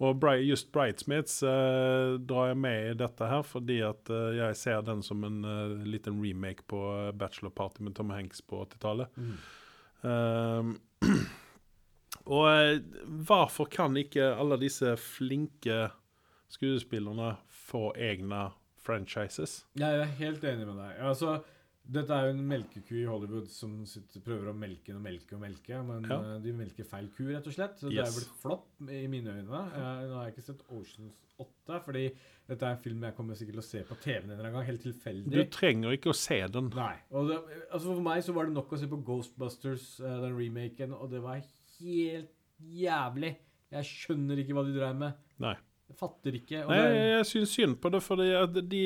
Og 0.04 0.24
just 0.42 0.72
Bridesmaids 0.74 1.38
eh, 1.46 2.18
drar 2.28 2.50
jeg 2.50 2.58
med 2.60 2.90
i 2.90 2.96
dette 2.98 3.28
her 3.30 3.44
fordi 3.46 3.78
at 3.86 4.10
eh, 4.12 4.36
jeg 4.36 4.58
ser 4.60 4.84
den 4.84 5.00
som 5.06 5.24
en 5.24 5.44
eh, 5.48 5.76
liten 5.86 6.20
remake 6.20 6.66
på 6.68 6.82
eh, 6.92 7.12
Bachelor 7.16 7.54
Party 7.56 7.80
med 7.86 7.94
Tom 7.96 8.10
Hanks 8.12 8.42
på 8.42 8.60
80-tallet. 8.66 9.16
Mm. 9.16 9.38
Ehm, 10.04 10.76
og 12.36 12.46
eh, 12.50 12.80
hvorfor 13.26 13.68
kan 13.72 13.96
ikke 14.00 14.32
alle 14.34 14.58
disse 14.60 14.94
flinke 15.00 15.88
skuespillerne 16.52 17.34
få 17.48 17.90
egne 17.96 18.50
franchises? 18.84 19.62
Jeg 19.80 20.00
er 20.00 20.16
helt 20.20 20.44
enig 20.44 20.68
med 20.68 20.78
deg. 20.82 20.96
Altså, 21.10 21.38
dette 21.86 22.10
er 22.16 22.26
jo 22.30 22.34
en 22.34 22.46
melkeku 22.48 22.94
i 22.96 23.04
Hollywood 23.04 23.48
som 23.52 23.84
sitter, 23.86 24.20
prøver 24.24 24.48
å 24.52 24.56
melke 24.56 24.94
og 24.96 25.02
melke 25.04 25.34
og 25.36 25.40
melke, 25.42 25.82
men 25.84 26.02
Ja. 26.08 26.18
eh, 26.36 26.38
de 26.40 26.52
melker 26.52 26.84
feil 26.88 27.08
ku, 27.16 27.24
rett 27.28 27.46
og 27.46 27.52
slett. 27.52 27.76
Så 27.78 27.90
det 27.90 27.98
er 28.00 28.10
blitt 28.14 28.32
flopp 28.40 28.66
i 28.88 29.06
mine 29.06 29.26
øyne. 29.34 29.60
Eh, 29.74 30.06
nå 30.08 30.14
har 30.14 30.24
jeg 30.30 30.34
ikke 30.36 30.46
sett 30.46 30.62
Oceans 30.70 31.12
8, 31.38 31.80
fordi 31.84 32.04
dette 32.48 32.62
er 32.62 32.70
en 32.76 32.82
film 32.82 33.02
jeg 33.02 33.14
kommer 33.16 33.34
sikkert 33.34 33.54
til 33.58 33.60
å 33.60 33.68
se 33.68 33.82
på 33.84 33.96
TV-en 34.00 34.30
en 34.46 34.52
gang, 34.52 34.64
helt 34.64 34.82
tilfeldig. 34.82 35.30
Du 35.32 35.44
trenger 35.50 35.92
ikke 35.96 36.10
å 36.12 36.16
se 36.16 36.40
den. 36.46 36.70
Nei. 36.70 36.94
Det, 37.10 37.38
altså 37.72 37.94
for 37.94 38.00
meg 38.02 38.22
så 38.24 38.32
var 38.34 38.46
det 38.46 38.54
nok 38.54 38.70
å 38.72 38.78
se 38.78 38.86
på 38.86 39.02
Ghostbusters, 39.04 40.00
eh, 40.00 40.20
den 40.20 40.36
remaken, 40.38 40.92
og 40.94 41.10
det 41.10 41.20
var 41.22 41.34
helt 41.34 42.30
jævlig. 42.62 43.36
Jeg 43.74 43.84
skjønner 43.84 44.38
ikke 44.38 44.54
hva 44.54 44.64
de 44.64 44.74
dreiv 44.78 44.96
med. 44.96 45.14
Nei. 45.42 45.56
Jeg 45.90 45.98
fatter 46.00 46.36
ikke. 46.38 46.64
Nei, 46.66 46.76
det, 46.80 47.00
jeg, 47.12 47.26
syns 47.28 47.54
synd 47.54 47.78
på 47.82 47.90
det, 47.92 48.00
fordi 48.02 48.28
at 48.34 48.56
de, 48.70 48.84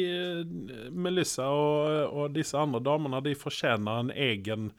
Melissa 0.92 1.46
og, 1.48 2.12
og 2.12 2.32
disse 2.34 2.58
andre 2.58 2.82
damene 2.84 3.22
de 3.24 3.36
fortjener 3.38 4.02
en 4.02 4.14
egen 4.14 4.72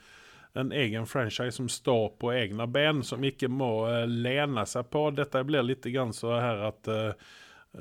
en 0.54 0.72
egen 0.72 1.06
franchise 1.06 1.52
som 1.52 1.70
står 1.70 2.10
på 2.10 2.32
egne 2.34 2.66
ben, 2.68 3.04
som 3.04 3.24
ikke 3.24 3.48
må 3.48 3.70
uh, 3.86 4.08
lene 4.10 4.66
seg 4.68 4.90
på. 4.90 5.10
Dette 5.16 5.44
blir 5.46 5.66
litt 5.66 5.86
grann 5.94 6.14
så 6.16 6.34
her 6.40 6.64
at 6.72 6.90
uh, 6.90 7.30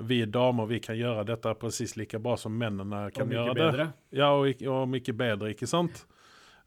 vi 0.05 0.21
damer 0.29 0.69
vi 0.69 0.81
kan 0.85 0.99
gjøre 0.99 1.25
dette 1.31 1.55
presis 1.57 1.97
like 1.97 2.21
bra 2.21 2.37
som 2.37 2.53
mennene 2.59 3.09
kan 3.17 3.33
gjøre 3.33 3.57
det. 3.57 3.65
bedre. 3.65 3.89
Ja, 4.13 4.35
og, 4.37 4.63
og 4.69 4.85
om 4.85 4.99
ikke 5.01 5.17
bedre, 5.17 5.55
ikke 5.57 5.69
sant? 5.71 6.05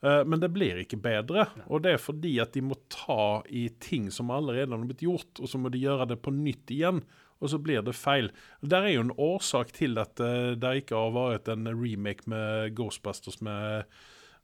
Uh, 0.02 0.24
men 0.26 0.42
det 0.42 0.50
blir 0.50 0.82
ikke 0.82 0.98
bedre. 1.02 1.46
Og 1.70 1.86
det 1.86 1.96
er 1.96 2.02
fordi 2.02 2.34
at 2.42 2.58
de 2.58 2.66
må 2.66 2.80
ta 2.90 3.44
i 3.50 3.68
ting 3.80 4.10
som 4.12 4.34
allerede 4.34 4.74
har 4.74 4.88
blitt 4.90 5.06
gjort, 5.06 5.36
og 5.38 5.50
så 5.50 5.62
må 5.62 5.70
de 5.70 5.86
gjøre 5.86 6.10
det 6.16 6.22
på 6.26 6.34
nytt 6.34 6.74
igjen. 6.74 7.04
Og 7.41 7.49
så 7.49 7.58
blir 7.62 7.82
det 7.86 7.95
feil. 7.97 8.30
Der 8.62 8.86
er 8.86 8.93
jo 8.95 9.06
en 9.08 9.13
årsak 9.17 9.73
til 9.73 9.97
at 10.01 10.21
eh, 10.21 10.54
det 10.62 10.73
ikke 10.84 10.99
har 10.99 11.13
vært 11.15 11.51
en 11.51 11.67
remake 11.73 12.30
med 12.30 12.75
Ghostbusters 12.77 13.41
med, 13.41 13.89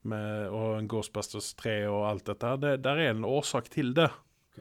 med, 0.01 0.47
og 0.49 0.79
en 0.79 0.89
Ghostbusters 0.89 1.53
3 1.61 1.79
og 1.91 2.07
alt 2.09 2.25
dette. 2.31 2.55
Det, 2.63 2.73
der 2.85 3.03
er 3.03 3.13
en 3.13 3.27
årsak 3.27 3.69
til 3.73 3.93
det. 3.97 4.09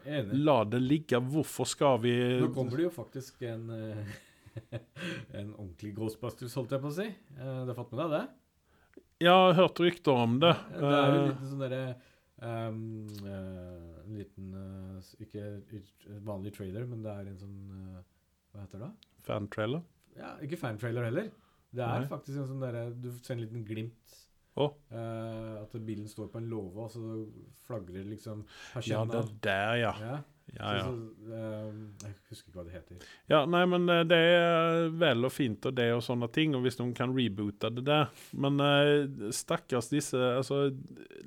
Enig. 0.04 0.36
La 0.44 0.60
det 0.68 0.82
ligge. 0.84 1.20
Hvorfor 1.24 1.64
skal 1.68 2.00
vi 2.02 2.14
Nå 2.42 2.50
kommer 2.54 2.76
det 2.76 2.88
jo 2.90 2.92
faktisk 2.92 3.40
en 3.48 3.70
eh, 3.72 4.16
En 5.38 5.54
ordentlig 5.54 5.94
Ghostbusters, 5.96 6.54
holdt 6.56 6.74
jeg 6.76 6.82
på 6.84 6.90
å 6.92 6.96
si. 6.98 7.06
Eh, 7.08 7.62
Du 7.64 7.72
har 7.72 7.78
fått 7.78 7.94
med 7.94 8.04
deg 8.04 8.12
det? 8.18 8.24
Ja, 9.24 9.32
Jeg 9.32 9.54
har 9.54 9.56
hørt 9.62 9.80
rykter 9.80 10.12
om 10.26 10.36
det. 10.42 10.52
Det 10.74 10.92
er 10.92 11.06
jo 11.08 11.20
en 11.22 11.28
liten 11.30 11.48
sånn 11.48 11.62
derre 11.64 11.82
ehm, 12.44 12.82
eh, 13.24 14.02
En 14.04 14.18
liten 14.20 14.50
uh, 14.52 15.14
Ikke 15.24 15.46
vanlig 16.26 16.52
trailer, 16.56 16.84
men 16.90 17.00
det 17.04 17.14
er 17.14 17.30
en 17.30 17.38
sånn 17.40 17.56
eh, 17.80 18.02
Hva 18.56 18.64
heter 18.64 18.86
det? 18.86 18.92
Fantrailer. 19.26 19.82
Ja, 20.16 20.30
ikke 20.44 20.56
fantrailer 20.56 21.10
heller. 21.10 21.32
Det 21.76 21.84
er 21.84 22.06
Nei. 22.06 22.08
faktisk 22.08 22.40
en 22.40 22.48
sånn 22.48 22.62
derre 22.62 22.86
Du 22.96 23.10
ser 23.18 23.36
en 23.36 23.42
liten 23.44 23.66
glimt. 23.68 24.14
Å. 24.56 24.70
Uh, 24.88 25.58
at 25.60 25.74
bilen 25.84 26.06
står 26.08 26.30
på 26.32 26.40
en 26.40 26.46
låve, 26.48 26.86
og 26.86 26.88
så 26.88 27.26
flagrer 27.66 28.06
liksom 28.08 28.46
Ja, 28.88 29.02
det 29.04 29.18
er 29.18 29.34
der, 29.44 29.74
ja. 29.82 29.92
Ja. 30.00 30.16
Ja, 30.54 30.70
ja. 30.78 30.84
Så, 30.86 30.92
så, 31.26 31.34
uh, 31.34 32.04
jeg 32.06 32.14
husker 32.30 32.48
ikke 32.48 32.60
hva 32.60 32.64
det 32.64 32.76
heter. 32.76 33.06
Ja, 33.28 33.40
nei, 33.50 33.64
men 33.68 33.90
eh, 33.90 34.04
det 34.06 34.18
er 34.30 34.86
vel 34.94 35.26
og 35.26 35.34
fint 35.34 35.66
og 35.66 35.74
det 35.76 35.88
og 35.92 36.04
sånne 36.06 36.30
ting, 36.32 36.54
og 36.56 36.62
hvis 36.64 36.78
noen 36.78 36.94
kan 36.96 37.12
reboote 37.12 37.68
det 37.74 37.84
der. 37.88 38.08
Men 38.32 38.62
uh, 38.62 39.28
stakkars 39.34 39.90
disse 39.92 40.16
altså, 40.16 40.68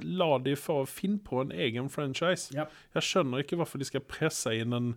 La 0.01 0.31
de 0.41 0.55
få 0.57 0.81
finne 0.89 1.19
på 1.21 1.43
en 1.43 1.51
egen 1.51 1.91
franchise. 1.93 2.55
Ja. 2.55 2.69
Jeg 2.95 3.09
skjønner 3.11 3.43
ikke 3.43 3.59
hvorfor 3.59 3.83
de 3.83 3.91
skal 3.91 4.07
presse 4.07 4.55
inn 4.55 4.73
en 4.73 4.93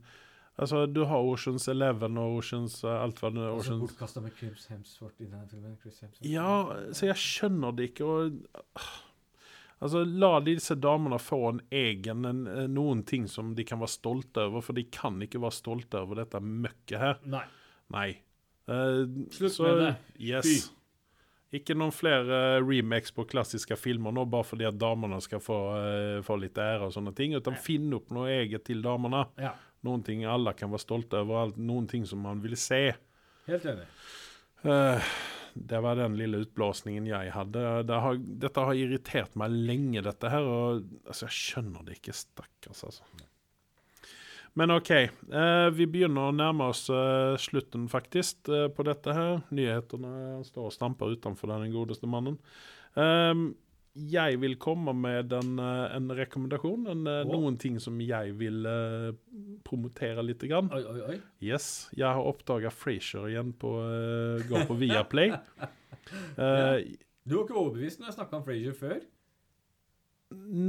Altså, 0.61 0.83
du 0.87 1.05
har 1.09 1.25
Oceans 1.25 1.65
Eleven 1.73 2.19
og 2.21 2.35
Oceans 2.43 2.75
eh, 2.85 2.93
Alt 2.93 3.23
hva 3.23 3.31
det 3.33 3.41
er. 3.41 3.55
Oceans 3.57 3.81
bortkasta 3.87 4.21
med 4.21 4.35
Chris 4.37 4.67
Hemsworth 4.69 5.23
i 5.25 5.29
denne 5.31 5.47
filmen. 5.49 5.79
Chris 5.81 6.03
Hemsworth. 6.05 6.29
Ja, 6.29 6.93
så 6.93 7.09
jeg 7.09 7.17
skjønner 7.23 7.73
det 7.79 7.87
ikke. 7.91 8.05
Og, 8.05 8.77
altså, 9.81 10.03
la 10.05 10.35
disse 10.45 10.77
damene 10.77 11.19
få 11.23 11.41
en 11.55 11.62
egen 11.73 12.29
en, 12.29 12.45
eh, 12.53 12.67
noen 12.69 13.01
ting 13.09 13.25
som 13.33 13.55
de 13.57 13.65
kan 13.65 13.81
være 13.81 13.95
stolte 13.97 14.45
over, 14.51 14.61
for 14.69 14.77
de 14.77 14.85
kan 14.93 15.17
ikke 15.25 15.41
være 15.43 15.57
stolte 15.62 16.05
over 16.05 16.21
dette 16.21 16.43
møkket 16.45 16.99
her. 17.01 17.19
Nei. 17.33 17.47
Nei. 17.97 18.07
Uh, 18.69 19.09
Slutt 19.35 19.57
så- 19.57 19.67
med 19.73 19.81
det. 19.87 19.97
Yes. 20.23 20.71
Ikke 21.53 21.75
noen 21.77 21.93
flere 21.93 22.62
remakes 22.65 23.11
på 23.12 23.27
klassiske 23.29 23.77
filmer 23.77 24.12
nå, 24.15 24.23
bare 24.31 24.47
fordi 24.47 24.65
at 24.69 24.79
damene 24.81 25.19
skal 25.21 25.41
få, 25.43 25.57
uh, 25.75 26.23
få 26.25 26.38
litt 26.41 26.55
ære 26.57 26.87
og 26.87 26.93
sånne 26.95 27.12
ting. 27.17 27.35
Utan 27.35 27.57
finn 27.61 27.93
opp 27.93 28.09
noe 28.15 28.29
eget 28.29 28.65
til 28.69 28.81
damene. 28.85 29.27
Ja, 29.41 29.51
Noen 29.87 30.05
ting 30.07 30.25
alle 30.29 30.55
kan 30.59 30.71
være 30.73 30.85
stolte 30.85 31.23
over, 31.25 31.55
noen 31.59 31.88
ting 31.90 32.07
som 32.09 32.23
man 32.23 32.42
vil 32.45 32.57
se. 32.61 32.85
helt 33.49 33.64
enig. 33.66 33.88
Uh, 34.62 35.12
det 35.55 35.81
var 35.85 35.99
den 35.99 36.14
lille 36.16 36.45
utblåsningen 36.47 37.07
jeg 37.11 37.33
hadde. 37.35 37.64
Det 37.88 37.99
har, 38.05 38.21
dette 38.47 38.64
har 38.68 38.79
irritert 38.79 39.35
meg 39.38 39.53
lenge, 39.53 40.05
dette 40.05 40.31
her. 40.33 40.47
Og 40.49 40.87
altså, 41.05 41.27
jeg 41.27 41.37
skjønner 41.37 41.85
det 41.87 41.99
ikke. 41.99 42.14
Stakkars, 42.16 42.85
altså. 42.88 43.29
Men 44.57 44.73
OK. 44.75 44.90
eh, 44.92 45.68
vi 45.73 45.88
begynner 45.88 46.29
å 46.29 46.37
nærme 46.37 46.68
oss 46.73 46.87
eh, 46.92 47.35
slutten, 47.40 47.87
faktisk, 47.92 48.49
eh, 48.53 48.68
på 48.73 48.85
dette 48.88 49.16
her. 49.16 49.42
Nyhetene 49.53 50.42
står 50.49 50.68
og 50.68 50.75
stamper 50.75 51.14
utenfor 51.16 51.53
den 51.55 51.73
godeste 51.73 52.09
mannen. 52.11 52.40
Jeg 53.93 54.38
vil 54.40 54.55
komme 54.57 54.95
med 54.97 55.35
en, 55.37 55.59
eh, 55.61 55.97
en 55.99 56.13
rekommendasjon. 56.17 56.87
En, 56.88 57.03
wow. 57.05 57.29
Noen 57.29 57.59
ting 57.61 57.77
som 57.83 57.99
jeg 58.01 58.33
vil 58.40 58.65
uh, 58.65 59.11
promotere 59.69 60.25
litt. 60.25 60.40
Grann. 60.49 60.71
Oi, 60.73 60.81
oi, 60.88 61.01
oi. 61.13 61.17
Yes, 61.45 61.90
jeg 61.93 62.09
har 62.09 62.25
oppdaga 62.25 62.73
Frasier 62.73 63.29
igjen 63.29 63.53
på 63.53 63.75
uh, 63.85 64.40
Går 64.49 64.69
på 64.71 64.79
Viaplay. 64.81 65.35
Eh, 66.03 66.97
Du 67.23 67.37
var 67.37 67.45
ikke 67.45 67.55
overbevist 67.55 68.01
når 68.01 68.09
jeg 68.09 68.15
snakka 68.17 68.35
om 68.40 68.43
Frasier 68.43 68.75
før. 68.75 68.97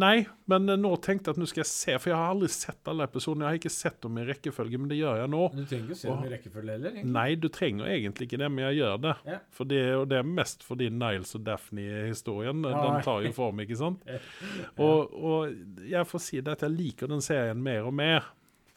Nei, 0.03 0.25
men 0.51 0.65
nå 0.79 0.91
tenkte 1.03 1.29
jeg 1.31 1.35
at 1.35 1.39
nå 1.41 1.47
skal 1.49 1.61
jeg 1.63 1.69
se, 1.69 1.95
for 2.01 2.11
jeg 2.11 2.17
har 2.19 2.31
aldri 2.33 2.49
sett 2.53 2.89
alle 2.91 3.05
episodene. 3.07 3.45
Jeg 3.45 3.49
har 3.55 3.59
ikke 3.61 3.71
sett 3.73 3.97
dem 4.03 4.17
i 4.21 4.25
rekkefølge, 4.27 4.79
men 4.81 4.89
det 4.91 4.97
gjør 4.99 5.19
jeg 5.21 5.31
nå. 5.33 5.41
Du 5.55 5.61
trenger 5.69 5.85
ikke 5.89 5.97
se 6.01 6.07
dem 6.09 6.23
i 6.27 6.31
rekkefølge 6.33 6.75
heller. 6.75 6.91
egentlig. 6.97 7.13
Nei, 7.15 7.25
du 7.35 7.47
trenger 7.53 7.91
egentlig 7.93 8.27
ikke 8.29 8.39
det, 8.43 8.49
men 8.51 8.65
jeg 8.67 8.79
gjør 8.81 9.01
det. 9.07 9.13
Ja. 9.31 9.37
Det, 9.73 9.81
og 10.01 10.05
det 10.11 10.17
er 10.19 10.29
mest 10.41 10.63
fordi 10.67 10.89
Niles 10.93 11.35
og 11.39 11.43
Daphne-historien. 11.47 12.61
Den 12.67 13.01
tar 13.05 13.21
jo 13.27 13.31
form, 13.35 13.63
ikke 13.65 13.77
sant? 13.79 14.03
Og, 14.83 15.13
og 15.13 15.87
jeg 15.89 16.07
får 16.09 16.21
si 16.25 16.41
det 16.41 16.55
at 16.57 16.63
jeg 16.65 16.73
liker 16.73 17.07
den 17.11 17.21
serien 17.23 17.59
mer 17.63 17.85
og 17.89 17.93
mer. 17.93 18.25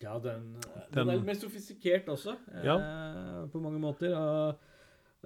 Ja, 0.02 0.18
den, 0.20 0.52
den, 0.60 0.90
Den- 0.92 1.08
er 1.08 1.16
litt 1.16 1.26
mer 1.26 1.38
sofistikert 1.40 2.08
også, 2.12 2.34
Ja. 2.62 2.76
eh, 2.76 3.46
på 3.52 3.60
mange 3.64 3.80
måter. 3.82 4.12
Og, 4.16 4.72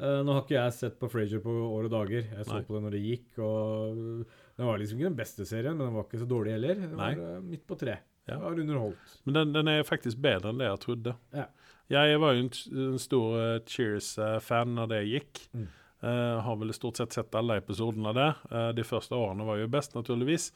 Eh, 0.00 0.22
nå 0.24 0.32
har 0.32 0.44
ikke 0.46 0.54
jeg 0.54 0.72
sett 0.72 0.94
på 0.96 1.08
Frasier 1.12 1.42
på 1.44 1.50
år 1.52 1.84
og 1.84 1.90
dager. 1.92 2.22
Jeg 2.24 2.44
så 2.46 2.54
Nei. 2.54 2.60
på 2.64 2.72
det 2.72 2.80
når 2.86 2.92
det 2.94 3.00
gikk, 3.04 3.38
og 3.44 4.22
den 4.60 4.68
var 4.68 4.76
liksom 4.76 4.98
ikke 5.00 5.08
den 5.08 5.16
beste 5.16 5.44
serien, 5.48 5.72
men 5.72 5.86
den 5.86 5.94
var 5.96 6.04
ikke 6.04 6.18
så 6.20 6.26
dårlig 6.28 6.50
heller. 6.52 6.74
Den 6.82 6.98
Nei. 7.00 7.14
var 7.16 7.28
eh, 7.38 7.44
midt 7.48 7.62
på 7.64 7.76
tre. 7.80 7.94
Ja. 8.28 8.34
Det 8.34 8.40
var 8.42 8.58
underholdt. 8.60 9.14
Men 9.24 9.36
den, 9.38 9.52
den 9.54 9.70
er 9.72 9.86
faktisk 9.88 10.20
bedre 10.20 10.50
enn 10.52 10.60
det 10.60 10.66
jeg 10.68 10.80
trodde. 10.82 11.14
Ja. 11.32 11.46
Jeg 11.90 12.18
var 12.20 12.36
jo 12.36 12.42
en, 12.44 12.50
en 12.84 12.98
stor 13.00 13.38
eh, 13.40 13.54
Cheers-fan 13.72 14.76
når 14.76 14.90
det 14.92 14.98
gikk. 15.08 15.40
Mm. 15.56 15.64
Uh, 16.00 16.36
har 16.44 16.56
vel 16.60 16.72
stort 16.76 17.00
sett 17.00 17.16
sett 17.16 17.34
alle 17.40 17.56
episodene 17.60 18.12
der. 18.16 18.36
Uh, 18.52 18.68
de 18.76 18.84
første 18.84 19.16
årene 19.16 19.44
var 19.48 19.58
jo 19.60 19.72
best, 19.72 19.96
naturligvis. 19.96 20.50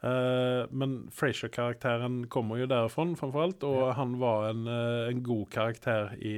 Uh, 0.00 0.64
men 0.72 0.96
Frasier-karakteren 1.12 2.22
kommer 2.32 2.60
jo 2.60 2.66
derfra, 2.72 3.06
framfor 3.20 3.44
alt, 3.46 3.68
og 3.68 3.78
Ja. 3.82 3.92
han 4.00 4.16
var 4.20 4.48
en, 4.50 4.64
en 5.12 5.22
god 5.24 5.46
karakter 5.52 6.16
i, 6.16 6.34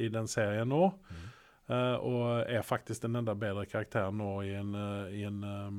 i 0.00 0.08
den 0.12 0.28
serien 0.28 0.72
nå. 0.72 0.88
Mm. 1.12 1.22
Og 2.04 2.44
er 2.44 2.60
faktisk 2.60 3.06
den 3.06 3.16
enda 3.16 3.32
bedre 3.40 3.64
karakteren 3.64 4.18
nå 4.20 4.32
i 4.44 4.50
en, 4.52 4.74
i 5.16 5.22
en, 5.24 5.38
eh, 5.48 5.78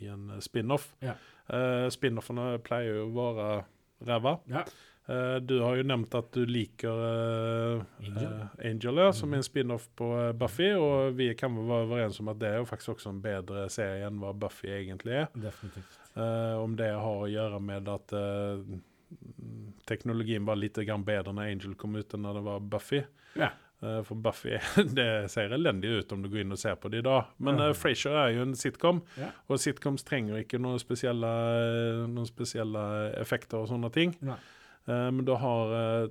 i 0.00 0.06
en 0.12 0.28
spin-off. 0.40 0.90
Ja. 1.00 1.14
Uh, 1.52 1.86
Spin-offene 1.94 2.58
pleier 2.66 2.96
jo 3.02 3.06
å 3.12 3.14
være 3.14 3.64
ræva. 4.08 4.38
Ja. 4.50 4.64
Uh, 5.06 5.36
du 5.38 5.60
har 5.62 5.76
jo 5.78 5.84
nevnt 5.86 6.14
at 6.18 6.32
du 6.34 6.40
liker 6.50 6.90
uh, 6.90 7.84
Angel. 8.02 8.32
uh, 8.32 8.48
Angel 8.66 8.96
ja, 8.98 9.12
som 9.14 9.28
Mhm. 9.30 9.34
er 9.34 9.36
en 9.38 9.46
spin-off 9.46 9.84
på 9.96 10.08
eh, 10.18 10.32
Buffy, 10.34 10.72
og 10.74 11.14
vi 11.16 11.28
kan 11.38 11.54
vel 11.54 11.68
være 11.70 11.86
overens 11.86 12.18
om 12.20 12.28
at 12.32 12.38
det 12.42 12.48
er 12.50 12.56
jo 12.58 12.64
faktisk 12.66 12.96
også 12.96 13.12
en 13.14 13.20
bedre 13.22 13.68
serie 13.70 14.06
enn 14.08 14.18
hva 14.18 14.32
Buffy 14.34 14.66
egentlig 14.74 15.14
er. 15.22 15.28
Definitivt. 15.34 15.98
Eh, 16.16 16.56
om 16.58 16.74
det 16.76 16.90
har 16.90 17.22
å 17.22 17.30
gjøre 17.30 17.60
med 17.62 17.88
at 17.88 18.12
eh, 18.18 18.80
teknologien 19.86 20.44
var 20.44 20.56
litt 20.58 20.74
grann 20.82 21.04
bedre 21.06 21.32
når 21.32 21.52
Angel 21.52 21.74
kom 21.78 21.94
ut 21.96 22.14
enn 22.16 22.24
når 22.26 22.40
det 22.40 22.44
var 22.48 22.60
Buffy. 22.74 23.02
Ja. 23.38 23.50
Eh, 23.86 24.00
for 24.08 24.18
Buffy 24.18 24.56
det 24.98 25.06
ser 25.30 25.52
elendig 25.54 25.92
ut 26.00 26.12
om 26.16 26.22
du 26.24 26.28
går 26.32 26.40
inn 26.42 26.54
og 26.56 26.58
ser 26.58 26.74
på 26.80 26.90
det 26.90 27.04
i 27.04 27.06
dag. 27.06 27.28
Men 27.38 27.60
Ja. 27.62 27.68
uh, 27.70 27.76
Frasier 27.78 28.16
er 28.24 28.32
jo 28.34 28.42
en 28.46 28.54
sitcom, 28.58 29.02
Ja. 29.20 29.28
og 29.48 29.60
sitcoms 29.62 30.02
trenger 30.08 30.40
ikke 30.42 30.58
noen 30.58 30.80
spesielle, 30.82 31.30
noen 32.10 32.26
spesielle 32.26 32.82
effekter 33.20 33.60
og 33.62 33.68
sånne 33.70 33.92
ting. 33.94 34.16
Nei. 34.26 34.38
Eh, 34.88 35.10
men 35.10 35.24
du 35.26 35.32
har, 35.34 35.72
eh, 35.76 36.08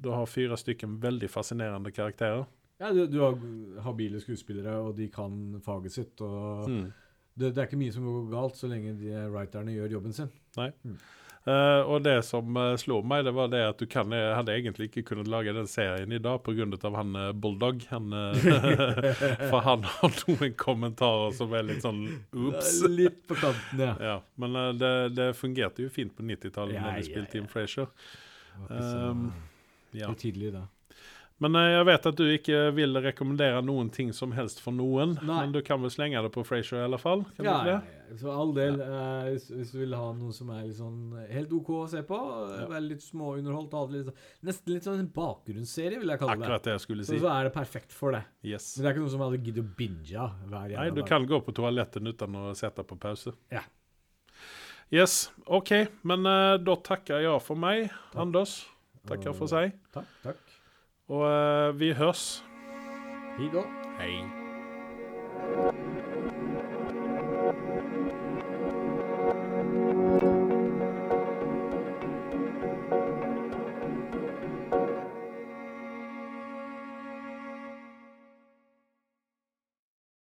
du 0.00 0.10
har 0.12 0.26
fire 0.28 0.56
stykker 0.60 0.88
veldig 1.00 1.28
fascinerende 1.32 1.92
karakterer. 1.92 2.46
Ja, 2.80 2.90
du, 2.96 3.06
du 3.12 3.18
har 3.20 3.36
habile 3.84 4.20
skuespillere, 4.20 4.78
og 4.80 4.94
de 4.96 5.08
kan 5.12 5.60
faget 5.64 5.92
sitt. 5.92 6.20
og 6.20 6.68
Mm. 6.68 6.92
det, 7.36 7.54
det 7.54 7.58
er 7.58 7.66
ikke 7.68 7.78
mye 7.80 7.92
som 7.92 8.04
går 8.04 8.30
galt 8.32 8.56
så 8.56 8.68
lenge 8.68 8.94
de 9.00 9.12
writerne 9.32 9.72
gjør 9.76 9.90
jobben 9.98 10.12
sin. 10.16 10.30
Eh, 11.48 11.80
og 11.88 12.02
det 12.04 12.18
som 12.28 12.56
uh, 12.56 12.74
slo 12.76 12.98
meg, 13.06 13.24
det 13.24 13.32
var 13.32 13.48
det 13.52 13.62
at 13.64 13.80
du 13.80 13.86
kan, 13.88 14.12
hadde 14.12 14.52
egentlig 14.52 14.90
ikke 14.90 15.06
kunnet 15.08 15.30
lage 15.30 15.54
den 15.56 15.68
serien 15.70 16.12
i 16.12 16.20
dag 16.20 16.42
pga. 16.44 16.66
han 16.96 17.14
uh, 17.16 17.30
Bulldog. 17.32 17.86
Han, 17.88 18.10
for 19.50 19.64
han 19.64 19.86
har 19.88 20.16
noen 20.26 20.56
kommentarer 20.60 21.32
som 21.36 21.54
er 21.56 21.68
litt 21.70 21.86
sånn 21.86 22.02
ops. 22.34 22.82
Litt 23.00 23.22
på 23.28 23.38
kanten, 23.40 23.80
ja. 23.80 23.94
Ja, 24.10 24.16
men 24.40 24.58
det, 24.78 24.92
det 25.16 25.30
fungerte 25.38 25.86
jo 25.86 25.92
fint 25.92 26.12
på 26.16 26.26
90-tallet 26.26 26.76
Ja, 26.76 26.84
når 26.84 26.98
vi 26.98 27.06
ja, 27.06 27.08
spilte 27.12 27.38
ja. 27.38 27.44
Det 28.50 28.60
var 28.60 28.76
ikke 28.76 28.90
så 28.90 29.06
Um, 29.10 29.30
Ja. 29.96 30.06
høytidelig, 30.10 30.52
da. 30.54 30.66
Men 31.40 31.54
eh, 31.56 31.70
jeg 31.72 31.86
vet 31.88 32.06
at 32.10 32.18
du 32.18 32.24
ikke 32.28 32.56
vil 32.76 32.98
rekommendere 33.00 33.62
noen 33.64 33.88
ting 33.90 34.10
som 34.12 34.32
helst 34.36 34.58
for 34.60 34.76
noen. 34.76 35.14
Nei. 35.24 35.38
Men 35.46 35.52
du 35.54 35.62
kan 35.64 35.80
vel 35.80 35.88
slenge 35.94 36.20
det 36.20 36.30
på 36.34 36.42
Frasier 36.44 36.82
i 36.82 36.84
alle 36.84 36.98
fall? 37.00 37.22
Kan 37.38 37.46
Ja, 37.48 37.54
du 37.64 37.70
ja, 37.70 37.78
ja. 37.80 38.16
Så 38.20 38.28
all 38.34 38.50
del, 38.52 38.76
eh, 38.82 39.30
hvis, 39.30 39.46
hvis 39.54 39.70
du 39.72 39.78
vil 39.80 39.94
ha 39.96 40.10
noe 40.18 40.34
som 40.36 40.50
er 40.52 40.66
sånn 40.76 40.98
helt 41.30 41.52
OK 41.56 41.68
å 41.78 41.88
se 41.88 42.02
på, 42.04 42.18
Ja. 42.58 42.66
være 42.68 42.82
litt 42.90 43.04
småunderholdt, 43.06 43.76
litt, 43.94 44.08
sånn- 44.10 44.20
nesten 44.50 44.74
litt 44.74 44.84
sånn 44.88 44.98
en 45.00 45.08
bakgrunnsserie, 45.14 45.98
vil 46.02 46.08
jeg 46.12 46.18
kalle 46.20 46.36
det. 46.36 46.42
Akkurat 46.44 46.62
det 46.68 46.74
jeg 46.76 46.84
skulle 46.84 47.04
si. 47.08 47.18
så 47.22 47.30
er 47.32 47.44
det 47.48 47.54
perfekt 47.54 47.92
for 47.96 48.12
det. 48.18 48.24
Yes. 48.42 48.76
Men 48.76 48.82
det 48.84 48.90
er 48.90 48.96
ikke 48.98 49.04
noe 49.06 49.14
som 49.14 49.20
jeg 49.24 49.30
hadde 49.30 49.44
giddet 49.46 49.64
å 49.64 49.76
binge 49.80 50.30
hver 50.50 50.76
Nei, 50.76 50.90
du 50.90 51.00
dag. 51.00 51.06
kan 51.08 51.26
gå 51.30 51.40
på 51.46 51.54
toaletten 51.56 52.10
uten 52.12 52.36
å 52.36 52.50
sette 52.58 52.84
på 52.84 52.98
pause. 53.00 53.32
Ja. 53.50 53.62
Yes, 54.92 55.30
OK. 55.46 55.70
Men 56.02 56.26
uh, 56.26 56.56
da 56.58 56.74
takker 56.76 57.22
jeg 57.22 57.40
for 57.46 57.54
meg, 57.56 57.92
Anders. 58.18 58.66
Takker 59.06 59.32
for 59.38 59.46
seg. 59.46 59.72
Takk. 59.94 60.08
takk. 60.24 60.49
Og 61.10 61.26
eh, 61.26 61.80
vi 61.80 61.92
høres. 61.92 62.44
Hei 63.38 63.50
da. 63.50 63.66
Hei. 63.98 65.89